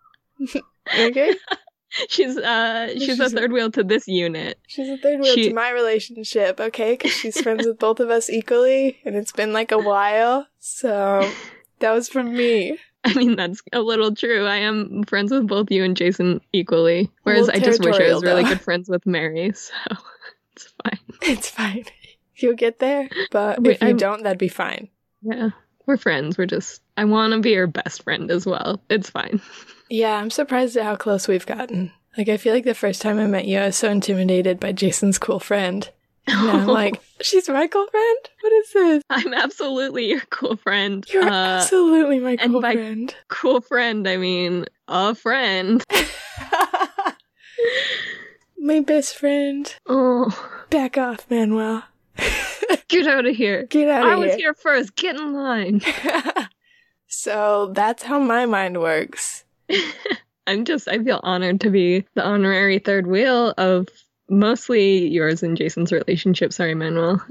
okay. 1.00 1.34
She's, 2.10 2.38
uh, 2.38 2.90
she's, 2.94 3.04
She's 3.04 3.20
a 3.20 3.30
third 3.30 3.52
wheel 3.52 3.72
to 3.72 3.84
this 3.84 4.08
unit. 4.08 4.60
She's 4.68 4.90
a 4.90 4.98
third 4.98 5.20
wheel 5.20 5.34
She- 5.34 5.50
to 5.50 5.56
my 5.56 5.72
relationship, 5.72 6.60
okay? 6.60 6.94
Because 6.94 7.12
she's 7.12 7.42
friends 7.42 7.66
with 7.66 7.80
both 7.80 8.00
of 8.00 8.10
us 8.10 8.30
equally 8.30 9.00
and 9.04 9.16
it's 9.16 9.32
been 9.32 9.54
like 9.54 9.72
a 9.72 9.80
while. 9.80 10.48
So 10.60 11.28
that 11.80 11.92
was 11.92 12.10
from 12.10 12.34
me. 12.34 12.78
I 13.06 13.14
mean, 13.14 13.36
that's 13.36 13.62
a 13.72 13.82
little 13.82 14.14
true. 14.14 14.46
I 14.46 14.58
am 14.58 15.04
friends 15.06 15.32
with 15.32 15.48
both 15.48 15.72
you 15.72 15.84
and 15.84 15.96
Jason 15.96 16.42
equally. 16.52 17.10
Whereas 17.24 17.48
I 17.48 17.60
just 17.60 17.84
wish 17.84 17.96
I 17.96 18.14
was 18.14 18.24
really 18.24 18.44
good 18.44 18.60
friends 18.60 18.90
with 18.90 19.06
Mary, 19.06 19.54
so 19.54 19.74
it's 20.56 20.74
fine. 20.84 21.00
It's 21.22 21.50
fine. 21.50 21.86
You'll 22.38 22.56
get 22.56 22.80
there. 22.80 23.10
But 23.32 23.62
Wait, 23.62 23.76
if 23.76 23.82
you 23.82 23.88
I'm- 23.90 23.98
don't, 23.98 24.24
that'd 24.24 24.38
be 24.38 24.48
fine. 24.48 24.90
Yeah, 25.22 25.50
we're 25.86 25.98
friends. 25.98 26.38
We're 26.38 26.46
just, 26.46 26.82
I 26.96 27.04
want 27.06 27.34
to 27.34 27.40
be 27.40 27.52
your 27.52 27.68
best 27.68 28.04
friend 28.04 28.30
as 28.32 28.46
well. 28.46 28.82
It's 28.90 29.10
fine. 29.10 29.42
Yeah, 29.90 30.16
I'm 30.18 30.30
surprised 30.30 30.76
at 30.76 30.84
how 30.84 30.98
close 30.98 31.30
we've 31.30 31.46
gotten. 31.46 31.94
Like, 32.18 32.28
I 32.28 32.36
feel 32.36 32.54
like 32.54 32.66
the 32.66 32.74
first 32.74 33.02
time 33.02 33.20
I 33.20 33.26
met 33.26 33.46
you, 33.48 33.58
I 33.58 33.68
was 33.68 33.78
so 33.78 33.90
intimidated 33.90 34.60
by 34.60 34.74
Jason's 34.74 35.18
cool 35.18 35.40
friend. 35.40 35.90
And 36.28 36.50
I'm 36.50 36.68
like, 36.82 37.02
she's 37.22 37.48
my 37.48 37.68
cool 37.68 37.88
friend? 37.88 38.18
What 38.42 38.52
is 38.52 38.74
this? 38.74 39.04
I'm 39.10 39.34
absolutely 39.34 40.10
your 40.10 40.20
cool 40.30 40.58
friend. 40.58 41.06
You're 41.10 41.24
uh, 41.24 41.32
absolutely 41.62 42.20
my 42.20 42.36
cool 42.36 42.60
friend. 42.60 43.16
cool 43.30 43.62
friend, 43.62 44.06
I 44.10 44.18
mean, 44.18 44.66
a 44.90 45.16
friend. 45.16 45.82
my 48.58 48.82
best 48.82 49.16
friend. 49.16 49.74
Oh, 49.86 50.66
Back 50.70 50.98
off, 50.98 51.26
Manuel. 51.30 51.84
get 52.88 53.08
out 53.08 53.26
of 53.26 53.36
here. 53.36 53.66
Get 53.68 53.90
out 53.90 54.06
I 54.06 54.14
of 54.14 54.20
was 54.20 54.30
here. 54.32 54.38
here 54.38 54.54
first. 54.54 54.96
Get 54.96 55.16
in 55.16 55.34
line. 55.34 55.82
so 57.08 57.72
that's 57.74 58.04
how 58.04 58.20
my 58.20 58.46
mind 58.46 58.80
works. 58.80 59.44
I'm 60.48 60.64
just, 60.66 60.88
I 60.88 61.04
feel 61.04 61.20
honored 61.24 61.62
to 61.62 61.70
be 61.70 62.06
the 62.14 62.26
honorary 62.26 62.80
third 62.80 63.08
wheel 63.08 63.54
of 63.58 63.88
mostly 64.30 65.08
yours 65.08 65.44
and 65.44 65.58
Jason's 65.58 65.92
relationship. 65.92 66.54
Sorry, 66.54 66.74
Manuel. 66.74 67.22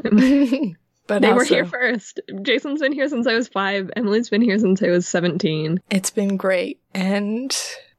but 1.07 1.23
they 1.23 1.33
were 1.33 1.45
here 1.45 1.65
first. 1.65 2.21
Jason's 2.43 2.81
been 2.81 2.93
here 2.93 3.09
since 3.09 3.27
I 3.27 3.35
was 3.35 3.49
five. 3.49 3.91
Emily's 3.97 4.29
been 4.29 4.43
here 4.43 4.59
since 4.59 4.83
I 4.83 4.89
was 4.89 5.09
17. 5.09 5.81
it's 5.91 6.11
been 6.11 6.37
great. 6.37 6.81
And 6.95 7.57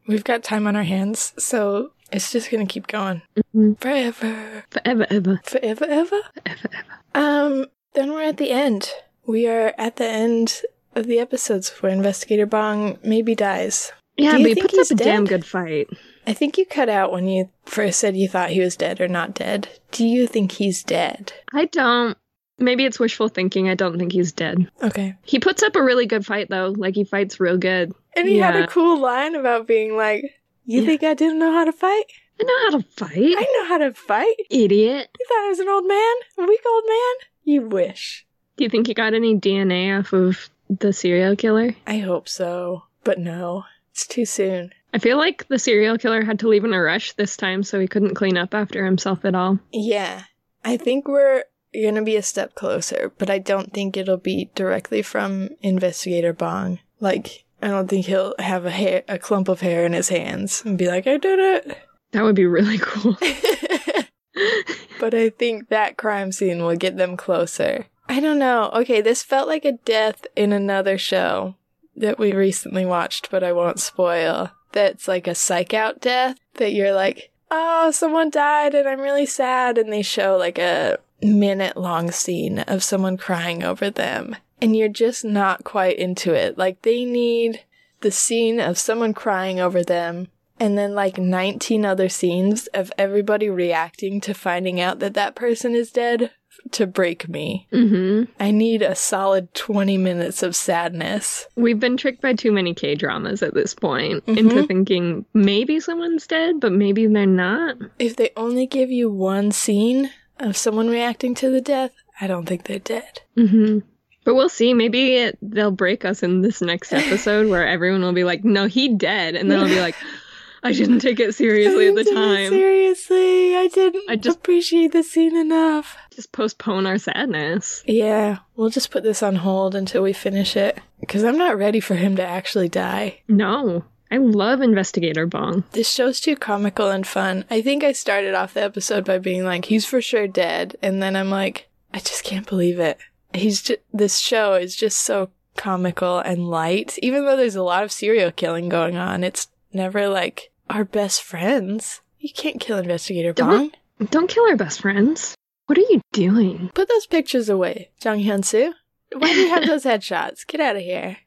we've 0.08 0.24
got 0.24 0.44
time 0.44 0.68
on 0.68 0.76
our 0.76 0.84
hands. 0.84 1.34
So 1.40 1.92
it's 2.12 2.32
just 2.32 2.50
going 2.52 2.66
to 2.66 2.72
keep 2.72 2.88
going 2.88 3.22
Mhm. 3.56 3.80
forever. 3.80 4.64
Forever, 4.70 5.08
ever, 5.10 5.40
Forever, 5.44 5.86
ever. 5.90 6.22
forever, 6.22 6.24
ever. 6.36 6.84
Um, 7.16 7.66
then 7.94 8.12
we're 8.14 8.24
at 8.24 8.38
the 8.38 8.52
end. 8.52 8.92
We 9.26 9.48
are 9.48 9.74
at 9.78 9.98
the 9.98 10.06
end 10.08 10.62
of 10.96 11.08
the 11.08 11.20
episodes 11.20 11.70
where 11.82 11.92
Investigator 11.92 12.46
Bong 12.46 12.98
maybe 13.04 13.36
dies. 13.36 13.92
Yeah, 14.16 14.32
but 14.38 14.46
he 14.48 14.56
puts 14.56 14.78
up 14.80 14.90
a 15.00 15.04
damn 15.04 15.26
good 15.26 15.46
fight. 15.46 15.90
I 16.26 16.34
think 16.34 16.58
you 16.58 16.66
cut 16.66 16.90
out 16.90 17.12
when 17.12 17.28
you 17.28 17.50
first 17.66 18.00
said 18.00 18.18
you 18.18 18.28
thought 18.28 18.50
he 18.50 18.60
was 18.60 18.76
dead 18.76 19.00
or 19.00 19.08
not 19.08 19.34
dead. 19.36 19.68
Do 19.92 20.06
you 20.06 20.26
think 20.28 20.54
he's 20.54 20.84
dead? 20.84 21.34
I 21.54 21.66
don't. 21.66 22.18
Maybe 22.60 22.86
it's 22.86 23.00
wishful 23.00 23.30
thinking. 23.30 23.70
I 23.70 23.76
don't 23.76 24.00
think 24.00 24.12
he's 24.12 24.32
dead. 24.32 24.72
Okay. 24.82 25.16
He 25.24 25.38
puts 25.40 25.62
up 25.62 25.76
a 25.76 25.84
really 25.84 26.08
good 26.08 26.26
fight, 26.26 26.50
though. 26.50 26.74
Like, 26.76 26.96
he 26.96 27.04
fights 27.04 27.40
real 27.40 27.58
good. 27.58 27.94
And 28.16 28.28
he 28.28 28.40
had 28.40 28.56
a 28.56 28.66
cool 28.66 29.00
line 29.00 29.36
about 29.36 29.68
being 29.68 29.96
like, 29.96 30.34
You 30.68 30.82
Yeah. 30.82 30.88
think 30.88 31.04
I 31.04 31.14
didn't 31.16 31.40
know 31.40 31.52
how 31.52 31.64
to 31.66 31.72
fight? 31.72 32.04
I 32.40 32.44
know 32.44 32.58
how 32.72 32.78
to 32.78 32.84
fight. 32.98 33.36
I 33.38 33.48
know 33.58 33.66
how 33.68 33.78
to 33.80 33.94
fight. 33.94 34.36
Idiot. 34.52 35.10
You 35.20 35.26
thought 35.28 35.46
I 35.46 35.50
was 35.50 35.60
an 35.60 35.70
old 35.70 35.88
man? 35.88 36.16
A 36.38 36.46
weak 36.46 36.62
old 36.70 36.84
man? 36.88 37.16
You 37.46 37.62
wish. 37.68 38.26
Do 38.58 38.64
you 38.64 38.70
think 38.70 38.88
you 38.88 38.94
got 38.94 39.14
any 39.14 39.34
DNA 39.36 39.98
off 39.98 40.14
of 40.14 40.50
the 40.70 40.92
serial 40.94 41.36
killer? 41.36 41.74
I 41.88 41.98
hope 42.00 42.28
so. 42.30 42.84
But 43.04 43.18
no. 43.18 43.64
It's 43.92 44.06
too 44.06 44.26
soon. 44.26 44.74
I 44.94 45.00
feel 45.00 45.18
like 45.18 45.48
the 45.48 45.58
serial 45.58 45.98
killer 45.98 46.24
had 46.24 46.40
to 46.40 46.48
leave 46.48 46.66
in 46.66 46.74
a 46.74 46.82
rush 46.82 47.14
this 47.14 47.38
time 47.38 47.64
so 47.64 47.80
he 47.80 47.88
couldn't 47.88 48.16
clean 48.16 48.38
up 48.38 48.54
after 48.54 48.86
himself 48.86 49.26
at 49.26 49.34
all. 49.36 49.60
Yeah. 49.72 50.24
I 50.66 50.76
think 50.78 51.08
we're 51.08 51.46
gonna 51.74 52.04
be 52.04 52.16
a 52.18 52.22
step 52.22 52.56
closer, 52.56 53.12
but 53.18 53.30
I 53.30 53.38
don't 53.40 53.74
think 53.74 53.96
it'll 53.96 54.18
be 54.18 54.52
directly 54.54 55.02
from 55.02 55.50
Investigator 55.62 56.34
Bong. 56.34 56.80
Like, 57.00 57.46
I 57.68 57.72
don't 57.72 57.90
think 57.90 58.06
he'll 58.06 58.34
have 58.40 58.66
a 58.66 58.72
hair, 58.72 59.04
a 59.10 59.20
clump 59.20 59.50
of 59.50 59.60
hair 59.60 59.86
in 59.86 59.92
his 59.92 60.08
hands 60.08 60.64
and 60.66 60.78
be 60.78 60.88
like, 60.88 61.06
I 61.06 61.18
did 61.18 61.38
it. 61.38 61.78
That 62.12 62.24
would 62.24 62.34
be 62.34 62.46
really 62.46 62.78
cool. 62.82 63.18
but 65.02 65.14
I 65.14 65.30
think 65.32 65.68
that 65.68 65.98
crime 65.98 66.32
scene 66.32 66.64
will 66.64 66.78
get 66.78 66.96
them 66.96 67.18
closer. 67.18 67.88
I 68.08 68.22
don't 68.22 68.40
know. 68.40 68.72
Okay, 68.74 69.02
this 69.02 69.22
felt 69.22 69.50
like 69.50 69.66
a 69.66 69.74
death 69.74 70.26
in 70.34 70.54
another 70.54 70.98
show 70.98 71.56
that 71.98 72.18
we 72.18 72.32
recently 72.32 72.86
watched, 72.86 73.30
but 73.30 73.44
I 73.44 73.52
won't 73.52 73.82
spoil. 73.82 74.50
That's 74.72 75.10
like 75.10 75.28
a 75.28 75.36
psych 75.36 75.74
out 75.74 76.00
death 76.00 76.38
that 76.54 76.72
you're 76.72 76.94
like, 76.94 77.32
oh, 77.52 77.92
someone 77.92 78.30
died 78.30 78.76
and 78.76 78.88
I'm 78.88 79.02
really 79.02 79.26
sad. 79.26 79.78
And 79.78 79.92
they 79.92 80.04
show 80.04 80.38
like 80.38 80.58
a 80.58 81.00
minute 81.22 81.76
long 81.76 82.12
scene 82.12 82.60
of 82.60 82.82
someone 82.82 83.18
crying 83.18 83.62
over 83.62 83.90
them. 83.90 84.38
And 84.62 84.76
you're 84.76 84.90
just 84.90 85.24
not 85.24 85.64
quite 85.64 85.98
into 85.98 86.34
it. 86.34 86.58
Like 86.58 86.82
they 86.82 87.06
need 87.06 87.64
the 88.02 88.12
scene 88.12 88.60
of 88.60 88.78
someone 88.78 89.14
crying 89.14 89.60
over 89.60 89.84
them 89.84 90.28
and 90.60 90.78
then 90.78 90.96
like 90.96 91.18
19 91.18 91.86
other 91.86 92.10
scenes 92.10 92.68
of 92.68 92.92
everybody 92.98 93.50
reacting 93.50 94.20
to 94.22 94.34
finding 94.34 94.80
out 94.82 95.00
that 95.00 95.14
that 95.14 95.36
person 95.36 95.76
is 95.76 95.92
dead 95.92 96.32
to 96.72 96.88
break 96.88 97.30
me. 97.30 97.68
hmm 97.72 98.24
I 98.40 98.50
need 98.50 98.82
a 98.82 98.96
solid 98.96 99.54
20 99.54 99.98
minutes 99.98 100.42
of 100.42 100.56
sadness. 100.56 101.46
We've 101.56 101.80
been 101.80 101.98
tricked 101.98 102.22
by 102.22 102.34
too 102.34 102.52
many 102.52 102.74
K 102.74 102.96
dramas 102.96 103.44
at 103.44 103.54
this 103.54 103.76
point 103.76 104.24
into 104.28 104.56
Mhm. 104.64 104.68
thinking 104.68 105.26
maybe 105.36 105.80
someone's 105.80 106.26
dead, 106.26 106.60
but 106.60 106.72
maybe 106.72 107.06
they're 107.06 107.28
not. 107.28 107.78
If 108.00 108.16
they 108.16 108.32
only 108.36 108.66
give 108.66 108.90
you 108.90 109.10
one 109.12 109.52
scene 109.52 110.10
of 110.40 110.58
someone 110.58 110.90
reacting 110.90 111.36
to 111.36 111.50
the 111.52 111.62
death, 111.62 111.92
I 112.20 112.26
don't 112.26 112.48
think 112.48 112.64
they're 112.64 112.80
dead. 112.80 113.22
hmm 113.36 113.80
But 114.28 114.36
we'll 114.36 114.50
see. 114.50 114.74
Maybe 114.74 115.16
it, 115.16 115.38
they'll 115.42 115.72
break 115.72 116.04
us 116.04 116.22
in 116.22 116.42
this 116.42 116.62
next 116.62 116.92
episode 116.92 117.50
where 117.50 117.66
everyone 117.76 118.02
will 118.02 118.12
be 118.12 118.26
like, 118.26 118.44
no, 118.44 118.66
he 118.66 118.90
dead. 118.90 119.36
And 119.36 119.50
then 119.50 119.58
I'll 119.58 119.68
be 119.70 119.80
like, 119.80 119.96
I 120.64 120.74
didn't 120.74 121.00
take 121.00 121.22
it 121.22 121.34
seriously 121.34 121.88
at 121.88 121.96
the 121.96 122.02
I 122.02 122.04
didn't 122.04 122.16
take 122.18 122.24
it 122.24 122.36
time. 122.36 122.50
Seriously, 122.50 123.56
I 123.56 123.68
didn't 123.70 124.10
I 124.10 124.16
just- 124.18 124.38
appreciate 124.40 124.92
the 124.92 125.04
scene 125.04 125.38
enough. 125.38 125.96
Just 126.14 126.34
postpone 126.34 126.86
our 126.86 126.98
sadness. 126.98 127.84
Yeah, 127.88 128.40
we'll 128.58 128.70
just 128.70 128.92
put 128.92 129.04
this 129.04 129.24
on 129.24 129.38
hold 129.38 129.76
until 129.76 130.04
we 130.04 130.12
finish 130.12 130.58
it. 130.58 130.78
Because 131.00 131.24
I'm 131.24 131.38
not 131.38 131.58
ready 131.58 131.80
for 131.80 131.96
him 131.96 132.18
to 132.18 132.28
actually 132.28 132.68
die. 132.68 133.22
No. 133.30 133.86
I 134.12 134.18
love 134.18 134.60
Investigator 134.62 135.26
Bong. 135.26 135.64
This 135.72 135.90
show's 135.90 136.20
too 136.20 136.36
comical 136.36 136.90
and 136.90 137.08
fun. 137.08 137.46
I 137.50 137.62
think 137.62 137.82
I 137.82 137.94
started 137.94 138.36
off 138.36 138.56
the 138.56 138.64
episode 138.64 139.06
by 139.06 139.20
being 139.20 139.46
like, 139.46 139.64
he's 139.64 139.86
for 139.86 140.02
sure 140.02 140.28
dead. 140.28 140.76
And 140.82 141.02
then 141.02 141.16
I'm 141.16 141.30
like, 141.30 141.70
I 141.94 142.00
just 142.00 142.26
can't 142.26 142.46
believe 142.46 142.78
it. 142.78 142.98
He's 143.34 143.62
just, 143.62 143.80
this 143.94 144.18
show 144.20 144.54
is 144.54 144.76
just 144.76 145.00
so 145.00 145.30
comical 145.56 146.20
and 146.20 146.50
light. 146.50 146.98
Even 147.02 147.26
though 147.26 147.36
there's 147.38 147.56
a 147.56 147.64
lot 147.64 147.84
of 147.84 147.92
serial 147.92 148.32
killing 148.32 148.70
going 148.70 148.96
on, 148.98 149.24
it's 149.24 149.48
never 149.74 150.08
like 150.08 150.52
our 150.70 150.84
best 150.86 151.22
friends. 151.24 152.02
You 152.20 152.30
can't 152.34 152.60
kill 152.60 152.78
Investigator 152.78 153.34
Don't- 153.34 153.72
Bong. 154.00 154.08
Don't 154.10 154.30
kill 154.30 154.48
our 154.48 154.56
best 154.56 154.82
friends. 154.82 155.36
What 155.66 155.78
are 155.78 155.82
you 155.90 156.02
doing? 156.14 156.70
Put 156.74 156.88
those 156.88 157.08
pictures 157.08 157.50
away, 157.50 157.90
Jung 158.04 158.20
Hyun 158.20 158.46
Soo. 158.46 158.74
Why 159.14 159.34
do 159.34 159.40
you 159.40 159.50
have 159.50 159.66
those 159.66 159.84
headshots? 159.86 160.46
Get 160.48 160.62
out 160.62 160.76
of 160.76 160.82
here. 160.84 161.18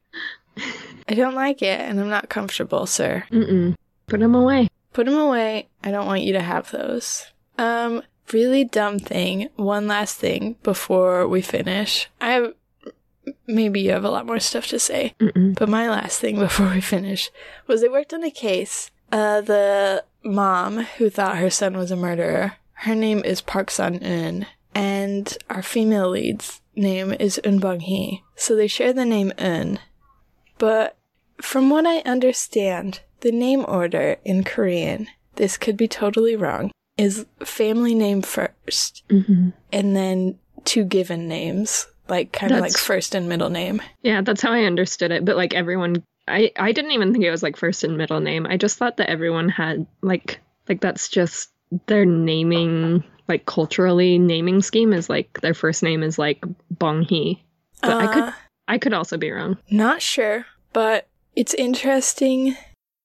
I 1.08 1.14
don't 1.14 1.34
like 1.34 1.62
it, 1.62 1.80
and 1.80 1.98
I'm 2.00 2.08
not 2.08 2.28
comfortable, 2.28 2.86
sir. 2.86 3.24
Mm-mm. 3.32 3.74
Put 4.06 4.20
them 4.20 4.34
away. 4.34 4.68
Put 4.92 5.06
them 5.06 5.16
away. 5.18 5.68
I 5.82 5.90
don't 5.90 6.06
want 6.06 6.22
you 6.22 6.32
to 6.34 6.40
have 6.40 6.70
those. 6.70 7.26
Um, 7.58 8.02
really 8.32 8.64
dumb 8.64 8.98
thing. 8.98 9.48
One 9.56 9.86
last 9.86 10.16
thing 10.16 10.56
before 10.62 11.26
we 11.26 11.42
finish. 11.42 12.08
I 12.20 12.32
have 12.32 12.54
maybe 13.46 13.80
you 13.80 13.90
have 13.90 14.04
a 14.04 14.10
lot 14.10 14.26
more 14.26 14.40
stuff 14.40 14.66
to 14.68 14.78
say, 14.78 15.14
Mm-mm. 15.20 15.54
but 15.58 15.68
my 15.68 15.88
last 15.88 16.20
thing 16.20 16.38
before 16.38 16.70
we 16.70 16.80
finish 16.80 17.30
was 17.66 17.80
they 17.80 17.88
worked 17.88 18.14
on 18.14 18.24
a 18.24 18.30
case. 18.30 18.90
Uh, 19.12 19.40
the 19.40 20.04
mom 20.24 20.78
who 20.98 21.10
thought 21.10 21.38
her 21.38 21.50
son 21.50 21.76
was 21.76 21.90
a 21.90 21.96
murderer. 21.96 22.54
Her 22.72 22.94
name 22.94 23.22
is 23.24 23.40
Park 23.40 23.70
Sun 23.70 23.98
Eun, 23.98 24.46
and 24.74 25.36
our 25.50 25.62
female 25.62 26.08
lead's 26.08 26.62
name 26.74 27.12
is 27.12 27.40
Eun 27.44 27.60
Bong 27.60 27.80
Hee. 27.80 28.22
So 28.36 28.56
they 28.56 28.68
share 28.68 28.92
the 28.92 29.04
name 29.04 29.32
Eun, 29.36 29.78
but 30.58 30.96
from 31.42 31.70
what 31.70 31.86
I 31.86 31.98
understand, 32.00 33.00
the 33.20 33.32
name 33.32 33.64
order 33.66 34.16
in 34.24 34.44
Korean, 34.44 35.08
this 35.36 35.58
could 35.58 35.76
be 35.76 35.88
totally 35.88 36.36
wrong, 36.36 36.70
is 37.00 37.26
family 37.44 37.94
name 37.94 38.22
first, 38.22 39.02
Mm-hmm. 39.08 39.50
and 39.72 39.96
then 39.96 40.38
two 40.64 40.84
given 40.84 41.26
names, 41.28 41.86
like 42.08 42.32
kind 42.32 42.52
of 42.52 42.60
like 42.60 42.76
first 42.76 43.14
and 43.14 43.28
middle 43.28 43.50
name. 43.50 43.80
Yeah, 44.02 44.20
that's 44.22 44.42
how 44.42 44.52
I 44.52 44.64
understood 44.64 45.10
it. 45.10 45.24
But 45.24 45.36
like 45.36 45.54
everyone, 45.54 46.02
I 46.28 46.52
I 46.56 46.72
didn't 46.72 46.92
even 46.92 47.12
think 47.12 47.24
it 47.24 47.30
was 47.30 47.42
like 47.42 47.56
first 47.56 47.84
and 47.84 47.96
middle 47.96 48.20
name. 48.20 48.46
I 48.46 48.56
just 48.56 48.78
thought 48.78 48.98
that 48.98 49.08
everyone 49.10 49.48
had 49.48 49.86
like 50.02 50.40
like 50.68 50.80
that's 50.80 51.08
just 51.08 51.50
their 51.86 52.04
naming 52.04 53.02
like 53.28 53.46
culturally 53.46 54.18
naming 54.18 54.60
scheme 54.60 54.92
is 54.92 55.08
like 55.08 55.40
their 55.40 55.54
first 55.54 55.82
name 55.82 56.02
is 56.02 56.18
like 56.18 56.44
Bong 56.70 57.02
Hee. 57.02 57.42
But 57.80 57.96
I 57.96 58.06
could 58.12 58.22
Uh, 58.24 58.32
I 58.68 58.78
could 58.78 58.92
also 58.92 59.16
be 59.16 59.30
wrong. 59.30 59.56
Not 59.70 60.02
sure, 60.02 60.46
but 60.72 61.06
it's 61.34 61.54
interesting 61.54 62.56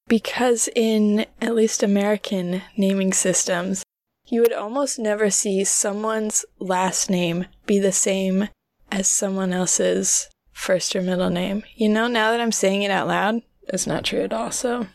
because 0.08 0.68
in 0.76 1.26
at 1.42 1.56
least 1.56 1.82
American 1.84 2.62
naming 2.78 3.14
systems, 3.14 3.84
you 4.28 4.42
would 4.42 4.54
almost 4.54 4.98
never 5.00 5.30
see 5.30 5.64
someone's 5.64 6.46
last 6.60 7.10
name 7.10 7.46
be 7.66 7.80
the 7.80 7.92
same 7.92 8.50
as 8.92 9.08
someone 9.08 9.54
else's 9.54 10.30
first 10.52 10.96
or 10.96 11.02
middle 11.02 11.30
name. 11.30 11.64
You 11.76 11.90
know, 11.90 12.08
now 12.08 12.32
that 12.32 12.42
I'm 12.42 12.52
saying 12.52 12.84
it 12.84 12.92
out 12.92 13.08
loud, 13.08 13.42
that's 13.68 13.88
not 13.88 14.04
true 14.04 14.22
at 14.22 14.34
all. 14.34 14.52
So, 14.52 14.88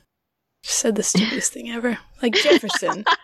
just 0.63 0.79
said 0.79 0.97
the 0.97 1.03
stupidest 1.03 1.53
thing 1.53 1.71
ever. 1.71 1.99
Like 2.23 2.35
Jefferson. 2.35 3.05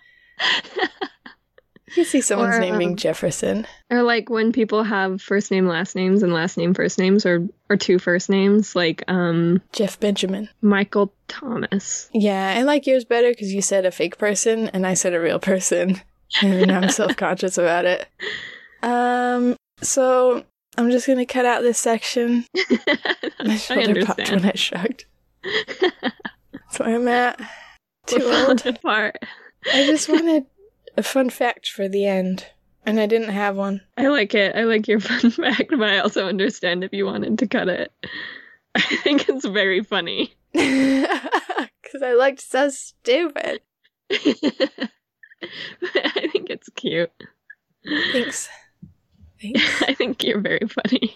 You 1.96 2.04
see 2.04 2.20
someone's 2.20 2.56
Or, 2.56 2.60
name 2.60 2.78
being 2.78 2.90
um, 2.90 2.96
Jefferson. 2.96 3.66
Or 3.90 4.02
like 4.02 4.28
when 4.28 4.52
people 4.52 4.82
have 4.82 5.22
first 5.22 5.50
name 5.50 5.66
last 5.66 5.96
names 5.96 6.22
and 6.22 6.32
last 6.32 6.56
name 6.58 6.74
first 6.74 6.98
names 6.98 7.24
or 7.24 7.48
or 7.70 7.76
two 7.76 7.98
first 7.98 8.28
names 8.28 8.76
like 8.76 9.02
um 9.08 9.62
Jeff 9.72 9.98
Benjamin. 9.98 10.48
Michael 10.60 11.12
Thomas. 11.28 12.10
Yeah, 12.12 12.54
I 12.56 12.62
like 12.62 12.86
yours 12.86 13.04
better 13.04 13.30
because 13.30 13.52
you 13.54 13.62
said 13.62 13.86
a 13.86 13.90
fake 13.90 14.18
person 14.18 14.68
and 14.68 14.86
I 14.86 14.94
said 14.94 15.14
a 15.14 15.20
real 15.20 15.38
person. 15.38 16.00
And 16.42 16.72
I'm 16.72 16.88
self 16.88 17.16
conscious 17.16 17.56
about 17.56 17.84
it. 17.84 18.08
Um, 18.82 19.54
so 19.80 20.44
I'm 20.76 20.90
just 20.90 21.06
gonna 21.06 21.24
cut 21.24 21.44
out 21.46 21.62
this 21.62 21.78
section. 21.78 22.44
My 23.38 23.52
I 23.52 23.56
shoulder 23.56 24.04
popped 24.04 24.30
when 24.32 24.44
I 24.44 24.52
shrugged. 24.54 25.04
That's 25.44 26.78
where 26.80 26.96
I'm 26.96 27.06
at. 27.06 27.40
Too 28.06 28.22
old. 28.24 28.66
apart. 28.66 29.18
I 29.72 29.86
just 29.86 30.08
wanted 30.08 30.46
a 30.96 31.02
fun 31.02 31.30
fact 31.30 31.68
for 31.68 31.88
the 31.88 32.06
end, 32.06 32.46
and 32.84 32.98
I 33.00 33.06
didn't 33.06 33.30
have 33.30 33.56
one. 33.56 33.82
I 33.96 34.08
like 34.08 34.34
it. 34.34 34.54
I 34.56 34.64
like 34.64 34.88
your 34.88 35.00
fun 35.00 35.30
fact, 35.30 35.70
but 35.70 35.88
I 35.88 35.98
also 35.98 36.26
understand 36.26 36.84
if 36.84 36.92
you 36.92 37.06
wanted 37.06 37.38
to 37.38 37.46
cut 37.46 37.68
it. 37.68 37.92
I 38.74 38.96
think 39.02 39.28
it's 39.28 39.46
very 39.46 39.82
funny. 39.82 40.34
Because 41.82 42.02
I 42.02 42.14
looked 42.14 42.40
so 42.40 42.68
stupid. 42.68 43.60
I 44.10 44.18
think 46.32 46.50
it's 46.50 46.68
cute. 46.70 47.12
Thanks. 48.12 48.48
Thanks. 49.40 49.82
I 49.82 49.94
think 49.94 50.24
you're 50.24 50.40
very 50.40 50.66
funny. 50.66 51.14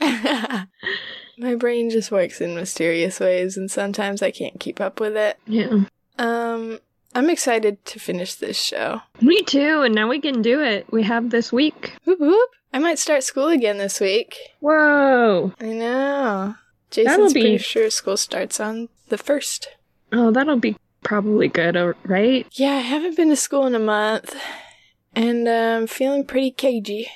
My 1.38 1.56
brain 1.56 1.90
just 1.90 2.12
works 2.12 2.40
in 2.40 2.54
mysterious 2.54 3.18
ways, 3.18 3.56
and 3.56 3.68
sometimes 3.68 4.22
I 4.22 4.30
can't 4.30 4.60
keep 4.60 4.80
up 4.80 5.00
with 5.00 5.16
it. 5.16 5.38
Yeah. 5.44 5.86
Um, 6.18 6.78
I'm 7.14 7.28
excited 7.30 7.84
to 7.86 7.98
finish 7.98 8.34
this 8.34 8.56
show. 8.60 9.02
Me 9.20 9.42
too, 9.42 9.82
and 9.82 9.94
now 9.94 10.08
we 10.08 10.20
can 10.20 10.42
do 10.42 10.60
it. 10.62 10.86
We 10.92 11.02
have 11.02 11.30
this 11.30 11.52
week. 11.52 11.94
Whoop 12.04 12.20
whoop! 12.20 12.50
I 12.72 12.78
might 12.78 12.98
start 12.98 13.24
school 13.24 13.48
again 13.48 13.78
this 13.78 14.00
week. 14.00 14.36
Whoa. 14.60 15.52
I 15.60 15.66
know. 15.66 16.54
Jason's 16.90 17.16
That'll 17.16 17.32
be- 17.34 17.40
pretty 17.40 17.58
sure 17.58 17.90
school 17.90 18.16
starts 18.16 18.60
on 18.60 18.88
the 19.08 19.18
first. 19.18 19.68
Oh, 20.12 20.30
that'll 20.30 20.56
be 20.58 20.76
probably 21.02 21.48
good, 21.48 21.76
uh, 21.76 21.94
right? 22.04 22.46
Yeah, 22.52 22.72
I 22.74 22.80
haven't 22.80 23.16
been 23.16 23.28
to 23.30 23.36
school 23.36 23.66
in 23.66 23.74
a 23.74 23.78
month, 23.80 24.34
and 25.14 25.48
I'm 25.48 25.86
feeling 25.86 26.24
pretty 26.24 26.50
cagey. 26.52 27.08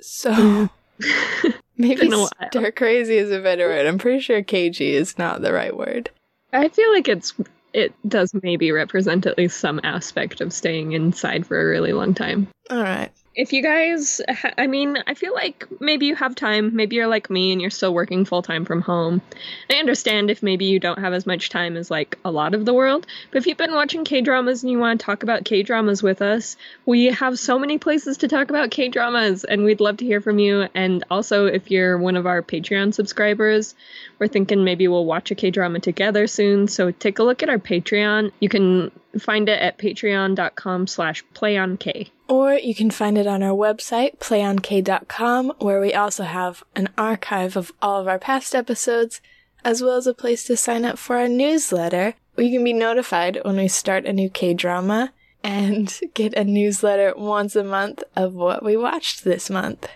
So 0.00 0.70
maybe 1.76 2.00
Been 2.08 2.14
a 2.14 2.28
stir 2.50 2.72
crazy 2.72 3.16
is 3.16 3.30
a 3.30 3.40
better 3.40 3.68
word. 3.68 3.86
I'm 3.86 3.98
pretty 3.98 4.20
sure 4.20 4.42
cagey 4.42 4.92
is 4.94 5.18
not 5.18 5.40
the 5.42 5.52
right 5.52 5.76
word. 5.76 6.10
I 6.52 6.68
feel 6.68 6.90
like 6.92 7.08
it's 7.08 7.34
it 7.78 7.94
does 8.06 8.32
maybe 8.42 8.72
represent 8.72 9.24
at 9.26 9.38
least 9.38 9.60
some 9.60 9.80
aspect 9.84 10.40
of 10.40 10.52
staying 10.52 10.92
inside 10.92 11.46
for 11.46 11.60
a 11.60 11.64
really 11.64 11.92
long 11.92 12.12
time. 12.12 12.48
All 12.70 12.82
right. 12.82 13.10
If 13.38 13.52
you 13.52 13.62
guys, 13.62 14.20
ha- 14.28 14.54
I 14.58 14.66
mean, 14.66 14.98
I 15.06 15.14
feel 15.14 15.32
like 15.32 15.64
maybe 15.80 16.06
you 16.06 16.16
have 16.16 16.34
time. 16.34 16.74
Maybe 16.74 16.96
you're 16.96 17.06
like 17.06 17.30
me 17.30 17.52
and 17.52 17.60
you're 17.60 17.70
still 17.70 17.94
working 17.94 18.24
full 18.24 18.42
time 18.42 18.64
from 18.64 18.80
home. 18.80 19.22
I 19.70 19.74
understand 19.74 20.28
if 20.28 20.42
maybe 20.42 20.64
you 20.64 20.80
don't 20.80 20.98
have 20.98 21.12
as 21.12 21.24
much 21.24 21.48
time 21.48 21.76
as 21.76 21.88
like 21.88 22.18
a 22.24 22.32
lot 22.32 22.52
of 22.52 22.64
the 22.64 22.74
world. 22.74 23.06
But 23.30 23.38
if 23.38 23.46
you've 23.46 23.56
been 23.56 23.76
watching 23.76 24.04
K 24.04 24.22
dramas 24.22 24.64
and 24.64 24.72
you 24.72 24.80
want 24.80 24.98
to 24.98 25.06
talk 25.06 25.22
about 25.22 25.44
K 25.44 25.62
dramas 25.62 26.02
with 26.02 26.20
us, 26.20 26.56
we 26.84 27.06
have 27.06 27.38
so 27.38 27.60
many 27.60 27.78
places 27.78 28.16
to 28.18 28.28
talk 28.28 28.50
about 28.50 28.72
K 28.72 28.88
dramas 28.88 29.44
and 29.44 29.62
we'd 29.62 29.80
love 29.80 29.98
to 29.98 30.04
hear 30.04 30.20
from 30.20 30.40
you. 30.40 30.66
And 30.74 31.04
also, 31.08 31.46
if 31.46 31.70
you're 31.70 31.96
one 31.96 32.16
of 32.16 32.26
our 32.26 32.42
Patreon 32.42 32.92
subscribers, 32.92 33.76
we're 34.18 34.26
thinking 34.26 34.64
maybe 34.64 34.88
we'll 34.88 35.06
watch 35.06 35.30
a 35.30 35.36
K 35.36 35.52
drama 35.52 35.78
together 35.78 36.26
soon. 36.26 36.66
So 36.66 36.90
take 36.90 37.20
a 37.20 37.22
look 37.22 37.44
at 37.44 37.48
our 37.48 37.58
Patreon. 37.58 38.32
You 38.40 38.48
can 38.48 38.90
find 39.18 39.48
it 39.48 39.60
at 39.60 39.78
patreon.com 39.78 40.86
slash 40.86 41.24
playonk. 41.34 42.10
Or 42.28 42.54
you 42.54 42.74
can 42.74 42.90
find 42.90 43.16
it 43.16 43.26
on 43.26 43.42
our 43.42 43.56
website, 43.56 44.18
playonk.com, 44.18 45.52
where 45.58 45.80
we 45.80 45.94
also 45.94 46.24
have 46.24 46.62
an 46.76 46.88
archive 46.98 47.56
of 47.56 47.72
all 47.80 48.00
of 48.00 48.08
our 48.08 48.18
past 48.18 48.54
episodes, 48.54 49.20
as 49.64 49.82
well 49.82 49.96
as 49.96 50.06
a 50.06 50.14
place 50.14 50.44
to 50.44 50.56
sign 50.56 50.84
up 50.84 50.98
for 50.98 51.16
our 51.16 51.28
newsletter, 51.28 52.14
where 52.34 52.46
you 52.46 52.52
can 52.56 52.64
be 52.64 52.72
notified 52.72 53.40
when 53.44 53.56
we 53.56 53.68
start 53.68 54.06
a 54.06 54.12
new 54.12 54.28
K 54.28 54.54
drama 54.54 55.12
and 55.42 55.98
get 56.14 56.34
a 56.34 56.44
newsletter 56.44 57.14
once 57.16 57.56
a 57.56 57.64
month 57.64 58.02
of 58.14 58.34
what 58.34 58.64
we 58.64 58.76
watched 58.76 59.24
this 59.24 59.48
month. 59.48 59.88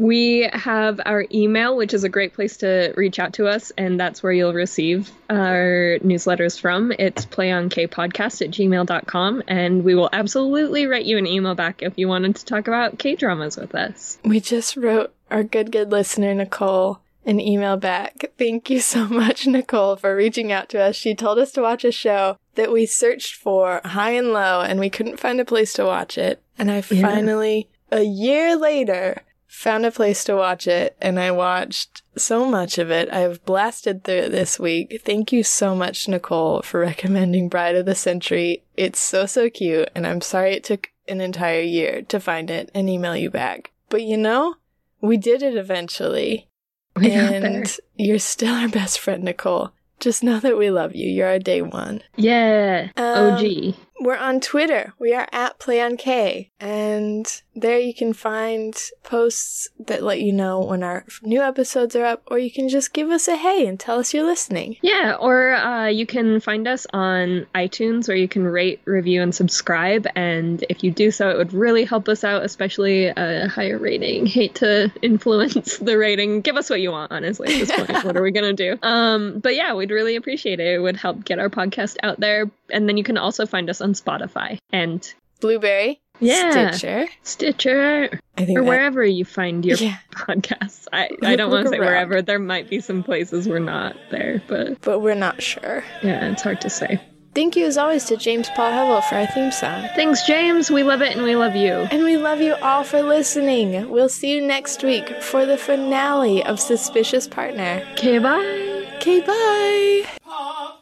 We 0.00 0.48
have 0.54 0.98
our 1.04 1.26
email, 1.30 1.76
which 1.76 1.92
is 1.92 2.04
a 2.04 2.08
great 2.08 2.32
place 2.32 2.56
to 2.58 2.94
reach 2.96 3.18
out 3.18 3.34
to 3.34 3.46
us, 3.48 3.70
and 3.76 4.00
that's 4.00 4.22
where 4.22 4.32
you'll 4.32 4.54
receive 4.54 5.10
our 5.28 5.98
newsletters 6.02 6.58
from. 6.58 6.90
It's 6.98 7.26
playonkpodcast 7.26 8.40
at 8.40 8.50
gmail.com, 8.50 9.42
and 9.46 9.84
we 9.84 9.94
will 9.94 10.08
absolutely 10.10 10.86
write 10.86 11.04
you 11.04 11.18
an 11.18 11.26
email 11.26 11.54
back 11.54 11.82
if 11.82 11.98
you 11.98 12.08
wanted 12.08 12.36
to 12.36 12.46
talk 12.46 12.66
about 12.66 12.98
K 12.98 13.14
dramas 13.14 13.58
with 13.58 13.74
us. 13.74 14.16
We 14.24 14.40
just 14.40 14.74
wrote 14.74 15.12
our 15.30 15.42
good, 15.42 15.70
good 15.70 15.90
listener, 15.92 16.32
Nicole, 16.34 17.00
an 17.26 17.38
email 17.38 17.76
back. 17.76 18.24
Thank 18.38 18.70
you 18.70 18.80
so 18.80 19.06
much, 19.08 19.46
Nicole, 19.46 19.96
for 19.96 20.16
reaching 20.16 20.50
out 20.50 20.70
to 20.70 20.80
us. 20.80 20.96
She 20.96 21.14
told 21.14 21.38
us 21.38 21.52
to 21.52 21.60
watch 21.60 21.84
a 21.84 21.92
show 21.92 22.38
that 22.54 22.72
we 22.72 22.86
searched 22.86 23.34
for 23.34 23.82
high 23.84 24.12
and 24.12 24.32
low, 24.32 24.62
and 24.62 24.80
we 24.80 24.88
couldn't 24.88 25.20
find 25.20 25.38
a 25.40 25.44
place 25.44 25.74
to 25.74 25.84
watch 25.84 26.16
it. 26.16 26.42
And 26.58 26.70
I 26.70 26.76
Yeah. 26.76 27.02
finally, 27.02 27.68
a 27.92 28.02
year 28.02 28.56
later, 28.56 29.20
found 29.50 29.84
a 29.84 29.90
place 29.90 30.22
to 30.24 30.36
watch 30.36 30.66
it, 30.66 30.96
and 31.00 31.18
I 31.18 31.30
watched 31.32 32.02
so 32.16 32.46
much 32.46 32.78
of 32.78 32.90
it. 32.90 33.12
I've 33.12 33.44
blasted 33.44 34.04
through 34.04 34.14
it 34.14 34.30
this 34.30 34.58
week. 34.58 35.02
Thank 35.04 35.32
you 35.32 35.42
so 35.42 35.74
much, 35.74 36.08
Nicole, 36.08 36.62
for 36.62 36.80
recommending 36.90 37.48
Bride 37.48 37.74
of 37.76 37.84
the 37.84 37.94
Century. 37.94 38.62
It's 38.76 39.00
so, 39.00 39.26
so 39.26 39.50
cute, 39.50 39.90
and 39.94 40.06
I'm 40.06 40.20
sorry 40.20 40.52
it 40.54 40.64
took 40.64 40.88
an 41.08 41.20
entire 41.20 41.60
year 41.60 42.02
to 42.02 42.20
find 42.20 42.50
it 42.50 42.70
and 42.74 42.88
email 42.88 43.16
you 43.16 43.30
back. 43.30 43.72
But 43.88 44.02
you 44.02 44.16
know, 44.16 44.54
we 45.00 45.16
did 45.16 45.42
it 45.42 45.56
eventually. 45.56 46.48
We 46.96 47.10
and 47.12 47.76
you're 47.96 48.18
still 48.18 48.54
our 48.54 48.68
best 48.68 48.98
friend, 48.98 49.24
Nicole. 49.24 49.70
Just 49.98 50.22
know 50.22 50.40
that 50.40 50.56
we 50.56 50.70
love 50.70 50.94
you. 50.94 51.08
You're 51.10 51.28
our 51.28 51.38
day 51.38 51.60
one. 51.60 52.02
Yeah, 52.16 52.88
Um, 52.96 53.34
OG. 53.34 53.74
We're 54.00 54.16
on 54.16 54.40
Twitter. 54.40 54.94
We 54.98 55.12
are 55.12 55.28
at 55.30 55.58
PlayOnK. 55.58 56.48
And 56.58 57.42
there 57.54 57.78
you 57.78 57.94
can 57.94 58.12
find 58.12 58.74
posts 59.02 59.68
that 59.78 60.02
let 60.02 60.20
you 60.20 60.32
know 60.32 60.60
when 60.60 60.82
our 60.82 61.04
new 61.22 61.42
episodes 61.42 61.94
are 61.96 62.04
up, 62.04 62.22
or 62.26 62.38
you 62.38 62.50
can 62.50 62.68
just 62.68 62.92
give 62.92 63.10
us 63.10 63.28
a 63.28 63.36
hey 63.36 63.66
and 63.66 63.78
tell 63.78 63.98
us 63.98 64.14
you're 64.14 64.24
listening. 64.24 64.76
Yeah, 64.82 65.16
or 65.18 65.52
uh, 65.52 65.86
you 65.88 66.06
can 66.06 66.40
find 66.40 66.66
us 66.66 66.86
on 66.92 67.46
iTunes 67.54 68.08
where 68.08 68.16
you 68.16 68.28
can 68.28 68.44
rate, 68.44 68.80
review, 68.84 69.20
and 69.22 69.34
subscribe. 69.34 70.06
And 70.14 70.64
if 70.68 70.82
you 70.82 70.90
do 70.90 71.10
so, 71.10 71.30
it 71.30 71.36
would 71.36 71.52
really 71.52 71.84
help 71.84 72.08
us 72.08 72.24
out, 72.24 72.42
especially 72.42 73.06
a 73.06 73.48
higher 73.48 73.78
rating. 73.78 74.26
Hate 74.26 74.54
to 74.56 74.90
influence 75.02 75.78
the 75.78 75.98
rating. 75.98 76.40
Give 76.40 76.56
us 76.56 76.70
what 76.70 76.80
you 76.80 76.90
want, 76.90 77.12
honestly, 77.12 77.52
at 77.52 77.66
this 77.66 77.72
point. 77.72 78.04
what 78.04 78.16
are 78.16 78.22
we 78.22 78.30
going 78.32 78.56
to 78.56 78.74
do? 78.74 78.78
Um, 78.90 79.38
but 79.38 79.54
yeah, 79.54 79.72
we'd 79.74 79.90
really 79.92 80.16
appreciate 80.16 80.58
it. 80.58 80.66
It 80.66 80.78
would 80.78 80.96
help 80.96 81.24
get 81.24 81.38
our 81.38 81.48
podcast 81.48 81.96
out 82.02 82.18
there. 82.18 82.50
And 82.70 82.88
then 82.88 82.96
you 82.96 83.04
can 83.04 83.16
also 83.16 83.46
find 83.46 83.70
us 83.70 83.80
on 83.80 83.89
Spotify 83.94 84.58
and 84.72 85.12
Blubrry, 85.40 86.00
Yeah. 86.20 86.70
Stitcher. 86.72 87.06
Stitcher 87.22 88.20
I 88.36 88.44
think 88.44 88.58
or 88.58 88.62
that- 88.62 88.68
wherever 88.68 89.04
you 89.04 89.24
find 89.24 89.64
your 89.64 89.76
Yeah, 89.80 89.96
podcasts. 90.12 90.86
I, 90.92 91.08
I 91.22 91.36
don't 91.36 91.50
want 91.50 91.64
to 91.66 91.70
say 91.70 91.78
around. 91.78 91.86
wherever. 91.86 92.22
There 92.22 92.38
might 92.38 92.68
be 92.68 92.80
some 92.80 93.02
places 93.02 93.48
we're 93.48 93.58
not 93.58 93.96
there, 94.10 94.42
but 94.46 94.80
but 94.82 95.00
we're 95.00 95.14
not 95.14 95.40
sure. 95.42 95.82
yeah, 96.02 96.30
it's 96.30 96.42
hard 96.42 96.60
to 96.62 96.70
say. 96.70 97.00
Thank 97.32 97.54
you 97.54 97.64
as 97.64 97.78
always 97.78 98.04
to 98.06 98.16
James 98.16 98.48
Paul 98.56 98.72
Hevel 98.72 99.08
for 99.08 99.14
our 99.14 99.26
theme 99.28 99.52
song. 99.52 99.88
Thanks, 99.94 100.26
James. 100.26 100.68
We 100.68 100.82
love 100.82 101.00
it 101.00 101.14
and 101.14 101.22
we 101.22 101.36
love 101.36 101.54
you. 101.54 101.70
And 101.72 102.02
we 102.02 102.16
love 102.16 102.40
you 102.40 102.54
all 102.56 102.82
for 102.82 103.02
listening. 103.02 103.88
We'll 103.88 104.08
see 104.08 104.34
you 104.34 104.44
next 104.44 104.82
week 104.82 105.22
for 105.22 105.46
the 105.46 105.56
finale 105.56 106.42
of 106.42 106.58
Suspicious 106.58 107.28
Partner. 107.28 107.86
Okay, 107.92 108.18
bye. 108.18 108.88
Okay, 108.96 109.20
bye. 109.20 110.79